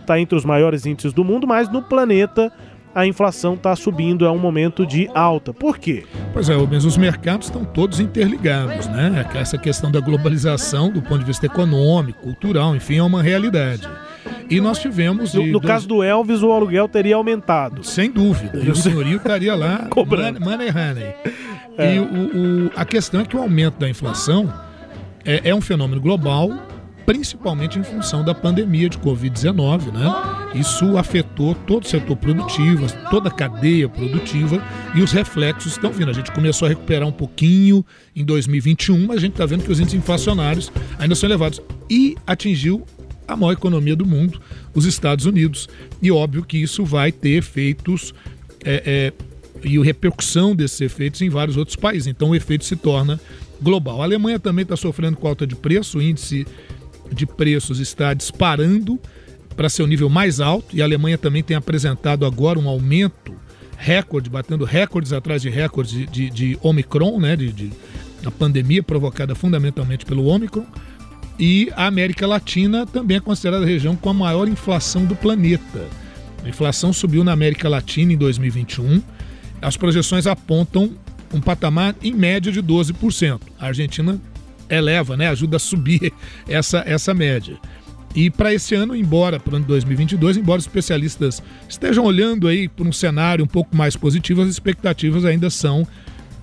Está 0.00 0.18
entre 0.18 0.36
os 0.36 0.44
maiores 0.44 0.86
índices 0.86 1.12
do 1.12 1.24
mundo, 1.24 1.46
mas 1.46 1.70
no 1.70 1.82
planeta 1.82 2.52
a 2.96 3.06
inflação 3.06 3.54
está 3.54 3.76
subindo, 3.76 4.24
é 4.24 4.30
um 4.30 4.38
momento 4.38 4.86
de 4.86 5.08
alta. 5.14 5.52
Por 5.52 5.76
quê? 5.78 6.04
Pois 6.32 6.48
é, 6.48 6.54
Rubens, 6.54 6.84
os 6.86 6.96
mercados 6.96 7.48
estão 7.48 7.62
todos 7.64 8.00
interligados, 8.00 8.86
né? 8.88 9.24
Essa 9.34 9.58
questão 9.58 9.90
da 9.90 10.00
globalização, 10.00 10.90
do 10.90 11.02
ponto 11.02 11.18
de 11.18 11.24
vista 11.26 11.44
econômico, 11.44 12.20
cultural, 12.22 12.74
enfim, 12.74 12.96
é 12.96 13.02
uma 13.02 13.22
realidade. 13.22 13.86
E 14.48 14.60
nós 14.60 14.78
tivemos. 14.78 15.34
No, 15.34 15.44
no 15.46 15.52
dois- 15.60 15.64
caso 15.66 15.86
do 15.86 16.02
Elvis, 16.02 16.42
o 16.42 16.50
aluguel 16.50 16.88
teria 16.88 17.16
aumentado. 17.16 17.84
Sem 17.84 18.10
dúvida. 18.10 18.58
E 18.58 18.70
o 18.70 18.74
senhorio 18.74 19.18
estaria 19.18 19.54
lá 19.54 19.86
Cobrando. 19.90 20.40
money, 20.40 20.72
money 20.72 20.90
honey. 20.90 21.14
É. 21.78 21.94
E 21.94 21.98
o, 21.98 22.04
o- 22.66 22.70
a 22.74 22.84
questão 22.84 23.20
é 23.20 23.24
que 23.24 23.36
o 23.36 23.40
aumento 23.42 23.78
da 23.78 23.88
inflação 23.88 24.50
é, 25.24 25.50
é 25.50 25.54
um 25.54 25.60
fenômeno 25.60 26.00
global, 26.00 26.50
principalmente 27.06 27.78
em 27.78 27.84
função 27.84 28.24
da 28.24 28.34
pandemia 28.34 28.88
de 28.88 28.98
Covid-19, 28.98 29.92
né? 29.92 30.50
Isso 30.58 30.98
afetou 30.98 31.54
todo 31.54 31.84
o 31.84 31.88
setor 31.88 32.16
produtivo, 32.16 32.86
toda 33.08 33.28
a 33.28 33.32
cadeia 33.32 33.88
produtiva 33.88 34.62
e 34.94 35.00
os 35.00 35.12
reflexos 35.12 35.72
estão 35.72 35.92
vindo. 35.92 36.10
A 36.10 36.14
gente 36.14 36.32
começou 36.32 36.66
a 36.66 36.68
recuperar 36.68 37.06
um 37.06 37.12
pouquinho 37.12 37.84
em 38.14 38.24
2021, 38.24 39.06
mas 39.06 39.18
a 39.18 39.20
gente 39.20 39.32
está 39.32 39.46
vendo 39.46 39.62
que 39.62 39.70
os 39.70 39.78
índices 39.78 39.98
inflacionários 39.98 40.72
ainda 40.98 41.14
são 41.14 41.28
elevados. 41.28 41.62
E 41.88 42.16
atingiu 42.26 42.84
a 43.28 43.36
maior 43.36 43.52
economia 43.52 43.94
do 43.94 44.04
mundo, 44.04 44.40
os 44.74 44.84
Estados 44.84 45.26
Unidos. 45.26 45.68
E 46.02 46.10
óbvio 46.10 46.42
que 46.42 46.58
isso 46.58 46.84
vai 46.84 47.12
ter 47.12 47.38
efeitos 47.38 48.12
é, 48.64 48.82
é, 48.84 49.12
e 49.62 49.78
a 49.78 49.84
repercussão 49.84 50.56
desses 50.56 50.80
efeitos 50.80 51.22
em 51.22 51.28
vários 51.28 51.56
outros 51.56 51.76
países. 51.76 52.08
Então 52.08 52.30
o 52.30 52.34
efeito 52.34 52.64
se 52.64 52.74
torna 52.74 53.20
global. 53.60 54.00
A 54.00 54.04
Alemanha 54.04 54.38
também 54.38 54.64
está 54.64 54.76
sofrendo 54.76 55.16
com 55.16 55.28
alta 55.28 55.46
de 55.46 55.54
preço, 55.54 55.98
o 55.98 56.02
índice 56.02 56.46
de 57.12 57.26
preços 57.26 57.80
está 57.80 58.14
disparando 58.14 58.98
para 59.56 59.68
seu 59.68 59.86
nível 59.86 60.08
mais 60.08 60.40
alto 60.40 60.76
e 60.76 60.82
a 60.82 60.84
Alemanha 60.84 61.16
também 61.16 61.42
tem 61.42 61.56
apresentado 61.56 62.26
agora 62.26 62.58
um 62.58 62.68
aumento 62.68 63.34
recorde, 63.76 64.28
batendo 64.30 64.64
recordes 64.64 65.12
atrás 65.12 65.42
de 65.42 65.50
recordes 65.50 65.92
de, 65.92 66.06
de, 66.06 66.30
de 66.30 66.58
Omicron, 66.62 67.18
né, 67.18 67.36
de, 67.36 67.52
de, 67.52 67.72
da 68.22 68.30
pandemia 68.30 68.82
provocada 68.82 69.34
fundamentalmente 69.34 70.04
pelo 70.04 70.26
Omicron. 70.26 70.66
E 71.38 71.70
a 71.76 71.86
América 71.86 72.26
Latina 72.26 72.86
também 72.86 73.18
é 73.18 73.20
considerada 73.20 73.64
a 73.64 73.68
região 73.68 73.94
com 73.94 74.08
a 74.08 74.14
maior 74.14 74.48
inflação 74.48 75.04
do 75.04 75.14
planeta. 75.14 75.86
A 76.42 76.48
inflação 76.48 76.92
subiu 76.92 77.22
na 77.22 77.32
América 77.32 77.68
Latina 77.68 78.12
em 78.12 78.16
2021. 78.16 79.02
As 79.60 79.76
projeções 79.76 80.26
apontam 80.26 80.92
um 81.34 81.40
patamar 81.40 81.94
em 82.02 82.12
média 82.12 82.50
de 82.50 82.62
12%. 82.62 83.40
A 83.58 83.66
Argentina 83.66 84.18
eleva, 84.68 85.16
né, 85.16 85.28
ajuda 85.28 85.56
a 85.56 85.60
subir 85.60 86.12
essa, 86.48 86.82
essa 86.86 87.12
média. 87.14 87.58
E 88.14 88.30
para 88.30 88.54
esse 88.54 88.74
ano, 88.74 88.96
embora 88.96 89.38
para 89.38 89.52
o 89.52 89.56
ano 89.56 89.64
de 89.64 89.68
2022, 89.68 90.38
embora 90.38 90.58
os 90.58 90.64
especialistas 90.64 91.42
estejam 91.68 92.02
olhando 92.02 92.48
aí 92.48 92.66
para 92.66 92.88
um 92.88 92.92
cenário 92.92 93.44
um 93.44 93.48
pouco 93.48 93.76
mais 93.76 93.94
positivo, 93.94 94.40
as 94.40 94.48
expectativas 94.48 95.26
ainda 95.26 95.50
são 95.50 95.86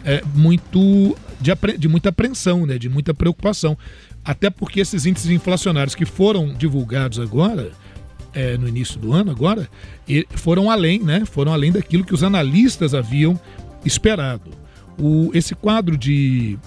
é, 0.05 0.21
muito 0.35 1.17
de, 1.41 1.51
de 1.77 1.87
muita 1.87 2.09
apreensão, 2.09 2.67
né, 2.67 2.77
de 2.77 2.89
muita 2.89 3.11
preocupação. 3.11 3.75
Até 4.23 4.51
porque 4.51 4.79
esses 4.79 5.07
índices 5.07 5.31
inflacionários 5.31 5.95
que 5.95 6.05
foram 6.05 6.53
divulgados 6.53 7.19
agora, 7.19 7.71
é, 8.35 8.55
no 8.55 8.67
início 8.67 8.99
do 8.99 9.11
ano 9.11 9.31
agora, 9.31 9.67
foram 10.35 10.69
além, 10.69 10.99
né, 10.99 11.25
foram 11.25 11.51
além 11.51 11.71
daquilo 11.71 12.05
que 12.05 12.13
os 12.13 12.21
analistas 12.21 12.93
haviam 12.93 13.39
esperado. 13.83 14.51
O, 14.99 15.31
esse 15.33 15.55
quadro 15.55 15.97
de 15.97 16.57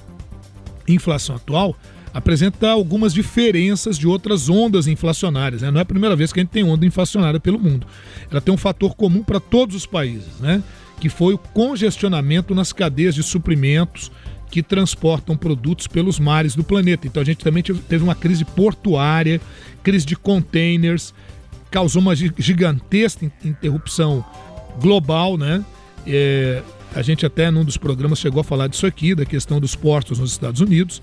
inflação 0.88 1.36
atual 1.36 1.76
apresenta 2.14 2.70
algumas 2.70 3.12
diferenças 3.12 3.98
de 3.98 4.06
outras 4.08 4.48
ondas 4.48 4.86
inflacionárias. 4.86 5.60
Né? 5.60 5.70
Não 5.70 5.78
é 5.78 5.82
a 5.82 5.86
primeira 5.86 6.16
vez 6.16 6.32
que 6.32 6.40
a 6.40 6.42
gente 6.42 6.50
tem 6.50 6.64
onda 6.64 6.86
inflacionária 6.86 7.38
pelo 7.38 7.58
mundo. 7.58 7.86
Ela 8.30 8.40
tem 8.40 8.54
um 8.54 8.56
fator 8.56 8.94
comum 8.94 9.22
para 9.22 9.38
todos 9.38 9.76
os 9.76 9.84
países, 9.84 10.40
né? 10.40 10.62
que 10.98 11.10
foi 11.10 11.34
o 11.34 11.38
congestionamento 11.38 12.54
nas 12.54 12.72
cadeias 12.72 13.14
de 13.14 13.22
suprimentos 13.22 14.10
que 14.50 14.62
transportam 14.62 15.36
produtos 15.36 15.86
pelos 15.86 16.18
mares 16.18 16.54
do 16.54 16.64
planeta. 16.64 17.06
Então 17.06 17.20
a 17.20 17.26
gente 17.26 17.44
também 17.44 17.62
teve 17.62 18.02
uma 18.02 18.14
crise 18.14 18.46
portuária, 18.46 19.38
crise 19.82 20.06
de 20.06 20.16
containers, 20.16 21.12
causou 21.70 22.00
uma 22.00 22.16
gi- 22.16 22.32
gigantesca 22.38 23.26
in- 23.26 23.30
interrupção 23.44 24.24
global, 24.80 25.36
né? 25.36 25.62
É, 26.06 26.62
a 26.96 27.02
gente 27.02 27.26
até 27.26 27.50
num 27.50 27.62
dos 27.62 27.76
programas 27.76 28.18
chegou 28.18 28.40
a 28.40 28.44
falar 28.44 28.68
disso 28.68 28.86
aqui, 28.86 29.14
da 29.14 29.26
questão 29.26 29.60
dos 29.60 29.76
portos 29.76 30.18
nos 30.18 30.32
Estados 30.32 30.62
Unidos. 30.62 31.02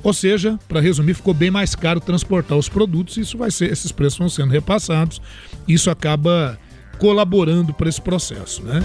Ou 0.00 0.12
seja, 0.12 0.56
para 0.68 0.80
resumir, 0.80 1.14
ficou 1.14 1.34
bem 1.34 1.50
mais 1.50 1.74
caro 1.74 1.98
transportar 1.98 2.56
os 2.56 2.68
produtos, 2.68 3.16
e 3.16 3.22
isso 3.22 3.36
vai 3.36 3.50
ser, 3.50 3.72
esses 3.72 3.90
preços 3.90 4.20
vão 4.20 4.28
sendo 4.28 4.52
repassados, 4.52 5.20
isso 5.66 5.90
acaba 5.90 6.56
colaborando 6.98 7.74
para 7.74 7.88
esse 7.88 8.00
processo, 8.00 8.62
né? 8.62 8.80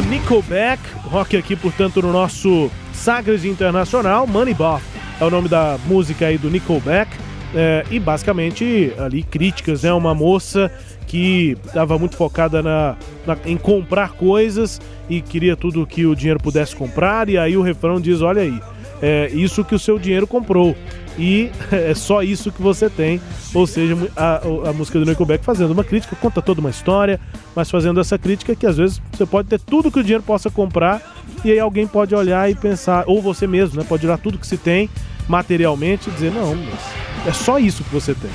Do 0.00 0.08
Nickelback, 0.08 0.80
rock 1.04 1.36
aqui, 1.36 1.54
portanto, 1.56 2.00
no 2.00 2.12
nosso 2.12 2.70
Sagres 2.92 3.44
Internacional, 3.44 4.26
Moneyball 4.26 4.80
é 5.20 5.24
o 5.24 5.30
nome 5.30 5.48
da 5.48 5.78
música 5.86 6.26
aí 6.26 6.38
do 6.38 6.48
Nickelback. 6.50 7.10
É, 7.52 7.84
e 7.90 7.98
basicamente 7.98 8.92
ali 8.96 9.24
críticas, 9.24 9.82
né? 9.82 9.92
Uma 9.92 10.14
moça 10.14 10.70
que 11.08 11.56
estava 11.66 11.98
muito 11.98 12.16
focada 12.16 12.62
na, 12.62 12.96
na- 13.26 13.36
em 13.44 13.56
comprar 13.56 14.12
coisas 14.12 14.80
e 15.08 15.20
queria 15.20 15.56
tudo 15.56 15.84
que 15.84 16.06
o 16.06 16.14
dinheiro 16.14 16.38
pudesse 16.38 16.76
comprar, 16.76 17.28
e 17.28 17.36
aí 17.36 17.56
o 17.56 17.62
refrão 17.62 18.00
diz: 18.00 18.22
olha 18.22 18.42
aí, 18.42 18.56
é 19.02 19.28
isso 19.34 19.64
que 19.64 19.74
o 19.74 19.78
seu 19.80 19.98
dinheiro 19.98 20.28
comprou. 20.28 20.76
E 21.18 21.50
é 21.72 21.94
só 21.94 22.22
isso 22.22 22.50
que 22.50 22.62
você 22.62 22.88
tem. 22.88 23.20
Ou 23.54 23.66
seja, 23.66 23.96
a, 24.16 24.40
a 24.68 24.72
música 24.72 24.98
do 24.98 25.04
Nickelback 25.04 25.44
fazendo 25.44 25.72
uma 25.72 25.84
crítica, 25.84 26.16
conta 26.16 26.40
toda 26.40 26.60
uma 26.60 26.70
história, 26.70 27.20
mas 27.54 27.70
fazendo 27.70 28.00
essa 28.00 28.18
crítica 28.18 28.54
que 28.54 28.66
às 28.66 28.76
vezes 28.76 29.00
você 29.12 29.26
pode 29.26 29.48
ter 29.48 29.60
tudo 29.60 29.90
que 29.90 29.98
o 29.98 30.02
dinheiro 30.02 30.22
possa 30.22 30.50
comprar, 30.50 31.02
e 31.44 31.50
aí 31.50 31.58
alguém 31.58 31.86
pode 31.86 32.14
olhar 32.14 32.50
e 32.50 32.54
pensar, 32.54 33.04
ou 33.06 33.20
você 33.20 33.46
mesmo, 33.46 33.78
né? 33.78 33.86
Pode 33.88 34.06
olhar 34.06 34.18
tudo 34.18 34.38
que 34.38 34.46
se 34.46 34.56
tem 34.56 34.88
materialmente 35.28 36.08
e 36.08 36.12
dizer, 36.12 36.32
não, 36.32 36.54
mas 36.54 37.26
é 37.26 37.32
só 37.32 37.58
isso 37.58 37.84
que 37.84 37.92
você 37.92 38.14
tem. 38.14 38.30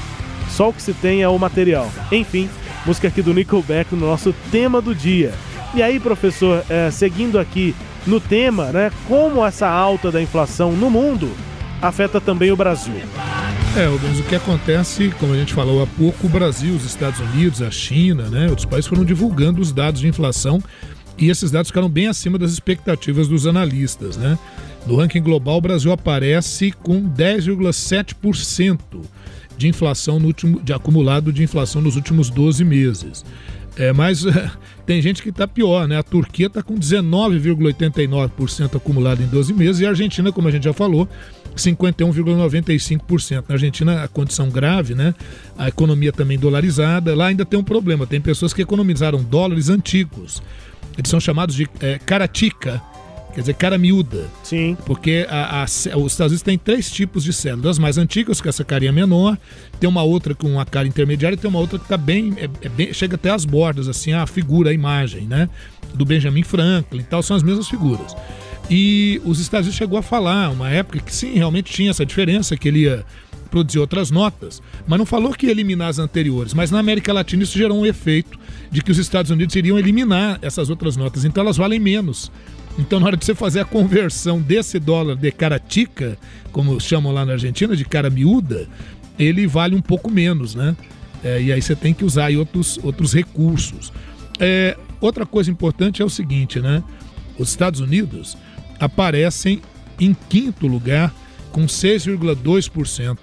Só 0.49 0.69
o 0.69 0.73
que 0.73 0.81
se 0.81 0.93
tem 0.93 1.21
é 1.21 1.27
o 1.27 1.37
material. 1.37 1.89
Enfim, 2.11 2.49
música 2.85 3.07
aqui 3.07 3.21
do 3.21 3.33
Nickelback 3.33 3.93
no 3.95 4.07
nosso 4.07 4.33
tema 4.51 4.81
do 4.81 4.95
dia. 4.95 5.33
E 5.73 5.83
aí, 5.83 5.99
professor, 5.99 6.63
é, 6.69 6.89
seguindo 6.89 7.37
aqui 7.37 7.75
no 8.07 8.19
tema, 8.19 8.65
né? 8.65 8.91
Como 9.07 9.45
essa 9.45 9.67
alta 9.67 10.11
da 10.11 10.21
inflação 10.21 10.71
no 10.71 10.89
mundo 10.89 11.29
afeta 11.81 12.19
também 12.19 12.51
o 12.51 12.55
Brasil. 12.55 12.95
É, 13.77 13.87
Rubens, 13.87 14.19
o 14.19 14.23
que 14.23 14.35
acontece, 14.35 15.13
como 15.19 15.33
a 15.33 15.37
gente 15.37 15.53
falou 15.53 15.83
há 15.83 15.87
pouco, 15.87 16.27
o 16.27 16.29
Brasil, 16.29 16.73
os 16.73 16.85
Estados 16.85 17.19
Unidos, 17.19 17.61
a 17.61 17.69
China, 17.69 18.29
né, 18.29 18.47
outros 18.47 18.65
países 18.65 18.87
foram 18.87 19.03
divulgando 19.03 19.61
os 19.61 19.73
dados 19.73 19.99
de 19.99 20.07
inflação 20.07 20.63
e 21.17 21.29
esses 21.29 21.51
dados 21.51 21.69
ficaram 21.69 21.89
bem 21.89 22.07
acima 22.07 22.37
das 22.37 22.51
expectativas 22.51 23.27
dos 23.27 23.47
analistas, 23.47 24.15
né? 24.17 24.37
No 24.85 24.97
ranking 24.97 25.21
global, 25.21 25.57
o 25.57 25.61
Brasil 25.61 25.91
aparece 25.91 26.71
com 26.71 27.01
10,7% 27.01 28.79
de 29.57 29.67
inflação 29.67 30.19
no 30.19 30.27
último, 30.27 30.61
de 30.61 30.71
acumulado 30.73 31.33
de 31.33 31.41
inflação 31.41 31.81
nos 31.81 31.95
últimos 31.95 32.29
12 32.29 32.63
meses. 32.63 33.25
É, 33.77 33.91
mas 33.91 34.23
tem 34.85 35.01
gente 35.01 35.23
que 35.23 35.29
está 35.29 35.47
pior, 35.47 35.87
né? 35.87 35.97
A 35.97 36.03
Turquia 36.03 36.45
está 36.47 36.61
com 36.61 36.75
19,89% 36.75 38.75
acumulado 38.75 39.23
em 39.23 39.27
12 39.27 39.53
meses 39.53 39.81
e 39.81 39.85
a 39.85 39.89
Argentina, 39.89 40.31
como 40.31 40.47
a 40.47 40.51
gente 40.51 40.65
já 40.65 40.73
falou, 40.73 41.09
51,95%. 41.55 43.43
Na 43.47 43.55
Argentina, 43.55 44.03
a 44.03 44.07
condição 44.07 44.49
grave, 44.49 44.95
né? 44.95 45.13
A 45.57 45.67
economia 45.67 46.11
também 46.11 46.37
dolarizada. 46.37 47.15
Lá 47.15 47.27
ainda 47.27 47.45
tem 47.45 47.59
um 47.59 47.63
problema: 47.63 48.05
tem 48.05 48.21
pessoas 48.21 48.53
que 48.53 48.61
economizaram 48.61 49.23
dólares 49.23 49.69
antigos. 49.69 50.41
Eles 50.97 51.09
são 51.09 51.19
chamados 51.19 51.55
de 51.55 51.67
é, 51.81 51.99
caratica, 51.99 52.81
quer 53.33 53.41
dizer, 53.41 53.53
cara 53.55 53.77
miúda. 53.77 54.27
Sim. 54.43 54.77
Porque 54.85 55.25
a- 55.29 55.61
a 55.61 55.65
os 55.65 56.11
Estados 56.13 56.31
Unidos 56.31 56.41
têm 56.41 56.57
três 56.57 56.89
tipos 56.89 57.23
de 57.23 57.33
células. 57.33 57.71
As 57.71 57.79
mais 57.79 57.97
antigas, 57.97 58.39
com 58.39 58.47
essa 58.47 58.63
carinha 58.63 58.93
menor, 58.93 59.37
tem 59.79 59.89
uma 59.89 60.03
outra 60.03 60.33
com 60.33 60.47
uma 60.47 60.65
cara 60.65 60.87
intermediária 60.87 61.35
e 61.35 61.37
tem 61.37 61.49
uma 61.49 61.59
outra 61.59 61.77
que 61.77 61.87
tá 61.87 61.97
bem, 61.97 62.33
é- 62.37 62.49
é 62.65 62.69
bem- 62.69 62.93
chega 62.93 63.15
até 63.15 63.29
as 63.29 63.43
bordas, 63.43 63.87
assim, 63.89 64.13
a 64.13 64.25
figura, 64.25 64.69
a 64.69 64.73
imagem, 64.73 65.23
né? 65.27 65.49
Do 65.93 66.05
Benjamin 66.05 66.43
Franklin 66.43 67.01
e 67.01 67.03
tal, 67.03 67.21
são 67.21 67.35
as 67.35 67.43
mesmas 67.43 67.67
figuras. 67.67 68.15
E 68.69 69.21
os 69.23 69.39
Estados 69.39 69.67
Unidos 69.67 69.77
chegou 69.77 69.99
a 69.99 70.01
falar, 70.01 70.49
uma 70.49 70.69
época 70.69 70.99
que 70.99 71.13
sim, 71.13 71.33
realmente 71.33 71.71
tinha 71.71 71.91
essa 71.91 72.05
diferença, 72.05 72.57
que 72.57 72.67
ele 72.67 72.79
ia 72.79 73.05
produzir 73.51 73.79
outras 73.79 74.09
notas, 74.11 74.61
mas 74.87 74.97
não 74.97 75.05
falou 75.05 75.31
que 75.31 75.45
ia 75.45 75.51
eliminar 75.51 75.89
as 75.89 75.99
anteriores. 75.99 76.53
Mas 76.53 76.71
na 76.71 76.79
América 76.79 77.13
Latina 77.13 77.43
isso 77.43 77.57
gerou 77.57 77.79
um 77.79 77.85
efeito 77.85 78.39
de 78.71 78.81
que 78.81 78.91
os 78.91 78.97
Estados 78.97 79.31
Unidos 79.31 79.55
iriam 79.55 79.77
eliminar 79.77 80.39
essas 80.41 80.69
outras 80.69 80.97
notas, 80.97 81.23
então 81.25 81.43
elas 81.43 81.57
valem 81.57 81.79
menos. 81.79 82.31
Então, 82.77 82.99
na 82.99 83.05
hora 83.05 83.15
de 83.15 83.23
você 83.23 83.33
fazer 83.33 83.61
a 83.61 83.65
conversão 83.65 84.41
desse 84.41 84.79
dólar 84.79 85.15
de 85.15 85.31
caratica, 85.31 86.17
como 86.51 86.79
chamam 86.79 87.13
lá 87.13 87.23
na 87.23 87.33
Argentina, 87.33 87.75
de 87.75 87.85
cara 87.85 88.09
miúda, 88.09 88.67
ele 89.17 89.47
vale 89.47 89.75
um 89.75 89.81
pouco 89.81 90.11
menos, 90.11 90.55
né? 90.55 90.75
É, 91.23 91.41
e 91.41 91.53
aí 91.53 91.61
você 91.61 91.75
tem 91.75 91.93
que 91.93 92.03
usar 92.03 92.31
outros, 92.31 92.77
outros 92.83 93.13
recursos. 93.13 93.93
É, 94.39 94.77
outra 94.99 95.25
coisa 95.25 95.49
importante 95.49 96.01
é 96.01 96.05
o 96.05 96.09
seguinte, 96.09 96.59
né? 96.59 96.83
Os 97.39 97.49
Estados 97.49 97.79
Unidos 97.79 98.37
aparecem 98.79 99.61
em 99.99 100.15
quinto 100.29 100.67
lugar 100.67 101.13
com 101.51 101.65
6,2%. 101.65 103.17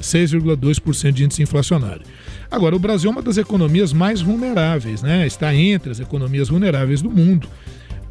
6,2% 0.00 1.12
de 1.12 1.24
índice 1.24 1.42
inflacionário. 1.42 2.02
Agora, 2.50 2.74
o 2.74 2.78
Brasil 2.78 3.10
é 3.10 3.12
uma 3.12 3.22
das 3.22 3.36
economias 3.36 3.92
mais 3.92 4.20
vulneráveis, 4.20 5.02
né? 5.02 5.26
Está 5.26 5.54
entre 5.54 5.90
as 5.90 6.00
economias 6.00 6.48
vulneráveis 6.48 7.02
do 7.02 7.10
mundo. 7.10 7.48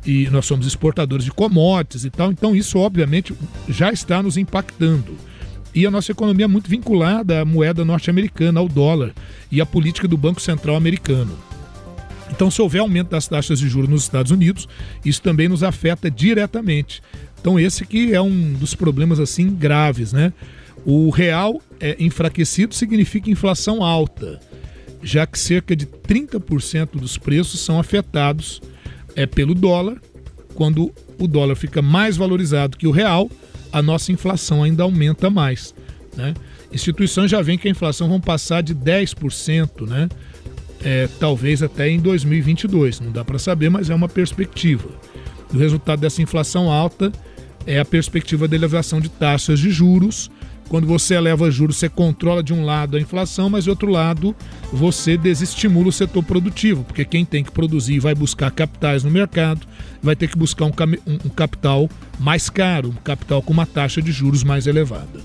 E 0.05 0.29
nós 0.29 0.45
somos 0.45 0.67
exportadores 0.67 1.25
de 1.25 1.31
commodities 1.31 2.05
e 2.05 2.09
tal, 2.09 2.31
então 2.31 2.55
isso 2.55 2.77
obviamente 2.77 3.33
já 3.67 3.91
está 3.91 4.21
nos 4.21 4.37
impactando. 4.37 5.15
E 5.73 5.85
a 5.85 5.91
nossa 5.91 6.11
economia 6.11 6.45
é 6.45 6.47
muito 6.47 6.69
vinculada 6.69 7.41
à 7.41 7.45
moeda 7.45 7.83
norte-americana, 7.83 8.59
ao 8.59 8.69
dólar 8.69 9.11
e 9.51 9.59
à 9.59 9.65
política 9.65 10.07
do 10.07 10.17
Banco 10.17 10.41
Central 10.41 10.75
americano. 10.75 11.37
Então, 12.31 12.51
se 12.51 12.61
houver 12.61 12.79
aumento 12.79 13.09
das 13.09 13.27
taxas 13.27 13.59
de 13.59 13.67
juros 13.67 13.89
nos 13.89 14.03
Estados 14.03 14.31
Unidos, 14.31 14.67
isso 15.03 15.21
também 15.21 15.47
nos 15.47 15.63
afeta 15.63 16.11
diretamente. 16.11 17.01
Então, 17.39 17.59
esse 17.59 17.85
que 17.85 18.13
é 18.13 18.21
um 18.21 18.53
dos 18.53 18.75
problemas 18.75 19.19
assim 19.19 19.49
graves, 19.53 20.11
né? 20.11 20.33
O 20.85 21.09
real 21.09 21.61
é 21.79 21.95
enfraquecido 21.99 22.73
significa 22.73 23.29
inflação 23.29 23.83
alta, 23.83 24.39
já 25.01 25.25
que 25.25 25.37
cerca 25.37 25.75
de 25.75 25.85
30% 25.85 26.99
dos 26.99 27.17
preços 27.17 27.59
são 27.59 27.79
afetados 27.79 28.61
é 29.15 29.25
pelo 29.25 29.53
dólar. 29.55 29.97
Quando 30.53 30.93
o 31.19 31.27
dólar 31.27 31.55
fica 31.55 31.81
mais 31.81 32.17
valorizado 32.17 32.77
que 32.77 32.87
o 32.87 32.91
real, 32.91 33.29
a 33.71 33.81
nossa 33.81 34.11
inflação 34.11 34.63
ainda 34.63 34.83
aumenta 34.83 35.29
mais. 35.29 35.73
Né? 36.15 36.33
Instituições 36.71 37.29
já 37.29 37.41
veem 37.41 37.57
que 37.57 37.67
a 37.67 37.71
inflação 37.71 38.07
vão 38.09 38.19
passar 38.19 38.61
de 38.61 38.73
10%, 38.73 39.87
né? 39.87 40.09
É, 40.83 41.07
talvez 41.19 41.63
até 41.63 41.89
em 41.89 41.99
2022. 41.99 42.99
Não 42.99 43.11
dá 43.11 43.23
para 43.25 43.39
saber, 43.39 43.69
mas 43.69 43.89
é 43.89 43.95
uma 43.95 44.07
perspectiva. 44.07 44.89
O 45.53 45.57
resultado 45.57 45.99
dessa 45.99 46.21
inflação 46.21 46.71
alta 46.71 47.11
é 47.65 47.79
a 47.79 47.85
perspectiva 47.85 48.47
da 48.47 48.55
elevação 48.55 49.01
de 49.01 49.09
taxas 49.09 49.59
de 49.59 49.71
juros. 49.71 50.29
Quando 50.69 50.85
você 50.85 51.15
eleva 51.15 51.49
juros, 51.49 51.77
você 51.77 51.87
controla 51.87 52.43
de 52.43 52.53
um 52.53 52.65
lado 52.65 52.97
a 52.97 52.99
inflação, 52.99 53.49
mas 53.49 53.63
de 53.63 53.69
outro 53.69 53.89
lado 53.89 54.35
você 54.71 55.15
desestimula 55.17 55.87
o 55.87 55.91
setor 55.93 56.21
produtivo, 56.23 56.83
porque 56.83 57.05
quem 57.05 57.23
tem 57.23 57.41
que 57.41 57.51
produzir 57.51 57.99
vai 57.99 58.13
buscar 58.13 58.51
capitais 58.51 59.01
no 59.03 59.09
mercado 59.09 59.65
vai 60.03 60.13
ter 60.15 60.27
que 60.27 60.37
buscar 60.37 60.65
um- 60.65 60.73
um 61.25 61.29
capital 61.29 61.89
mais 62.19 62.49
caro, 62.49 62.89
um 62.89 63.01
capital 63.01 63.41
com 63.41 63.53
uma 63.53 63.65
taxa 63.65 64.01
de 64.01 64.11
juros 64.11 64.43
mais 64.43 64.67
elevada. 64.67 65.21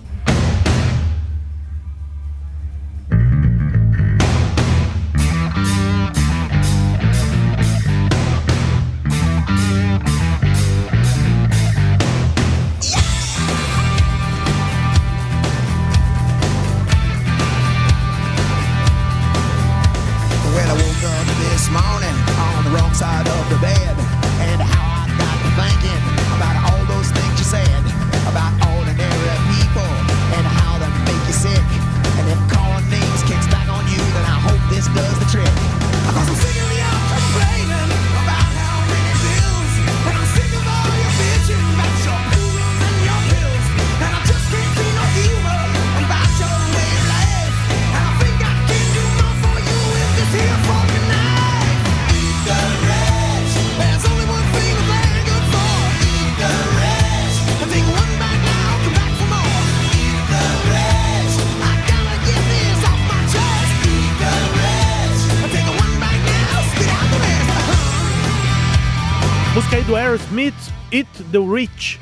Rich. 71.62 72.00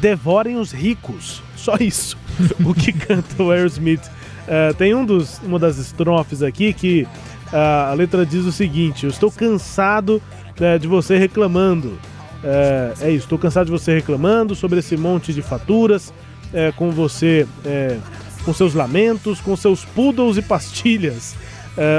Devorem 0.00 0.56
os 0.56 0.72
ricos. 0.72 1.42
Só 1.56 1.76
isso. 1.78 2.16
o 2.64 2.74
que 2.74 2.92
canta 2.92 3.42
o 3.42 3.50
Aerosmith. 3.50 4.02
É, 4.46 4.72
tem 4.72 4.94
um 4.94 5.04
dos, 5.04 5.38
uma 5.44 5.58
das 5.58 5.78
estrofes 5.78 6.42
aqui 6.42 6.72
que 6.72 7.06
ah, 7.52 7.90
a 7.90 7.94
letra 7.94 8.26
diz 8.26 8.44
o 8.44 8.52
seguinte: 8.52 9.04
Eu 9.04 9.10
estou 9.10 9.30
cansado 9.30 10.20
né, 10.58 10.78
de 10.78 10.88
você 10.88 11.16
reclamando. 11.16 11.98
É, 12.42 12.94
é 13.02 13.10
isso, 13.10 13.24
estou 13.24 13.38
cansado 13.38 13.66
de 13.66 13.72
você 13.72 13.94
reclamando 13.94 14.54
sobre 14.56 14.80
esse 14.80 14.96
monte 14.96 15.32
de 15.32 15.42
faturas, 15.42 16.12
com 16.76 16.90
você, 16.90 17.46
com 18.44 18.52
seus 18.52 18.74
lamentos, 18.74 19.40
com 19.40 19.56
seus 19.56 19.86
poodles 19.86 20.36
e 20.36 20.42
pastilhas. 20.42 21.34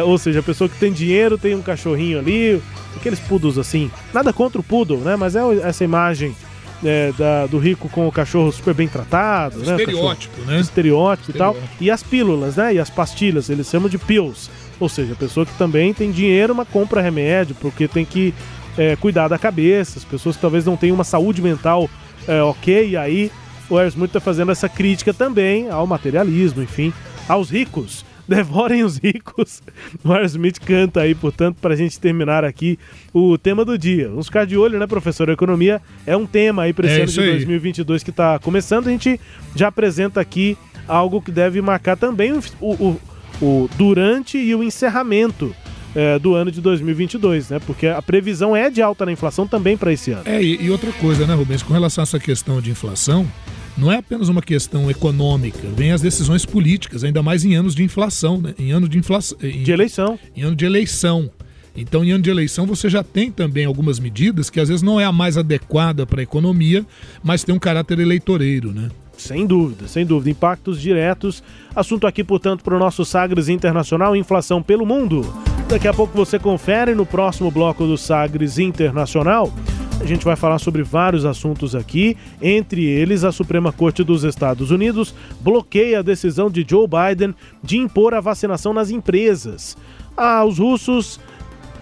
Ou 0.06 0.16
seja, 0.18 0.42
a 0.42 0.44
pessoa 0.44 0.70
que 0.70 0.78
tem 0.78 0.92
dinheiro 0.92 1.40
tem 1.40 1.56
um 1.56 1.62
cachorrinho 1.62 2.20
ali, 2.20 2.62
aqueles 2.96 3.20
poodles 3.22 3.58
assim. 3.58 3.90
Nada 4.14 4.32
contra 4.32 4.60
o 4.60 4.64
poodle, 4.64 5.00
né? 5.00 5.16
Mas 5.16 5.36
é 5.36 5.42
essa 5.64 5.84
imagem 5.84 6.36
é, 6.84 7.12
da- 7.18 7.46
do 7.48 7.58
rico 7.58 7.88
com 7.90 8.08
o 8.08 8.12
cachorro 8.12 8.52
super 8.52 8.74
bem 8.74 8.88
tratado, 8.88 9.60
né? 9.60 9.76
O 9.76 9.80
Estereótipo, 9.80 10.42
né? 10.42 10.60
Estereótipo 10.60 11.32
e 11.32 11.34
tal. 11.38 11.56
E 11.82 11.90
as 11.92 12.04
pílulas, 12.04 12.56
né? 12.56 12.74
E 12.76 12.80
as 12.80 12.90
pastilhas, 12.90 13.50
eles 13.50 13.68
chamam 13.70 13.90
de 13.90 13.98
pills. 13.98 14.50
Ou 14.80 14.90
seja, 14.90 15.14
a 15.14 15.16
pessoa 15.16 15.46
que 15.46 15.54
também 15.58 15.94
tem 15.94 16.12
dinheiro, 16.12 16.54
mas 16.56 16.68
compra 16.68 17.02
remédio, 17.02 17.56
porque 17.60 17.88
tem 17.88 18.04
que 18.04 18.34
é, 18.78 18.96
cuidar 18.96 19.28
da 19.28 19.38
cabeça. 19.38 20.00
As 20.00 20.04
pessoas 20.06 20.36
que 20.36 20.42
talvez 20.42 20.66
não 20.66 20.76
tenham 20.76 20.96
uma 20.96 21.04
saúde 21.04 21.42
mental 21.42 21.90
é, 22.28 22.42
ok, 22.42 22.90
e 22.90 22.98
aí 22.98 23.32
o 23.70 23.78
Aerosmith 23.78 24.12
tá 24.12 24.20
fazendo 24.20 24.52
essa 24.52 24.68
crítica 24.68 25.14
também 25.14 25.70
ao 25.70 25.86
materialismo, 25.88 26.62
enfim, 26.62 26.92
aos 27.28 27.50
ricos. 27.50 28.04
Devorem 28.28 28.84
os 28.84 28.98
ricos. 28.98 29.62
O 30.04 30.12
Aerosmith 30.12 30.60
canta 30.60 31.02
aí, 31.02 31.14
portanto, 31.16 31.58
pra 31.62 31.76
gente 31.76 32.00
terminar 32.00 32.44
aqui 32.44 32.78
o 33.14 33.38
tema 33.38 33.64
do 33.64 33.78
dia. 33.78 34.10
Vamos 34.10 34.26
ficar 34.28 34.46
de 34.46 34.58
olho, 34.58 34.78
né, 34.80 34.86
professor? 34.88 35.30
A 35.30 35.34
economia 35.34 35.82
é 36.06 36.16
um 36.18 36.26
tema 36.26 36.64
aí 36.64 36.74
para 36.74 36.86
esse 36.88 36.96
É 36.96 36.98
ano 37.00 37.06
de 37.06 37.12
isso 37.12 37.22
aí. 37.22 37.30
2022 37.32 38.04
que 38.04 38.12
tá 38.12 38.38
começando. 38.40 38.88
A 38.88 38.92
gente 38.92 39.20
já 39.56 39.68
apresenta 39.70 40.20
aqui 40.20 40.58
algo 40.88 41.22
que 41.22 41.32
deve 41.32 41.62
marcar 41.62 41.96
também 41.96 42.34
o, 42.34 42.42
o- 42.62 43.00
o 43.42 43.70
durante 43.78 44.38
e 44.38 44.54
o 44.54 44.62
encerramento 44.64 45.56
é, 45.96 46.18
do 46.20 46.34
ano 46.34 46.52
de 46.52 46.60
2022, 46.60 47.50
né? 47.50 47.60
Porque 47.66 47.88
a 47.88 48.02
previsão 48.02 48.56
é 48.56 48.70
de 48.70 48.82
alta 48.82 49.06
na 49.06 49.12
inflação 49.12 49.48
também 49.48 49.78
para 49.78 49.94
esse 49.94 50.12
ano. 50.12 50.24
É, 50.26 50.42
e, 50.42 50.64
e 50.66 50.70
outra 50.72 50.92
coisa, 50.94 51.26
né, 51.28 51.34
Rubens? 51.36 51.62
Com 51.64 51.72
relação 51.74 52.02
a 52.02 52.04
essa 52.04 52.20
questão 52.20 52.60
de 52.60 52.72
inflação, 52.72 53.26
não 53.78 53.92
é 53.92 53.98
apenas 53.98 54.30
uma 54.30 54.42
questão 54.42 54.90
econômica, 54.90 55.68
vem 55.76 55.92
as 55.92 56.02
decisões 56.02 56.46
políticas, 56.46 57.04
ainda 57.04 57.24
mais 57.24 57.44
em 57.44 57.56
anos 57.56 57.74
de 57.74 57.84
inflação, 57.84 58.40
né? 58.40 58.54
Em 58.58 58.72
ano 58.72 58.88
de 58.88 58.98
inflação. 58.98 59.38
De 59.40 59.72
eleição. 59.72 60.20
Em 60.36 60.44
ano 60.44 60.56
de 60.56 60.66
eleição. 60.66 61.30
Então, 61.76 62.04
em 62.04 62.12
ano 62.12 62.24
de 62.24 62.30
eleição, 62.30 62.68
você 62.68 62.88
já 62.88 63.04
tem 63.04 63.32
também 63.32 63.66
algumas 63.66 64.00
medidas 64.00 64.50
que 64.50 64.60
às 64.60 64.70
vezes 64.70 64.84
não 64.84 65.00
é 65.00 65.06
a 65.06 65.12
mais 65.12 65.38
adequada 65.38 66.06
para 66.06 66.22
a 66.22 66.24
economia, 66.24 66.86
mas 67.24 67.44
tem 67.44 67.54
um 67.54 67.60
caráter 67.60 68.00
eleitoreiro, 68.00 68.72
né? 68.72 68.90
Sem 69.18 69.46
dúvida, 69.46 69.88
sem 69.88 70.06
dúvida. 70.06 70.30
Impactos 70.30 70.80
diretos. 70.80 71.44
Assunto 71.76 72.06
aqui, 72.06 72.24
portanto, 72.24 72.64
para 72.64 72.76
o 72.76 72.80
nosso 72.80 73.04
Sagres 73.06 73.48
Internacional, 73.48 74.16
inflação 74.16 74.62
pelo 74.62 74.86
mundo. 74.86 75.34
Daqui 75.68 75.88
a 75.88 75.94
pouco 75.94 76.16
você 76.16 76.38
confere 76.38 76.94
no 76.94 77.06
próximo 77.06 77.50
bloco 77.50 77.86
do 77.88 77.98
Sagres 77.98 78.60
Internacional. 78.60 79.52
A 80.00 80.06
gente 80.06 80.26
vai 80.26 80.36
falar 80.36 80.60
sobre 80.60 80.84
vários 80.84 81.26
assuntos 81.26 81.76
aqui, 81.76 82.18
entre 82.42 82.84
eles 82.84 83.24
a 83.24 83.32
Suprema 83.32 83.72
Corte 83.72 84.04
dos 84.04 84.24
Estados 84.24 84.70
Unidos 84.70 85.16
bloqueia 85.40 86.00
a 86.00 86.02
decisão 86.02 86.50
de 86.50 86.66
Joe 86.68 86.88
Biden 86.88 87.34
de 87.64 87.78
impor 87.78 88.14
a 88.14 88.20
vacinação 88.20 88.74
nas 88.74 88.90
empresas. 88.90 89.78
Ah, 90.18 90.44
os 90.44 90.60
russos 90.60 91.20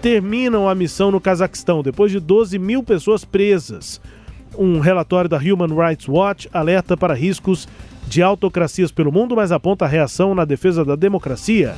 terminam 0.00 0.68
a 0.68 0.74
missão 0.74 1.10
no 1.10 1.20
Cazaquistão 1.20 1.82
depois 1.82 2.12
de 2.12 2.20
12 2.20 2.58
mil 2.58 2.82
pessoas 2.82 3.24
presas. 3.24 4.00
Um 4.56 4.80
relatório 4.80 5.30
da 5.30 5.38
Human 5.38 5.74
Rights 5.74 6.08
Watch 6.08 6.48
alerta 6.52 6.96
para 6.96 7.14
riscos 7.14 7.66
de 8.06 8.22
autocracias 8.22 8.92
pelo 8.92 9.10
mundo, 9.10 9.34
mas 9.34 9.50
aponta 9.50 9.84
a 9.84 9.88
reação 9.88 10.34
na 10.34 10.44
defesa 10.44 10.84
da 10.84 10.94
democracia. 10.94 11.74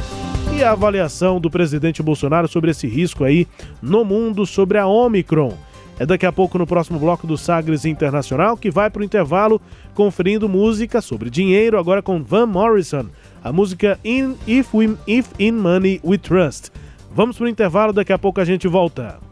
E 0.56 0.62
a 0.62 0.72
avaliação 0.72 1.40
do 1.40 1.50
presidente 1.50 2.02
Bolsonaro 2.02 2.48
sobre 2.48 2.70
esse 2.70 2.86
risco 2.86 3.24
aí 3.24 3.46
no 3.80 4.04
mundo 4.04 4.46
sobre 4.46 4.78
a 4.78 4.86
Omicron. 4.86 5.56
É 5.98 6.04
daqui 6.04 6.26
a 6.26 6.32
pouco 6.32 6.58
no 6.58 6.66
próximo 6.66 6.98
bloco 6.98 7.26
do 7.26 7.38
Sagres 7.38 7.84
Internacional, 7.84 8.56
que 8.56 8.70
vai 8.70 8.90
para 8.90 9.00
o 9.00 9.04
intervalo 9.04 9.60
conferindo 9.94 10.48
música 10.48 11.00
sobre 11.00 11.30
dinheiro, 11.30 11.78
agora 11.78 12.02
com 12.02 12.22
Van 12.22 12.46
Morrison. 12.46 13.06
A 13.42 13.52
música 13.52 13.98
in, 14.04 14.34
If, 14.46 14.74
We, 14.74 14.96
If 15.06 15.28
In 15.38 15.52
Money 15.52 16.00
We 16.02 16.18
Trust. 16.18 16.70
Vamos 17.14 17.36
para 17.36 17.46
o 17.46 17.48
intervalo, 17.48 17.92
daqui 17.92 18.12
a 18.12 18.18
pouco 18.18 18.40
a 18.40 18.44
gente 18.44 18.66
volta. 18.66 19.23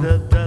You 0.00 0.04
bite 0.04 0.30
the 0.30 0.37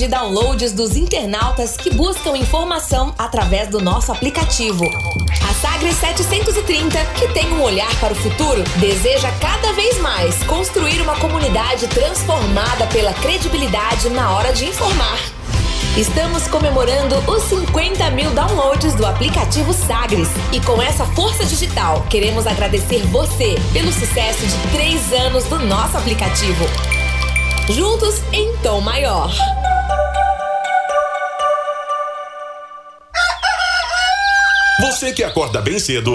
de 0.00 0.08
downloads 0.08 0.72
dos 0.72 0.96
internautas 0.96 1.76
que 1.76 1.90
buscam 1.90 2.34
informação 2.34 3.14
através 3.18 3.68
do 3.68 3.82
nosso 3.82 4.10
aplicativo. 4.10 4.86
A 5.46 5.52
Sagres 5.52 5.94
730, 5.96 7.04
que 7.18 7.28
tem 7.34 7.52
um 7.52 7.60
olhar 7.60 7.94
para 8.00 8.14
o 8.14 8.16
futuro, 8.16 8.64
deseja 8.78 9.30
cada 9.32 9.74
vez 9.74 10.00
mais 10.00 10.42
construir 10.44 11.02
uma 11.02 11.16
comunidade 11.16 11.86
transformada 11.88 12.86
pela 12.86 13.12
credibilidade 13.12 14.08
na 14.08 14.34
hora 14.34 14.54
de 14.54 14.64
informar. 14.64 15.18
Estamos 15.98 16.48
comemorando 16.48 17.16
os 17.30 17.42
50 17.42 18.10
mil 18.12 18.30
downloads 18.30 18.94
do 18.94 19.04
aplicativo 19.04 19.74
Sagres. 19.74 20.28
E 20.50 20.60
com 20.60 20.80
essa 20.80 21.04
força 21.08 21.44
digital, 21.44 22.06
queremos 22.08 22.46
agradecer 22.46 23.02
você 23.08 23.56
pelo 23.74 23.92
sucesso 23.92 24.46
de 24.46 24.72
três 24.72 25.12
anos 25.12 25.44
do 25.44 25.58
nosso 25.58 25.98
aplicativo. 25.98 26.64
Juntos 27.68 28.22
em 28.32 28.56
tom 28.62 28.80
maior. 28.80 29.30
Você 35.00 35.14
que 35.14 35.24
acorda 35.24 35.62
bem 35.62 35.78
cedo 35.78 36.12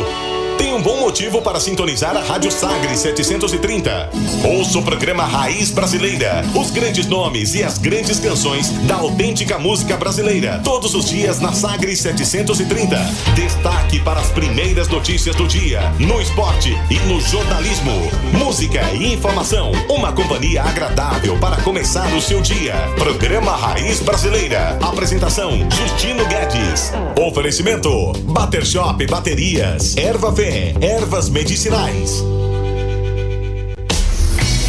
tem 0.57 0.73
um 0.73 0.81
bom 0.81 0.99
motivo 0.99 1.41
para 1.41 1.59
sintonizar 1.59 2.15
a 2.15 2.21
Rádio 2.21 2.51
Sagres 2.51 2.99
730. 2.99 4.09
Ouça 4.43 4.79
o 4.79 4.83
programa 4.83 5.23
Raiz 5.23 5.71
Brasileira, 5.71 6.43
os 6.55 6.71
grandes 6.71 7.07
nomes 7.07 7.55
e 7.55 7.63
as 7.63 7.77
grandes 7.77 8.19
canções 8.19 8.69
da 8.85 8.95
autêntica 8.95 9.57
música 9.57 9.97
brasileira, 9.97 10.61
todos 10.63 10.93
os 10.93 11.05
dias 11.05 11.39
na 11.39 11.51
Sagres 11.53 11.99
730. 11.99 12.97
Destaque 13.35 13.99
para 13.99 14.19
as 14.19 14.29
primeiras 14.31 14.87
notícias 14.87 15.35
do 15.35 15.47
dia, 15.47 15.81
no 15.99 16.21
esporte 16.21 16.75
e 16.89 16.99
no 17.07 17.19
jornalismo. 17.21 17.93
Música 18.33 18.81
e 18.93 19.13
informação, 19.13 19.71
uma 19.89 20.11
companhia 20.11 20.63
agradável 20.63 21.37
para 21.39 21.57
começar 21.57 22.13
o 22.15 22.21
seu 22.21 22.41
dia. 22.41 22.75
Programa 22.97 23.55
Raiz 23.55 23.99
Brasileira. 23.99 24.77
Apresentação 24.81 25.51
Justino 25.71 26.25
Guedes. 26.25 26.91
Oferecimento 27.19 28.13
Bater 28.23 28.65
Shop 28.65 29.05
Baterias, 29.07 29.95
Erva 29.97 30.31
Fé, 30.45 30.75
Ervas 30.79 31.27
Medicinais. 31.27 32.23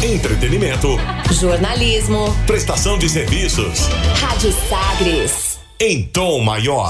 Entretenimento, 0.01 0.97
Jornalismo. 1.31 2.35
prestação 2.47 2.97
de 2.97 3.07
serviços 3.07 3.87
Rádio 4.19 4.51
Sagres. 4.67 5.59
em 5.79 6.01
tom 6.01 6.39
maior. 6.39 6.89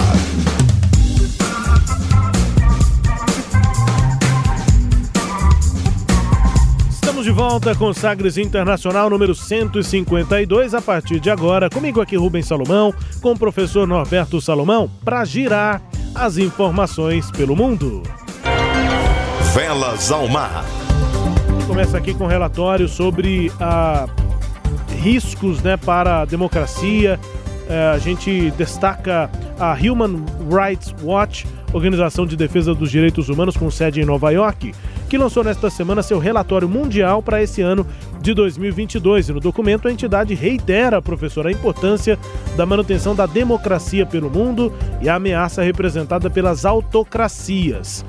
Estamos 6.90 7.26
de 7.26 7.32
volta 7.32 7.76
com 7.76 7.94
Sagres 7.94 8.38
Internacional 8.38 9.10
número 9.10 9.36
152 9.36 10.74
a 10.74 10.82
partir 10.82 11.20
de 11.20 11.30
agora. 11.30 11.70
Comigo 11.70 12.00
aqui 12.00 12.16
Rubens 12.16 12.48
Salomão, 12.48 12.94
com 13.22 13.34
o 13.34 13.38
professor 13.38 13.86
Norberto 13.86 14.40
Salomão, 14.40 14.90
para 15.04 15.26
girar 15.26 15.82
as 16.16 16.38
informações 16.38 17.30
pelo 17.32 17.54
mundo. 17.54 18.02
Velas 19.54 20.12
ao 20.12 20.28
mar. 20.28 20.66
Começa 21.66 21.98
aqui 21.98 22.14
com 22.14 22.26
um 22.26 22.28
relatório 22.28 22.88
sobre 22.88 23.52
ah, 23.60 24.08
riscos 25.02 25.62
né, 25.62 25.78
para 25.78 26.22
a 26.22 26.26
democracia. 26.26 27.20
Eh, 27.70 27.92
a 27.94 27.98
gente 27.98 28.52
destaca 28.52 29.30
a 29.60 29.74
Human 29.74 30.24
Rights 30.50 30.94
Watch, 31.04 31.46
organização 31.74 32.26
de 32.26 32.38
defesa 32.38 32.74
dos 32.74 32.90
direitos 32.90 33.30
humanos 33.30 33.58
com 33.58 33.70
sede 33.70 34.00
em 34.02 34.06
Nova 34.06 34.32
York, 34.32 34.74
que 35.10 35.18
lançou 35.18 35.44
nesta 35.44 35.70
semana 35.70 36.02
seu 36.02 36.20
relatório 36.20 36.68
mundial 36.68 37.22
para 37.22 37.42
esse 37.42 37.62
ano 37.62 37.86
de 38.22 38.34
2022. 38.34 39.30
E 39.30 39.34
no 39.34 39.40
documento, 39.40 39.88
a 39.88 39.92
entidade 39.92 40.34
reitera, 40.34 41.02
professor, 41.02 41.46
a 41.48 41.52
importância 41.52 42.18
da 42.56 42.66
manutenção 42.66 43.16
da 43.16 43.26
democracia 43.26 44.06
pelo 44.06 44.30
mundo 44.30 44.72
e 45.02 45.10
a 45.10 45.16
ameaça 45.16 45.62
representada 45.62 46.30
pelas 46.30 46.66
autocracias. 46.66 48.06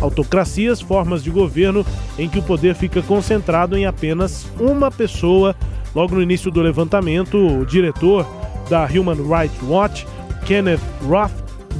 Autocracias, 0.00 0.80
formas 0.80 1.22
de 1.22 1.30
governo 1.30 1.84
em 2.18 2.28
que 2.28 2.38
o 2.38 2.42
poder 2.42 2.74
fica 2.74 3.02
concentrado 3.02 3.76
em 3.76 3.86
apenas 3.86 4.46
uma 4.58 4.90
pessoa. 4.90 5.54
Logo 5.94 6.14
no 6.14 6.22
início 6.22 6.50
do 6.50 6.60
levantamento, 6.60 7.36
o 7.36 7.66
diretor 7.66 8.26
da 8.68 8.84
Human 8.86 9.16
Rights 9.16 9.60
Watch, 9.62 10.06
Kenneth 10.46 10.80
Roth, 11.06 11.32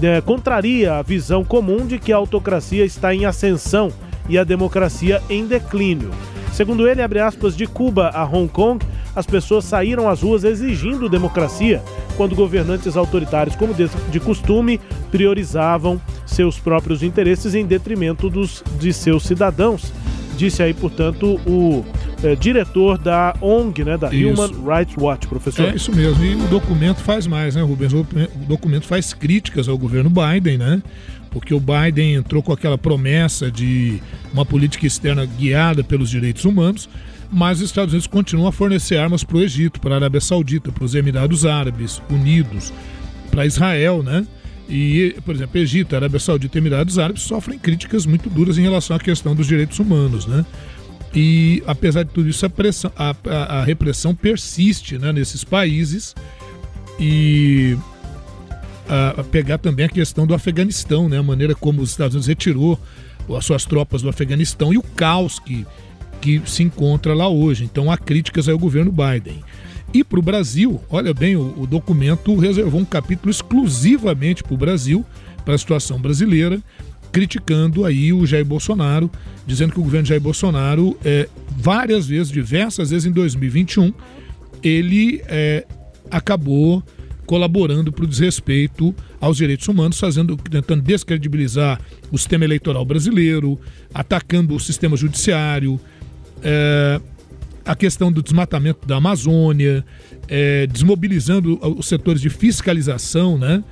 eh, 0.02 0.20
contraria 0.20 0.94
a 0.94 1.02
visão 1.02 1.44
comum 1.44 1.86
de 1.86 1.98
que 1.98 2.12
a 2.12 2.16
autocracia 2.16 2.84
está 2.84 3.14
em 3.14 3.24
ascensão 3.24 3.92
e 4.28 4.38
a 4.38 4.44
democracia 4.44 5.22
em 5.28 5.46
declínio. 5.46 6.10
Segundo 6.52 6.88
ele, 6.88 7.02
abre 7.02 7.20
aspas, 7.20 7.56
de 7.56 7.66
Cuba 7.66 8.08
a 8.08 8.24
Hong 8.24 8.48
Kong, 8.48 8.84
as 9.14 9.26
pessoas 9.26 9.64
saíram 9.64 10.08
às 10.08 10.22
ruas 10.22 10.44
exigindo 10.44 11.08
democracia, 11.08 11.82
quando 12.16 12.34
governantes 12.34 12.96
autoritários, 12.96 13.56
como 13.56 13.74
de, 13.74 14.20
costume, 14.20 14.80
priorizavam 15.10 16.00
seus 16.26 16.58
próprios 16.58 17.02
interesses 17.02 17.54
em 17.54 17.66
detrimento 17.66 18.30
dos, 18.30 18.62
de 18.78 18.92
seus 18.92 19.24
cidadãos. 19.24 19.92
Disse 20.36 20.62
aí, 20.62 20.72
portanto, 20.72 21.38
o 21.46 21.84
eh, 22.22 22.34
diretor 22.34 22.96
da 22.96 23.34
ONG, 23.40 23.84
né, 23.84 23.98
da 23.98 24.12
Isso. 24.12 24.28
Human 24.28 24.76
Rights 24.76 24.96
Watch, 24.96 25.26
professor. 25.26 25.68
É 25.68 25.74
isso 25.74 25.94
mesmo. 25.94 26.24
E 26.24 26.34
o 26.34 26.48
documento 26.48 26.98
faz 26.98 27.26
mais, 27.26 27.56
né, 27.56 27.62
Rubens? 27.62 27.92
O 27.92 28.06
documento 28.46 28.86
faz 28.86 29.12
críticas 29.12 29.68
ao 29.68 29.76
governo 29.76 30.10
Biden, 30.10 30.56
né? 30.56 30.82
Porque 31.30 31.52
o 31.52 31.60
Biden 31.60 32.14
entrou 32.14 32.42
com 32.42 32.52
aquela 32.52 32.78
promessa 32.78 33.50
de 33.50 34.00
uma 34.32 34.44
política 34.44 34.86
externa 34.86 35.24
guiada 35.26 35.84
pelos 35.84 36.08
direitos 36.10 36.44
humanos, 36.44 36.88
mas 37.30 37.58
os 37.58 37.66
Estados 37.66 37.92
Unidos 37.92 38.06
continuam 38.06 38.48
a 38.48 38.52
fornecer 38.52 38.96
armas 38.96 39.22
para 39.24 39.36
o 39.36 39.42
Egito, 39.42 39.80
para 39.80 39.94
a 39.94 39.98
Arábia 39.98 40.20
Saudita, 40.20 40.72
para 40.72 40.84
os 40.84 40.94
Emirados 40.94 41.44
Árabes 41.46 42.02
Unidos, 42.10 42.72
para 43.30 43.46
Israel, 43.46 44.02
né? 44.02 44.26
E, 44.68 45.16
por 45.24 45.34
exemplo, 45.34 45.58
Egito, 45.58 45.96
Arábia 45.96 46.20
Saudita 46.20 46.56
e 46.56 46.60
Emirados 46.60 46.98
Árabes 46.98 47.22
sofrem 47.22 47.58
críticas 47.58 48.06
muito 48.06 48.28
duras 48.30 48.56
em 48.58 48.62
relação 48.62 48.96
à 48.96 49.00
questão 49.00 49.34
dos 49.34 49.46
direitos 49.46 49.78
humanos, 49.78 50.26
né? 50.26 50.44
E, 51.14 51.62
apesar 51.66 52.04
de 52.04 52.10
tudo 52.10 52.28
isso, 52.28 52.46
a, 52.46 52.50
pressão- 52.50 52.92
a- 52.96 53.14
a- 53.26 53.58
a 53.60 53.64
repressão 53.64 54.14
persiste 54.14 54.96
né, 54.96 55.12
nesses 55.12 55.42
países 55.42 56.14
e 57.00 57.76
a, 58.88 59.22
pegar 59.24 59.58
também 59.58 59.86
a 59.86 59.88
questão 59.88 60.26
do 60.26 60.34
Afeganistão, 60.34 61.08
né, 61.08 61.18
a 61.18 61.22
maneira 61.22 61.54
como 61.54 61.82
os 61.82 61.90
Estados 61.90 62.14
Unidos 62.14 62.28
retirou 62.28 62.78
as 63.36 63.44
suas 63.44 63.64
tropas 63.64 64.02
do 64.02 64.08
Afeganistão 64.08 64.72
e 64.72 64.78
o 64.78 64.82
caos 64.82 65.38
que, 65.38 65.66
que 66.20 66.42
se 66.46 66.62
encontra 66.62 67.14
lá 67.14 67.28
hoje. 67.28 67.64
Então 67.64 67.90
há 67.90 67.96
críticas 67.96 68.48
ao 68.48 68.58
governo 68.58 68.92
Biden. 68.92 69.42
E 69.92 70.04
para 70.04 70.18
o 70.18 70.22
Brasil, 70.22 70.80
olha 70.88 71.12
bem, 71.12 71.36
o, 71.36 71.62
o 71.62 71.66
documento 71.66 72.36
reservou 72.36 72.80
um 72.80 72.84
capítulo 72.84 73.30
exclusivamente 73.30 74.42
para 74.42 74.54
o 74.54 74.56
Brasil, 74.56 75.04
para 75.44 75.54
a 75.54 75.58
situação 75.58 76.00
brasileira, 76.00 76.62
criticando 77.10 77.84
aí 77.84 78.12
o 78.12 78.24
Jair 78.24 78.44
Bolsonaro, 78.44 79.10
dizendo 79.44 79.72
que 79.72 79.80
o 79.80 79.82
governo 79.82 80.06
Jair 80.06 80.20
Bolsonaro, 80.20 80.96
é, 81.04 81.28
várias 81.56 82.06
vezes, 82.06 82.30
diversas 82.30 82.90
vezes 82.90 83.06
em 83.06 83.12
2021, 83.12 83.92
ele 84.62 85.22
é, 85.26 85.66
acabou 86.08 86.82
colaborando 87.26 87.92
para 87.92 88.04
o 88.04 88.08
desrespeito 88.08 88.94
aos 89.20 89.36
direitos 89.36 89.66
humanos, 89.68 89.98
fazendo, 89.98 90.36
tentando 90.36 90.82
descredibilizar 90.82 91.80
o 92.10 92.18
sistema 92.18 92.44
eleitoral 92.44 92.84
brasileiro, 92.84 93.58
atacando 93.94 94.54
o 94.54 94.60
sistema 94.60 94.96
judiciário, 94.96 95.80
é, 96.42 97.00
a 97.64 97.74
questão 97.74 98.10
do 98.10 98.22
desmatamento 98.22 98.86
da 98.86 98.96
Amazônia, 98.96 99.84
é, 100.28 100.66
desmobilizando 100.66 101.58
os 101.76 101.86
setores 101.86 102.20
de 102.20 102.30
fiscalização 102.30 103.38
né, 103.38 103.62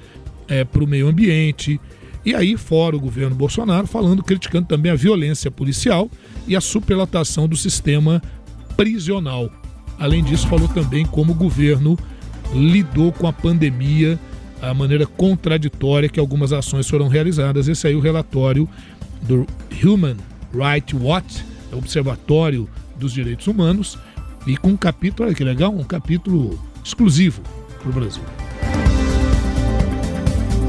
para 0.71 0.85
o 0.85 0.87
meio 0.87 1.09
ambiente. 1.09 1.81
E 2.25 2.35
aí, 2.35 2.57
fora 2.57 2.97
o 2.97 3.01
governo 3.01 3.35
Bolsonaro, 3.35 3.87
falando, 3.87 4.23
criticando 4.23 4.67
também 4.67 4.93
a 4.93 4.95
violência 4.95 5.51
policial 5.51 6.11
e 6.47 6.55
a 6.55 6.61
superlotação 6.61 7.49
do 7.49 7.57
sistema 7.57 8.23
prisional. 8.77 9.51
Além 9.99 10.23
disso, 10.23 10.47
falou 10.47 10.69
também 10.69 11.05
como 11.05 11.33
o 11.33 11.35
governo 11.35 11.99
lidou 12.53 13.13
com 13.13 13.27
a 13.27 13.33
pandemia, 13.33 14.19
a 14.61 14.73
maneira 14.73 15.07
contraditória 15.07 16.09
que 16.09 16.21
algumas 16.21 16.53
ações 16.53 16.89
foram 16.89 17.09
realizadas. 17.09 17.69
Esse 17.69 17.87
aí 17.87 17.95
é 17.95 17.97
o 17.97 18.01
relatório 18.01 18.69
do 19.23 19.47
Human 19.83 20.17
Rights 20.53 20.99
Watch, 21.01 21.45
é 21.45 21.58
Observatório 21.73 22.69
dos 22.97 23.13
Direitos 23.13 23.47
Humanos, 23.47 23.99
e 24.47 24.57
com 24.57 24.69
um 24.69 24.77
capítulo, 24.77 25.29
olha 25.29 25.37
que 25.37 25.45
legal, 25.45 25.71
um 25.71 25.85
capítulo 25.85 26.59
exclusivo 26.85 27.43
para 27.81 27.91
o 27.91 27.93
Brasil. 27.93 28.23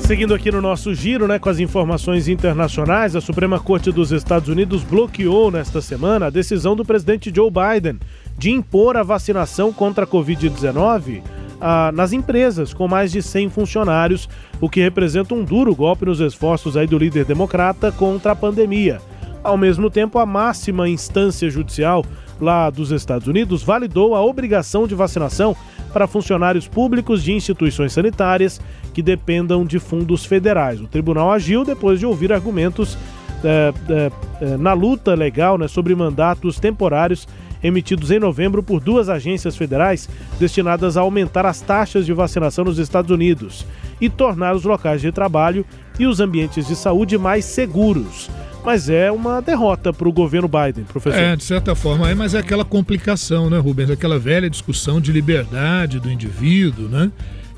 Seguindo 0.10 0.34
aqui 0.34 0.52
no 0.52 0.60
nosso 0.60 0.94
giro, 0.96 1.28
né, 1.28 1.38
com 1.38 1.50
as 1.50 1.60
informações 1.60 2.28
internacionais, 2.28 3.16
a 3.16 3.22
Suprema 3.22 3.60
Corte 3.60 3.92
dos 3.92 4.12
Estados 4.12 4.50
Unidos 4.50 4.84
bloqueou 4.84 5.52
nesta 5.52 5.82
semana 5.82 6.26
a 6.26 6.30
decisão 6.32 6.76
do 6.76 6.84
presidente 6.84 7.32
Joe 7.34 7.52
Biden 7.52 8.00
de 8.36 8.50
impor 8.50 8.98
a 8.98 9.04
vacinação 9.04 9.72
contra 9.72 10.06
a 10.06 10.08
Covid-19 10.08 11.22
ah, 11.62 11.92
nas 11.94 12.12
empresas 12.12 12.74
com 12.74 12.88
mais 12.88 13.12
de 13.12 13.22
100 13.22 13.50
funcionários, 13.50 14.28
o 14.60 14.68
que 14.68 14.82
representa 14.82 15.36
um 15.36 15.44
duro 15.44 15.76
golpe 15.76 16.06
nos 16.06 16.20
esforços 16.20 16.76
aí 16.76 16.88
do 16.88 16.98
líder 16.98 17.26
democrata 17.26 17.92
contra 17.92 18.32
a 18.32 18.36
pandemia. 18.36 19.00
Ao 19.44 19.58
mesmo 19.58 19.90
tempo, 19.90 20.20
a 20.20 20.26
máxima 20.26 20.90
instância 20.90 21.50
judicial 21.50 22.06
lá 22.40 22.70
dos 22.70 22.92
Estados 22.92 23.28
Unidos 23.28 23.64
validou 23.64 24.16
a 24.16 24.24
obrigação 24.24 24.88
de 24.88 24.96
vacinação 24.96 25.56
para 25.94 26.08
funcionários 26.08 26.68
públicos 26.68 27.24
de 27.24 27.34
instituições 27.34 27.94
sanitárias 27.94 28.62
que 28.94 29.02
dependam 29.02 29.66
de 29.66 29.80
fundos 29.80 30.26
federais. 30.26 30.80
O 30.82 30.88
tribunal 30.88 31.32
agiu 31.32 31.64
depois 31.64 32.00
de 32.00 32.06
ouvir 32.06 32.32
argumentos 32.32 32.98
eh, 33.44 33.74
eh, 33.90 34.58
na 34.58 34.74
luta 34.74 35.16
legal 35.16 35.58
né, 35.58 35.68
sobre 35.68 35.96
mandatos 35.96 36.60
temporários 36.60 37.28
emitidos 37.64 38.12
em 38.12 38.20
novembro 38.20 38.64
por 38.64 38.80
duas 38.80 39.10
agências 39.10 39.56
federais 39.56 40.10
destinadas 40.40 40.96
a 40.96 41.02
aumentar 41.02 41.46
as 41.46 41.60
taxas 41.62 42.06
de 42.06 42.14
vacinação 42.14 42.66
nos 42.66 42.80
Estados 42.80 43.12
Unidos 43.12 43.66
e 44.00 44.10
tornar 44.10 44.56
os 44.56 44.64
locais 44.64 45.02
de 45.02 45.12
trabalho 45.12 45.66
e 45.98 46.06
os 46.06 46.20
ambientes 46.20 46.68
de 46.68 46.76
saúde 46.76 47.18
mais 47.18 47.44
seguros. 47.46 48.30
Mas 48.64 48.90
é 48.90 49.12
uma 49.12 49.42
derrota 49.42 49.92
para 49.94 50.08
o 50.08 50.12
governo 50.12 50.48
Biden, 50.48 50.84
professor. 50.84 51.18
É, 51.20 51.36
de 51.36 51.44
certa 51.44 51.74
forma, 51.76 52.10
é, 52.10 52.14
mas 52.14 52.34
é 52.34 52.40
aquela 52.40 52.66
complicação, 52.66 53.50
né, 53.50 53.58
Rubens? 53.58 53.90
Aquela 53.90 54.20
velha 54.20 54.50
discussão 54.50 55.00
de 55.00 55.12
liberdade 55.12 56.00
do 56.00 56.12
indivíduo, 56.12 56.88
né? 56.90 57.10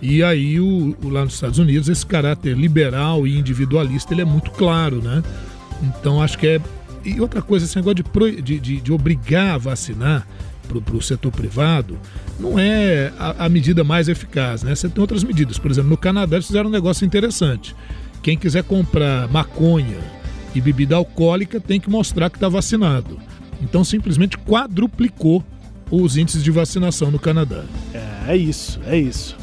E 0.02 0.24
aí, 0.24 0.60
o, 0.60 0.96
o- 1.04 1.10
lá 1.10 1.24
nos 1.26 1.34
Estados 1.34 1.58
Unidos, 1.60 1.90
esse 1.90 2.06
caráter 2.06 2.56
liberal 2.58 3.26
e 3.28 3.38
individualista, 3.38 4.14
ele 4.14 4.22
é 4.22 4.26
muito 4.26 4.52
claro, 4.52 5.02
né? 5.02 5.24
Então 5.82 6.22
acho 6.22 6.38
que 6.38 6.48
é. 6.48 6.62
E 7.04 7.20
outra 7.20 7.42
coisa, 7.42 7.66
esse 7.66 7.76
negócio 7.76 7.96
de, 8.04 8.42
de, 8.42 8.60
de, 8.60 8.82
de 8.82 8.92
obrigar 8.94 9.56
a 9.56 9.58
vacinar 9.58 10.26
para 10.68 10.96
o 10.96 11.02
setor 11.02 11.32
privado 11.32 11.98
não 12.40 12.58
é 12.58 13.12
a, 13.20 13.46
a 13.46 13.50
medida 13.50 13.84
mais 13.84 14.08
eficaz, 14.08 14.62
né? 14.64 14.74
Você 14.76 14.88
tem 14.88 15.02
outras 15.02 15.24
medidas. 15.24 15.58
Por 15.58 15.70
exemplo, 15.72 15.90
no 15.90 15.98
Canadá 15.98 16.36
eles 16.38 16.46
fizeram 16.48 16.70
um 16.70 16.72
negócio 16.72 17.06
interessante. 17.06 17.76
Quem 18.22 18.38
quiser 18.38 18.64
comprar 18.64 19.28
maconha 19.30 19.98
e 20.54 20.62
bebida 20.62 20.96
alcoólica 20.96 21.60
tem 21.60 21.80
que 21.80 21.90
mostrar 21.90 22.30
que 22.30 22.38
está 22.38 22.50
vacinado. 22.50 23.18
Então 23.62 23.84
simplesmente 23.84 24.38
quadruplicou 24.38 25.44
os 25.90 26.18
índices 26.18 26.44
de 26.44 26.52
vacinação 26.52 27.12
no 27.12 27.20
Canadá. 27.20 27.64
É, 27.94 28.34
é 28.34 28.38
isso, 28.38 28.80
é 28.86 28.98
isso. 28.98 29.38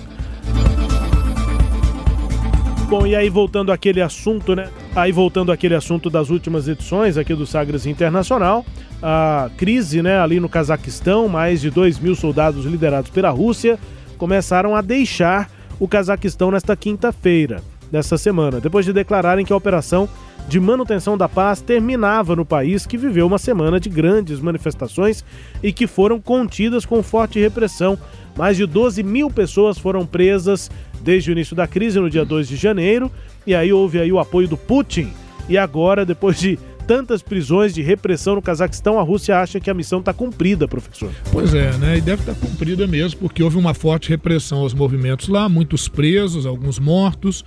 Bom, 2.88 3.06
e 3.06 3.14
aí 3.14 3.28
voltando 3.28 3.70
àquele 3.70 4.00
assunto, 4.00 4.56
né? 4.56 4.70
Aí 4.96 5.12
voltando 5.12 5.52
àquele 5.52 5.74
assunto 5.74 6.08
das 6.08 6.30
últimas 6.30 6.66
edições 6.66 7.18
aqui 7.18 7.34
do 7.34 7.46
Sagres 7.46 7.84
Internacional, 7.84 8.64
a 9.02 9.50
crise, 9.58 10.02
né, 10.02 10.18
ali 10.18 10.40
no 10.40 10.48
Cazaquistão, 10.48 11.28
mais 11.28 11.60
de 11.60 11.70
2 11.70 11.98
mil 11.98 12.14
soldados 12.14 12.64
liderados 12.64 13.10
pela 13.10 13.28
Rússia 13.30 13.78
começaram 14.16 14.74
a 14.74 14.80
deixar 14.80 15.50
o 15.78 15.86
Cazaquistão 15.86 16.50
nesta 16.50 16.74
quinta-feira 16.74 17.62
dessa 17.92 18.18
semana, 18.18 18.58
depois 18.58 18.84
de 18.84 18.92
declararem 18.92 19.44
que 19.44 19.52
a 19.52 19.56
operação 19.56 20.08
de 20.48 20.58
manutenção 20.58 21.16
da 21.16 21.28
paz 21.28 21.60
terminava 21.60 22.34
no 22.34 22.44
país 22.44 22.86
que 22.86 22.96
viveu 22.96 23.26
uma 23.26 23.38
semana 23.38 23.78
de 23.78 23.90
grandes 23.90 24.40
manifestações 24.40 25.22
e 25.62 25.72
que 25.72 25.86
foram 25.86 26.18
contidas 26.18 26.86
com 26.86 27.02
forte 27.02 27.38
repressão. 27.38 27.98
Mais 28.34 28.56
de 28.56 28.64
12 28.64 29.02
mil 29.02 29.30
pessoas 29.30 29.78
foram 29.78 30.06
presas 30.06 30.70
desde 31.02 31.30
o 31.30 31.32
início 31.32 31.54
da 31.54 31.66
crise 31.66 32.00
no 32.00 32.08
dia 32.08 32.24
2 32.24 32.48
de 32.48 32.56
janeiro, 32.56 33.10
e 33.46 33.54
aí 33.54 33.72
houve 33.72 34.00
aí 34.00 34.10
o 34.10 34.18
apoio 34.18 34.48
do 34.48 34.56
Putin. 34.56 35.12
E 35.48 35.58
agora, 35.58 36.04
depois 36.04 36.38
de 36.38 36.58
tantas 36.86 37.20
prisões 37.20 37.74
de 37.74 37.82
repressão 37.82 38.34
no 38.34 38.40
Cazaquistão, 38.40 38.98
a 38.98 39.02
Rússia 39.02 39.38
acha 39.38 39.60
que 39.60 39.68
a 39.68 39.74
missão 39.74 39.98
está 39.98 40.14
cumprida, 40.14 40.66
professor. 40.66 41.10
Pois 41.30 41.52
é, 41.52 41.76
né? 41.76 41.98
E 41.98 42.00
deve 42.00 42.22
estar 42.22 42.34
cumprida 42.34 42.86
mesmo, 42.86 43.20
porque 43.20 43.42
houve 43.42 43.58
uma 43.58 43.74
forte 43.74 44.08
repressão 44.08 44.60
aos 44.60 44.72
movimentos 44.72 45.28
lá, 45.28 45.48
muitos 45.50 45.86
presos, 45.86 46.46
alguns 46.46 46.78
mortos. 46.78 47.44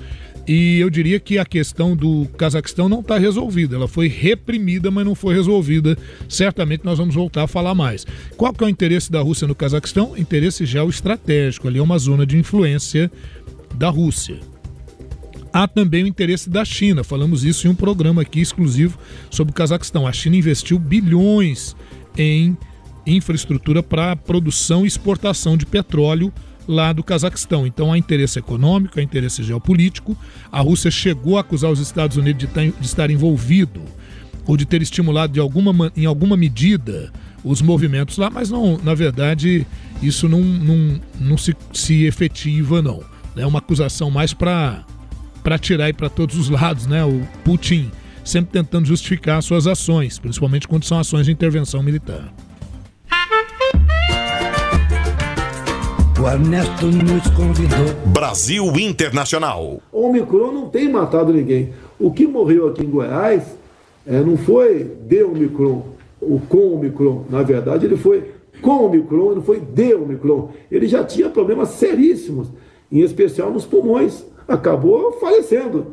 E 0.47 0.79
eu 0.79 0.89
diria 0.89 1.19
que 1.19 1.37
a 1.37 1.45
questão 1.45 1.95
do 1.95 2.27
Cazaquistão 2.37 2.89
não 2.89 3.01
está 3.01 3.17
resolvida. 3.17 3.75
Ela 3.75 3.87
foi 3.87 4.07
reprimida, 4.07 4.89
mas 4.89 5.05
não 5.05 5.13
foi 5.13 5.35
resolvida. 5.35 5.97
Certamente 6.27 6.83
nós 6.83 6.97
vamos 6.97 7.13
voltar 7.13 7.43
a 7.43 7.47
falar 7.47 7.75
mais. 7.75 8.05
Qual 8.35 8.51
que 8.53 8.63
é 8.63 8.67
o 8.67 8.69
interesse 8.69 9.11
da 9.11 9.21
Rússia 9.21 9.47
no 9.47 9.55
Cazaquistão? 9.55 10.17
Interesse 10.17 10.65
geoestratégico. 10.65 11.67
Ali 11.67 11.79
é 11.79 11.81
uma 11.81 11.97
zona 11.97 12.25
de 12.25 12.37
influência 12.37 13.11
da 13.75 13.89
Rússia. 13.89 14.39
Há 15.53 15.67
também 15.67 16.03
o 16.03 16.07
interesse 16.07 16.49
da 16.49 16.65
China. 16.65 17.03
Falamos 17.03 17.43
isso 17.43 17.67
em 17.67 17.69
um 17.69 17.75
programa 17.75 18.21
aqui 18.21 18.39
exclusivo 18.39 18.97
sobre 19.29 19.51
o 19.51 19.55
Cazaquistão. 19.55 20.07
A 20.07 20.13
China 20.13 20.37
investiu 20.37 20.79
bilhões 20.79 21.75
em 22.17 22.57
infraestrutura 23.05 23.83
para 23.83 24.15
produção 24.15 24.85
e 24.85 24.87
exportação 24.87 25.57
de 25.57 25.65
petróleo 25.65 26.31
lá 26.71 26.93
do 26.93 27.03
Cazaquistão. 27.03 27.67
Então 27.67 27.91
há 27.91 27.97
interesse 27.97 28.39
econômico, 28.39 28.99
há 28.99 29.03
interesse 29.03 29.43
geopolítico. 29.43 30.17
A 30.51 30.61
Rússia 30.61 30.89
chegou 30.89 31.37
a 31.37 31.41
acusar 31.41 31.69
os 31.71 31.79
Estados 31.79 32.17
Unidos 32.17 32.47
de, 32.47 32.71
de 32.71 32.85
estar 32.85 33.09
envolvido 33.11 33.81
ou 34.45 34.57
de 34.57 34.65
ter 34.65 34.81
estimulado 34.81 35.33
de 35.33 35.39
alguma, 35.39 35.71
ma- 35.71 35.91
em 35.95 36.05
alguma 36.05 36.35
medida 36.35 37.11
os 37.43 37.61
movimentos 37.61 38.17
lá, 38.17 38.29
mas 38.29 38.49
não, 38.51 38.77
na 38.83 38.93
verdade, 38.93 39.65
isso 40.01 40.29
não, 40.29 40.41
não, 40.41 41.01
não 41.19 41.37
se, 41.37 41.55
se 41.73 42.05
efetiva, 42.05 42.81
não. 42.81 43.03
É 43.35 43.45
uma 43.45 43.59
acusação 43.59 44.11
mais 44.11 44.33
para 44.33 44.83
tirar 45.59 45.85
aí 45.85 45.93
para 45.93 46.09
todos 46.09 46.37
os 46.37 46.49
lados, 46.49 46.85
né? 46.85 47.03
O 47.03 47.21
Putin 47.43 47.89
sempre 48.23 48.51
tentando 48.51 48.85
justificar 48.85 49.41
suas 49.41 49.65
ações, 49.65 50.19
principalmente 50.19 50.67
quando 50.67 50.85
são 50.85 50.99
ações 50.99 51.25
de 51.25 51.31
intervenção 51.31 51.81
militar. 51.81 52.31
O 56.21 56.27
Ernesto 56.27 56.85
nos 56.85 57.27
convidou. 57.31 58.11
Brasil 58.13 58.63
Internacional. 58.77 59.81
O 59.91 60.07
Omicron 60.07 60.51
não 60.51 60.69
tem 60.69 60.87
matado 60.87 61.33
ninguém. 61.33 61.73
O 61.99 62.11
que 62.11 62.27
morreu 62.27 62.67
aqui 62.67 62.85
em 62.85 62.89
Goiás 62.91 63.57
eh, 64.05 64.19
não 64.19 64.37
foi 64.37 64.83
de 64.83 65.23
Omicron, 65.23 65.83
o 66.21 66.39
com 66.41 66.75
Omicron. 66.75 67.25
Na 67.27 67.41
verdade, 67.41 67.87
ele 67.87 67.97
foi 67.97 68.33
com 68.61 68.85
Omicron, 68.85 69.33
não 69.33 69.41
foi 69.41 69.61
de 69.61 69.95
Omicron. 69.95 70.51
Ele 70.71 70.85
já 70.87 71.03
tinha 71.03 71.27
problemas 71.27 71.69
seríssimos, 71.69 72.49
em 72.91 72.99
especial 72.99 73.49
nos 73.49 73.65
pulmões. 73.65 74.23
Acabou 74.47 75.13
falecendo. 75.13 75.87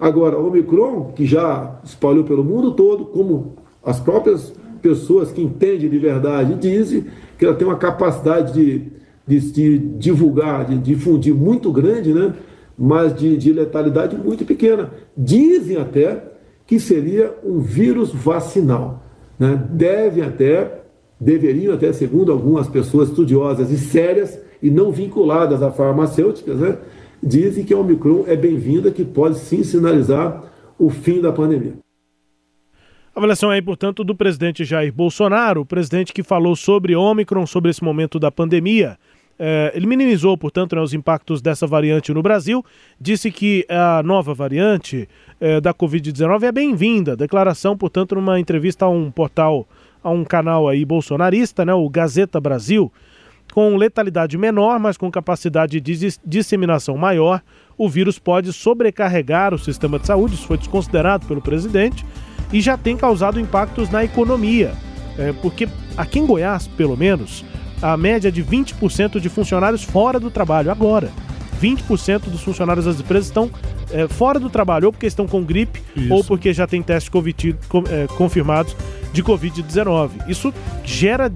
Agora, 0.00 0.38
o 0.38 0.46
Omicron, 0.46 1.12
que 1.14 1.26
já 1.26 1.78
espalhou 1.84 2.24
pelo 2.24 2.42
mundo 2.42 2.72
todo, 2.72 3.04
como 3.04 3.56
as 3.84 4.00
próprias 4.00 4.50
pessoas 4.80 5.30
que 5.30 5.42
entendem 5.42 5.90
de 5.90 5.98
verdade 5.98 6.54
dizem, 6.54 7.04
que 7.38 7.44
ela 7.44 7.54
tem 7.54 7.66
uma 7.66 7.76
capacidade 7.76 8.54
de, 8.54 8.93
de 9.26 9.40
se 9.40 9.78
divulgar, 9.78 10.66
de 10.66 10.78
difundir 10.78 11.34
muito 11.34 11.72
grande, 11.72 12.12
né? 12.12 12.34
mas 12.76 13.14
de, 13.14 13.36
de 13.36 13.52
letalidade 13.52 14.16
muito 14.16 14.44
pequena. 14.44 14.90
Dizem 15.16 15.76
até 15.76 16.22
que 16.66 16.78
seria 16.78 17.34
um 17.44 17.60
vírus 17.60 18.12
vacinal. 18.12 19.02
Né? 19.38 19.62
Devem 19.70 20.24
até, 20.24 20.82
deveriam 21.18 21.74
até, 21.74 21.92
segundo 21.92 22.32
algumas 22.32 22.68
pessoas 22.68 23.08
estudiosas 23.08 23.70
e 23.70 23.78
sérias 23.78 24.38
e 24.62 24.70
não 24.70 24.90
vinculadas 24.90 25.62
a 25.62 25.70
farmacêuticas, 25.70 26.58
né? 26.58 26.78
dizem 27.22 27.64
que 27.64 27.72
a 27.72 27.78
Omicron 27.78 28.24
é 28.26 28.36
bem-vinda, 28.36 28.90
que 28.90 29.04
pode 29.04 29.38
sim 29.38 29.62
sinalizar 29.62 30.44
o 30.78 30.90
fim 30.90 31.20
da 31.20 31.32
pandemia. 31.32 31.74
A 33.14 33.20
avaliação 33.20 33.48
aí, 33.48 33.62
portanto, 33.62 34.02
do 34.02 34.14
presidente 34.14 34.64
Jair 34.64 34.92
Bolsonaro, 34.92 35.60
o 35.60 35.66
presidente 35.66 36.12
que 36.12 36.22
falou 36.22 36.56
sobre 36.56 36.96
Ômicron, 36.96 37.46
sobre 37.46 37.70
esse 37.70 37.82
momento 37.82 38.18
da 38.18 38.30
pandemia. 38.30 38.98
É, 39.38 39.72
ele 39.74 39.86
minimizou, 39.86 40.36
portanto, 40.38 40.76
né, 40.76 40.82
os 40.82 40.94
impactos 40.94 41.42
dessa 41.42 41.66
variante 41.66 42.12
no 42.12 42.22
Brasil, 42.22 42.64
disse 43.00 43.30
que 43.30 43.66
a 43.68 44.02
nova 44.02 44.32
variante 44.32 45.08
é, 45.40 45.60
da 45.60 45.74
Covid-19 45.74 46.44
é 46.44 46.52
bem-vinda. 46.52 47.16
Declaração, 47.16 47.76
portanto, 47.76 48.14
numa 48.14 48.38
entrevista 48.38 48.84
a 48.84 48.88
um 48.88 49.10
portal, 49.10 49.66
a 50.02 50.10
um 50.10 50.24
canal 50.24 50.68
aí 50.68 50.84
bolsonarista, 50.84 51.64
né, 51.64 51.74
o 51.74 51.88
Gazeta 51.88 52.40
Brasil, 52.40 52.92
com 53.52 53.76
letalidade 53.76 54.38
menor, 54.38 54.78
mas 54.78 54.96
com 54.96 55.10
capacidade 55.10 55.80
de 55.80 55.94
dis- 55.94 56.20
disseminação 56.24 56.96
maior, 56.96 57.42
o 57.76 57.88
vírus 57.88 58.18
pode 58.18 58.52
sobrecarregar 58.52 59.52
o 59.52 59.58
sistema 59.58 59.98
de 59.98 60.06
saúde, 60.06 60.34
isso 60.34 60.46
foi 60.46 60.58
desconsiderado 60.58 61.26
pelo 61.26 61.42
presidente, 61.42 62.06
e 62.52 62.60
já 62.60 62.76
tem 62.76 62.96
causado 62.96 63.40
impactos 63.40 63.90
na 63.90 64.04
economia. 64.04 64.72
É, 65.18 65.32
porque 65.32 65.68
aqui 65.96 66.18
em 66.18 66.26
Goiás, 66.26 66.66
pelo 66.68 66.96
menos, 66.96 67.44
a 67.92 67.96
média 67.96 68.28
é 68.28 68.30
de 68.30 68.42
20% 68.42 69.20
de 69.20 69.28
funcionários 69.28 69.82
fora 69.82 70.18
do 70.18 70.30
trabalho 70.30 70.70
agora. 70.70 71.10
20% 71.60 72.30
dos 72.30 72.42
funcionários 72.42 72.86
das 72.86 72.98
empresas 72.98 73.26
estão 73.26 73.50
é, 73.92 74.08
fora 74.08 74.40
do 74.40 74.48
trabalho, 74.48 74.86
ou 74.86 74.92
porque 74.92 75.06
estão 75.06 75.26
com 75.26 75.42
gripe, 75.44 75.82
Isso. 75.94 76.12
ou 76.12 76.24
porque 76.24 76.52
já 76.52 76.66
tem 76.66 76.82
testes 76.82 77.08
COVID, 77.10 77.56
é, 77.90 78.06
confirmados 78.16 78.74
de 79.12 79.22
Covid-19. 79.22 80.10
Isso 80.26 80.52
gera 80.82 81.30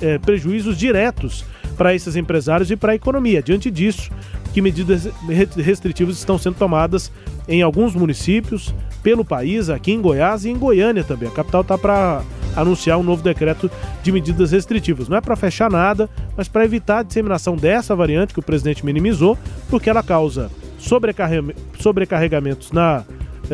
é, 0.00 0.18
prejuízos 0.18 0.76
diretos 0.76 1.44
para 1.76 1.94
esses 1.94 2.16
empresários 2.16 2.70
e 2.70 2.76
para 2.76 2.92
a 2.92 2.94
economia. 2.94 3.42
Diante 3.42 3.70
disso, 3.70 4.10
que 4.52 4.60
medidas 4.60 5.08
re- 5.28 5.48
restritivas 5.62 6.16
estão 6.18 6.38
sendo 6.38 6.54
tomadas 6.56 7.12
em 7.46 7.62
alguns 7.62 7.94
municípios, 7.94 8.74
pelo 9.02 9.24
país, 9.24 9.68
aqui 9.70 9.92
em 9.92 10.00
Goiás 10.00 10.44
e 10.44 10.50
em 10.50 10.56
Goiânia 10.56 11.04
também. 11.04 11.28
A 11.28 11.32
capital 11.32 11.62
está 11.62 11.78
para 11.78 12.22
anunciar 12.56 12.98
um 12.98 13.02
novo 13.02 13.22
decreto 13.22 13.70
de 14.02 14.10
medidas 14.12 14.52
restritivas. 14.52 15.08
Não 15.08 15.16
é 15.16 15.20
para 15.20 15.36
fechar 15.36 15.70
nada, 15.70 16.08
mas 16.36 16.48
para 16.48 16.64
evitar 16.64 16.98
a 16.98 17.02
disseminação 17.02 17.56
dessa 17.56 17.94
variante 17.94 18.34
que 18.34 18.40
o 18.40 18.42
presidente 18.42 18.84
minimizou, 18.84 19.38
porque 19.68 19.88
ela 19.88 20.02
causa 20.02 20.50
sobrecarre- 20.78 21.54
sobrecarregamentos 21.78 22.72
na 22.72 23.04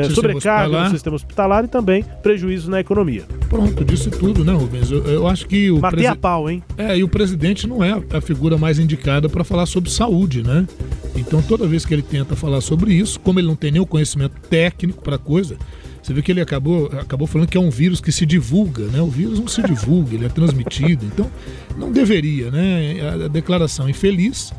Sistema 0.05 0.15
sobrecarga 0.15 0.85
no 0.85 0.91
sistema 0.91 1.17
hospitalar 1.17 1.65
e 1.65 1.69
também 1.69 2.05
prejuízo 2.23 2.71
na 2.71 2.81
economia. 2.81 3.25
Pronto, 3.49 3.85
disse 3.85 4.11
tudo, 4.11 4.45
né, 4.45 4.53
Rubens? 4.53 4.91
Eu, 4.91 5.05
eu 5.07 5.27
acho 5.27 5.47
que 5.47 5.71
o 5.71 5.81
Matei 5.81 5.99
presi- 5.99 6.07
a 6.09 6.17
pau, 6.17 6.51
hein? 6.51 6.63
É, 6.77 6.99
e 6.99 7.03
o 7.05 7.09
presidente 7.09 7.67
não 7.67 7.83
é 7.83 8.01
a 8.13 8.21
figura 8.21 8.59
mais 8.59 8.79
indicada 8.79 9.29
para 9.29 9.43
falar 9.45 9.67
sobre 9.67 9.91
saúde, 9.91 10.43
né? 10.43 10.67
Então, 11.15 11.41
toda 11.41 11.67
vez 11.67 11.87
que 11.87 11.95
ele 11.95 12.03
tenta 12.03 12.37
falar 12.37 12.61
sobre 12.61 12.93
isso, 12.93 13.19
como 13.21 13.39
ele 13.41 13.47
não 13.47 13.57
tem 13.57 13.71
nenhum 13.73 13.87
conhecimento 13.87 14.35
técnico 14.51 15.03
para 15.03 15.17
coisa, 15.17 15.57
você 16.03 16.13
vê 16.13 16.21
que 16.23 16.31
ele 16.31 16.41
acabou, 16.41 16.87
acabou 17.01 17.27
falando 17.27 17.49
que 17.49 17.57
é 17.57 17.61
um 17.61 17.71
vírus 17.71 18.01
que 18.01 18.13
se 18.13 18.25
divulga, 18.27 18.85
né? 18.85 19.01
O 19.01 19.09
vírus 19.09 19.41
não 19.41 19.49
se 19.49 19.63
divulga, 19.63 20.15
ele 20.15 20.27
é 20.27 20.29
transmitido. 20.29 21.05
Então, 21.07 21.31
não 21.77 21.91
deveria, 21.91 22.51
né? 22.51 23.01
A, 23.01 23.25
a 23.25 23.29
declaração 23.29 23.89
infeliz 23.89 24.53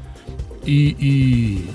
e, 0.66 0.96
e 1.00 1.66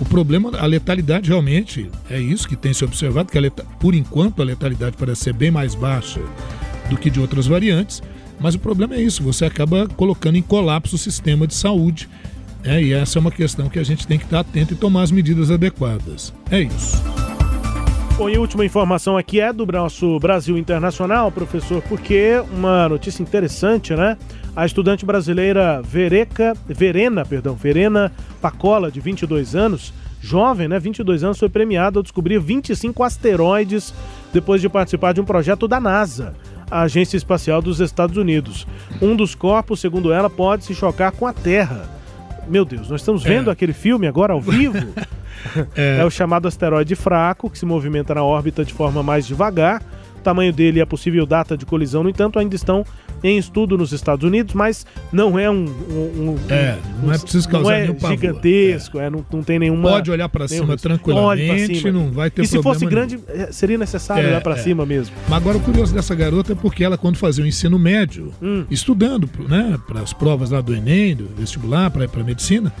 o 0.00 0.04
problema, 0.04 0.50
a 0.58 0.66
letalidade 0.66 1.28
realmente 1.28 1.90
é 2.10 2.20
isso 2.20 2.46
que 2.48 2.56
tem 2.56 2.72
se 2.72 2.84
observado, 2.84 3.30
que 3.30 3.50
por 3.80 3.94
enquanto 3.94 4.42
a 4.42 4.44
letalidade 4.44 4.96
parece 4.98 5.24
ser 5.24 5.32
bem 5.32 5.50
mais 5.50 5.74
baixa 5.74 6.20
do 6.90 6.96
que 6.96 7.10
de 7.10 7.20
outras 7.20 7.46
variantes, 7.46 8.02
mas 8.38 8.54
o 8.54 8.58
problema 8.58 8.94
é 8.94 9.00
isso, 9.00 9.22
você 9.22 9.44
acaba 9.44 9.88
colocando 9.88 10.36
em 10.36 10.42
colapso 10.42 10.96
o 10.96 10.98
sistema 10.98 11.46
de 11.46 11.54
saúde, 11.54 12.08
né? 12.62 12.82
e 12.82 12.92
essa 12.92 13.18
é 13.18 13.20
uma 13.20 13.30
questão 13.30 13.68
que 13.68 13.78
a 13.78 13.84
gente 13.84 14.06
tem 14.06 14.18
que 14.18 14.24
estar 14.24 14.40
atento 14.40 14.74
e 14.74 14.76
tomar 14.76 15.02
as 15.02 15.10
medidas 15.10 15.50
adequadas. 15.50 16.32
É 16.50 16.60
isso. 16.60 17.02
Bom, 18.16 18.30
e 18.30 18.36
a 18.36 18.40
última 18.40 18.64
informação 18.64 19.18
aqui 19.18 19.40
é 19.40 19.52
do 19.52 19.66
nosso 19.66 20.18
Brasil 20.18 20.56
Internacional, 20.56 21.30
professor, 21.30 21.82
porque 21.82 22.42
uma 22.50 22.88
notícia 22.88 23.22
interessante, 23.22 23.94
né? 23.94 24.16
A 24.54 24.64
estudante 24.64 25.04
brasileira 25.04 25.82
Vereca, 25.82 26.54
Verena, 26.66 27.26
perdão, 27.26 27.54
Verena 27.54 28.10
Pacola, 28.40 28.90
de 28.90 29.00
22 29.00 29.54
anos, 29.54 29.92
jovem, 30.22 30.66
né? 30.66 30.78
22 30.78 31.24
anos, 31.24 31.38
foi 31.38 31.50
premiada 31.50 31.98
ao 31.98 32.02
descobrir 32.02 32.38
25 32.38 33.02
asteroides 33.04 33.92
depois 34.32 34.62
de 34.62 34.68
participar 34.70 35.12
de 35.12 35.20
um 35.20 35.24
projeto 35.24 35.68
da 35.68 35.78
NASA, 35.78 36.34
a 36.70 36.82
Agência 36.82 37.18
Espacial 37.18 37.60
dos 37.60 37.80
Estados 37.80 38.16
Unidos. 38.16 38.66
Um 39.02 39.14
dos 39.14 39.34
corpos, 39.34 39.78
segundo 39.78 40.10
ela, 40.10 40.30
pode 40.30 40.64
se 40.64 40.74
chocar 40.74 41.12
com 41.12 41.26
a 41.26 41.34
Terra. 41.34 41.86
Meu 42.48 42.64
Deus, 42.64 42.88
nós 42.88 43.02
estamos 43.02 43.22
vendo 43.22 43.50
É. 43.50 43.52
aquele 43.52 43.74
filme 43.74 44.06
agora 44.06 44.32
ao 44.32 44.40
vivo? 44.40 44.78
É. 45.76 46.04
o 46.04 46.10
chamado 46.10 46.46
asteroide 46.48 46.94
fraco, 46.94 47.48
que 47.50 47.58
se 47.58 47.66
movimenta 47.66 48.14
na 48.14 48.22
órbita 48.22 48.64
de 48.64 48.72
forma 48.72 49.02
mais 49.02 49.26
devagar. 49.26 49.82
O 50.18 50.22
tamanho 50.26 50.52
dele 50.52 50.80
e 50.80 50.82
a 50.82 50.86
possível 50.86 51.24
data 51.24 51.56
de 51.56 51.64
colisão, 51.64 52.02
no 52.02 52.08
entanto, 52.10 52.36
ainda 52.40 52.56
estão 52.56 52.84
em 53.22 53.38
estudo 53.38 53.78
nos 53.78 53.92
Estados 53.92 54.24
Unidos, 54.24 54.54
mas 54.54 54.84
não 55.12 55.38
é 55.38 55.48
um. 55.48 55.64
um- 55.64 56.30
um- 56.30 56.36
É, 56.52 56.76
não 57.00 57.12
é 57.12 57.18
preciso 57.18 57.48
causar 57.48 57.62
não 57.70 57.70
é 57.76 57.80
nenhum 57.86 57.94
gigantesco, 58.10 58.98
é, 58.98 59.08
não, 59.08 59.24
não 59.32 59.42
tem 59.44 59.58
nenhuma. 59.60 59.88
Pode 59.88 60.10
olhar 60.10 60.28
nenhum 60.28 60.48
cima 60.48 60.72
risco. 60.72 60.82
tranquilamente, 60.88 61.76
cima. 61.76 61.92
não 61.92 62.10
vai 62.10 62.28
ter 62.28 62.42
E 62.42 62.46
se 62.46 62.60
fosse 62.60 62.80
problema 62.80 63.06
grande, 63.08 63.22
eh, 63.28 63.52
seria 63.52 63.78
necessário 63.78 64.24
É, 64.24 64.28
olhar 64.30 64.40
pra 64.40 64.54
é. 64.54 64.56
cima 64.58 64.84
mesmo. 64.84 65.14
Mas 65.28 65.36
agora 65.38 65.58
o 65.58 65.60
curioso 65.60 65.94
dessa 65.94 66.14
garota 66.14 66.52
é 66.52 66.56
porque 66.56 66.82
ela, 66.82 66.98
quando 66.98 67.16
fazia 67.18 67.44
o 67.44 67.46
ensino 67.46 67.78
médio, 67.78 68.32
Hum. 68.42 68.64
estudando 68.68 69.30
né, 69.48 69.78
para 69.86 70.00
as 70.00 70.12
provas 70.12 70.50
lá 70.50 70.60
do 70.60 70.74
Enem, 70.74 71.14
do 71.14 71.28
vestibular, 71.38 71.88
para 71.90 72.24
medicina, 72.24 72.72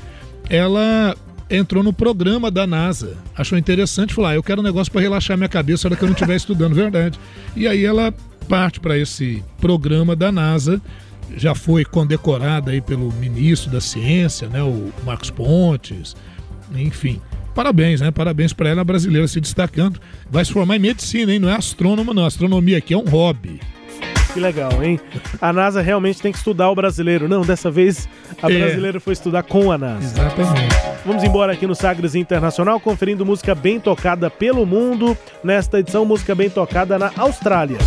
ela 0.50 1.14
entrou 1.50 1.82
no 1.82 1.92
programa 1.92 2.50
da 2.50 2.66
NASA. 2.66 3.16
Achou 3.36 3.58
interessante, 3.58 4.14
falou: 4.14 4.30
ah, 4.30 4.34
eu 4.34 4.42
quero 4.42 4.60
um 4.60 4.64
negócio 4.64 4.92
para 4.92 5.00
relaxar 5.00 5.36
minha 5.36 5.48
cabeça 5.48 5.88
na 5.88 5.92
hora 5.92 5.98
que 5.98 6.04
eu 6.04 6.08
não 6.08 6.14
estiver 6.14 6.36
estudando, 6.36 6.74
verdade. 6.74 7.18
E 7.54 7.66
aí 7.66 7.84
ela 7.84 8.12
parte 8.48 8.80
para 8.80 8.96
esse 8.96 9.42
programa 9.60 10.14
da 10.14 10.30
NASA. 10.30 10.80
Já 11.36 11.56
foi 11.56 11.84
condecorada 11.84 12.70
aí 12.70 12.80
pelo 12.80 13.12
ministro 13.14 13.68
da 13.68 13.80
Ciência, 13.80 14.48
né, 14.48 14.62
o 14.62 14.92
Marcos 15.04 15.28
Pontes, 15.28 16.14
enfim. 16.72 17.20
Parabéns, 17.52 18.00
né? 18.00 18.10
Parabéns 18.10 18.52
para 18.52 18.68
ela, 18.68 18.84
brasileira 18.84 19.26
se 19.26 19.40
destacando. 19.40 19.98
Vai 20.30 20.44
se 20.44 20.52
formar 20.52 20.76
em 20.76 20.78
medicina, 20.78 21.32
hein? 21.32 21.38
Não 21.38 21.48
é 21.48 21.56
astrônoma, 21.56 22.12
não. 22.12 22.26
Astronomia 22.26 22.78
aqui 22.78 22.92
é 22.92 22.98
um 22.98 23.08
hobby. 23.08 23.60
Que 24.36 24.40
legal, 24.40 24.70
hein? 24.82 25.00
A 25.40 25.50
NASA 25.50 25.80
realmente 25.80 26.20
tem 26.20 26.30
que 26.30 26.36
estudar 26.36 26.68
o 26.70 26.74
brasileiro. 26.74 27.26
Não, 27.26 27.40
dessa 27.40 27.70
vez 27.70 28.06
a 28.42 28.52
É. 28.52 28.58
brasileira 28.58 29.00
foi 29.00 29.14
estudar 29.14 29.42
com 29.42 29.72
a 29.72 29.78
NASA. 29.78 30.04
Exatamente. 30.04 30.76
Vamos 31.06 31.24
embora 31.24 31.54
aqui 31.54 31.66
no 31.66 31.74
Sagres 31.74 32.14
Internacional, 32.14 32.78
conferindo 32.78 33.24
música 33.24 33.54
bem 33.54 33.80
tocada 33.80 34.28
pelo 34.28 34.66
mundo. 34.66 35.16
Nesta 35.42 35.78
edição, 35.78 36.04
música 36.04 36.34
bem 36.34 36.50
tocada 36.50 36.98
na 36.98 37.10
Austrália. 37.16 37.78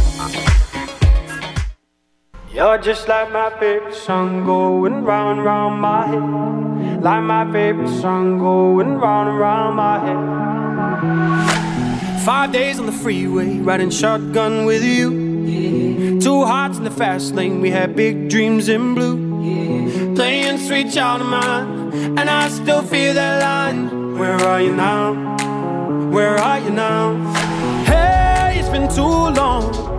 You're 2.52 2.82
just 2.84 3.08
like 3.08 3.32
my 3.32 3.52
favorite 3.60 3.94
song 3.94 4.44
going 4.44 5.04
round 5.06 5.42
and 5.42 5.46
round 5.46 5.80
my 5.80 6.08
head. 6.08 7.04
Like 7.04 7.22
my 7.22 7.46
favorite 7.52 7.90
song 8.02 8.40
going 8.40 8.98
round 8.98 9.30
and 9.30 9.40
round 9.40 9.76
my 9.76 10.00
head. 10.00 10.18
Five 12.26 12.52
days 12.52 12.80
on 12.80 12.88
the 12.88 12.92
freeway, 12.92 13.60
riding 13.60 13.92
shotgun 13.92 14.66
with 14.66 14.84
you. 14.84 15.30
Two 16.22 16.44
hearts 16.44 16.78
in 16.78 16.84
the 16.84 16.92
fast 16.92 17.34
lane, 17.34 17.62
we 17.62 17.70
had 17.70 17.96
big 17.96 18.30
dreams 18.30 18.68
in 18.68 18.94
blue. 18.94 20.16
Playing 20.16 20.58
sweet 20.58 20.92
child 20.92 21.22
of 21.22 21.28
mine, 21.28 22.20
and 22.20 22.30
I 22.30 22.50
still 22.50 22.82
feel 22.82 23.14
that 23.14 23.42
line. 23.42 24.18
Where 24.18 24.36
are 24.36 24.62
you 24.62 24.76
now? 24.76 25.14
Where 26.12 26.36
are 26.36 26.60
you 26.60 26.72
now? 26.72 27.16
Hey, 27.86 28.60
it's 28.60 28.68
been 28.68 28.90
too 28.90 29.02
long, 29.02 29.72
too 29.72 29.80
long 29.80 29.99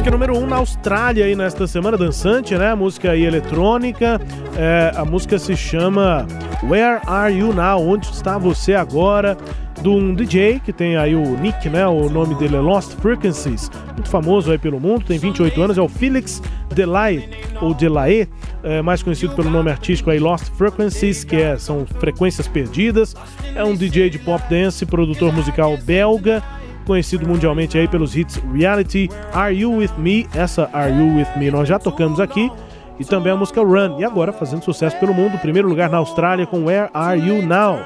Música 0.00 0.12
número 0.12 0.38
1 0.38 0.42
um 0.42 0.46
na 0.46 0.56
Austrália 0.56 1.26
aí 1.26 1.36
nesta 1.36 1.66
semana, 1.66 1.94
dançante, 1.94 2.56
né? 2.56 2.74
Música 2.74 3.10
aí 3.10 3.22
eletrônica. 3.22 4.18
É, 4.56 4.92
a 4.96 5.04
música 5.04 5.38
se 5.38 5.54
chama 5.54 6.26
Where 6.62 7.02
Are 7.06 7.30
You 7.30 7.52
Now? 7.52 7.86
Onde 7.86 8.06
está 8.06 8.38
você 8.38 8.72
agora? 8.72 9.36
De 9.82 9.90
um 9.90 10.14
DJ 10.14 10.58
que 10.64 10.72
tem 10.72 10.96
aí 10.96 11.14
o 11.14 11.36
nick, 11.38 11.68
né? 11.68 11.86
O 11.86 12.08
nome 12.08 12.34
dele 12.36 12.56
é 12.56 12.60
Lost 12.60 12.92
Frequencies, 12.92 13.70
muito 13.92 14.08
famoso 14.08 14.50
aí 14.50 14.56
pelo 14.56 14.80
mundo, 14.80 15.04
tem 15.04 15.18
28 15.18 15.62
anos, 15.62 15.76
é 15.76 15.82
o 15.82 15.88
Felix 15.88 16.42
Delay, 16.74 17.28
ou 17.60 17.74
Delaye, 17.74 18.26
é, 18.62 18.80
mais 18.80 19.02
conhecido 19.02 19.34
pelo 19.34 19.50
nome 19.50 19.70
artístico 19.70 20.10
aí 20.10 20.18
Lost 20.18 20.46
Frequencies, 20.56 21.24
que 21.24 21.36
é- 21.36 21.58
são 21.58 21.84
frequências 21.98 22.48
perdidas. 22.48 23.14
É 23.54 23.62
um 23.62 23.74
DJ 23.74 24.08
de 24.08 24.18
pop 24.18 24.42
dance, 24.48 24.86
produtor 24.86 25.30
musical 25.30 25.76
belga, 25.76 26.42
conhecido 26.86 27.26
mundialmente 27.26 27.78
aí 27.78 27.86
pelos 27.86 28.16
hits 28.16 28.40
Reality, 28.52 29.08
Are 29.32 29.54
You 29.54 29.76
With 29.76 29.92
Me? 29.98 30.28
Essa 30.34 30.68
Are 30.72 30.92
You 30.92 31.16
With 31.16 31.38
Me 31.38 31.50
nós 31.50 31.68
já 31.68 31.78
tocamos 31.78 32.20
aqui. 32.20 32.50
E 32.98 33.04
também 33.04 33.32
a 33.32 33.36
música 33.36 33.62
Run. 33.62 33.98
E 33.98 34.04
agora 34.04 34.30
fazendo 34.30 34.62
sucesso 34.62 34.94
pelo 34.98 35.14
mundo. 35.14 35.38
Primeiro 35.38 35.66
lugar 35.66 35.88
na 35.88 35.96
Austrália 35.96 36.46
com 36.46 36.66
Where 36.66 36.90
Are 36.92 37.18
You 37.18 37.40
Now? 37.40 37.78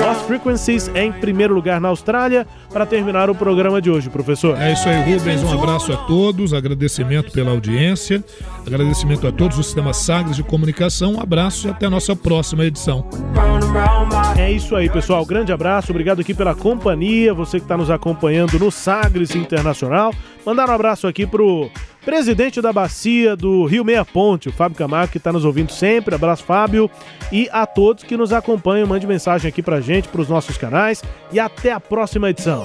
Lost 0.00 0.26
Frequencies 0.26 0.88
é 0.94 1.04
em 1.04 1.10
primeiro 1.10 1.52
lugar 1.52 1.80
na 1.80 1.88
Austrália. 1.88 2.46
Para 2.72 2.86
terminar 2.86 3.28
o 3.28 3.34
programa 3.34 3.82
de 3.82 3.90
hoje, 3.90 4.08
professor. 4.08 4.56
É 4.56 4.72
isso 4.72 4.88
aí, 4.88 5.12
Rubens. 5.12 5.42
Um 5.42 5.52
abraço 5.52 5.92
a 5.92 5.96
todos, 5.96 6.54
agradecimento 6.54 7.32
pela 7.32 7.50
audiência, 7.50 8.22
agradecimento 8.66 9.26
a 9.26 9.32
todos 9.32 9.58
os 9.58 9.66
sistemas 9.66 9.96
Sagres 9.98 10.36
de 10.36 10.42
comunicação. 10.42 11.14
Um 11.14 11.20
abraço 11.20 11.66
e 11.66 11.70
até 11.70 11.86
a 11.86 11.90
nossa 11.90 12.14
próxima 12.14 12.64
edição. 12.64 13.08
É 14.36 14.50
isso 14.50 14.74
aí, 14.74 14.88
pessoal. 14.88 15.24
Grande 15.24 15.52
abraço, 15.52 15.92
obrigado 15.92 16.20
aqui 16.20 16.34
pela 16.34 16.54
companhia, 16.54 17.32
você 17.32 17.58
que 17.58 17.64
está 17.64 17.76
nos 17.76 17.90
acompanhando 17.90 18.58
no 18.58 18.70
Sagres 18.70 19.34
Internacional. 19.34 20.14
Mandar 20.44 20.68
um 20.68 20.72
abraço 20.72 21.06
aqui 21.06 21.26
pro 21.26 21.70
presidente 22.04 22.60
da 22.60 22.72
bacia 22.72 23.36
do 23.36 23.66
Rio 23.66 23.84
Meia 23.84 24.04
Ponte, 24.04 24.48
o 24.48 24.52
Fábio 24.52 24.76
Camargo, 24.76 25.12
que 25.12 25.18
está 25.18 25.32
nos 25.32 25.44
ouvindo 25.44 25.70
sempre. 25.70 26.14
Abraço, 26.14 26.44
Fábio. 26.44 26.90
E 27.30 27.48
a 27.52 27.66
todos 27.66 28.04
que 28.04 28.16
nos 28.16 28.32
acompanham, 28.32 28.86
mande 28.86 29.06
mensagem 29.06 29.48
aqui 29.48 29.62
pra 29.62 29.80
gente, 29.80 30.08
pros 30.08 30.28
nossos 30.28 30.56
canais. 30.56 31.02
E 31.32 31.38
até 31.38 31.72
a 31.72 31.80
próxima 31.80 32.30
edição. 32.30 32.64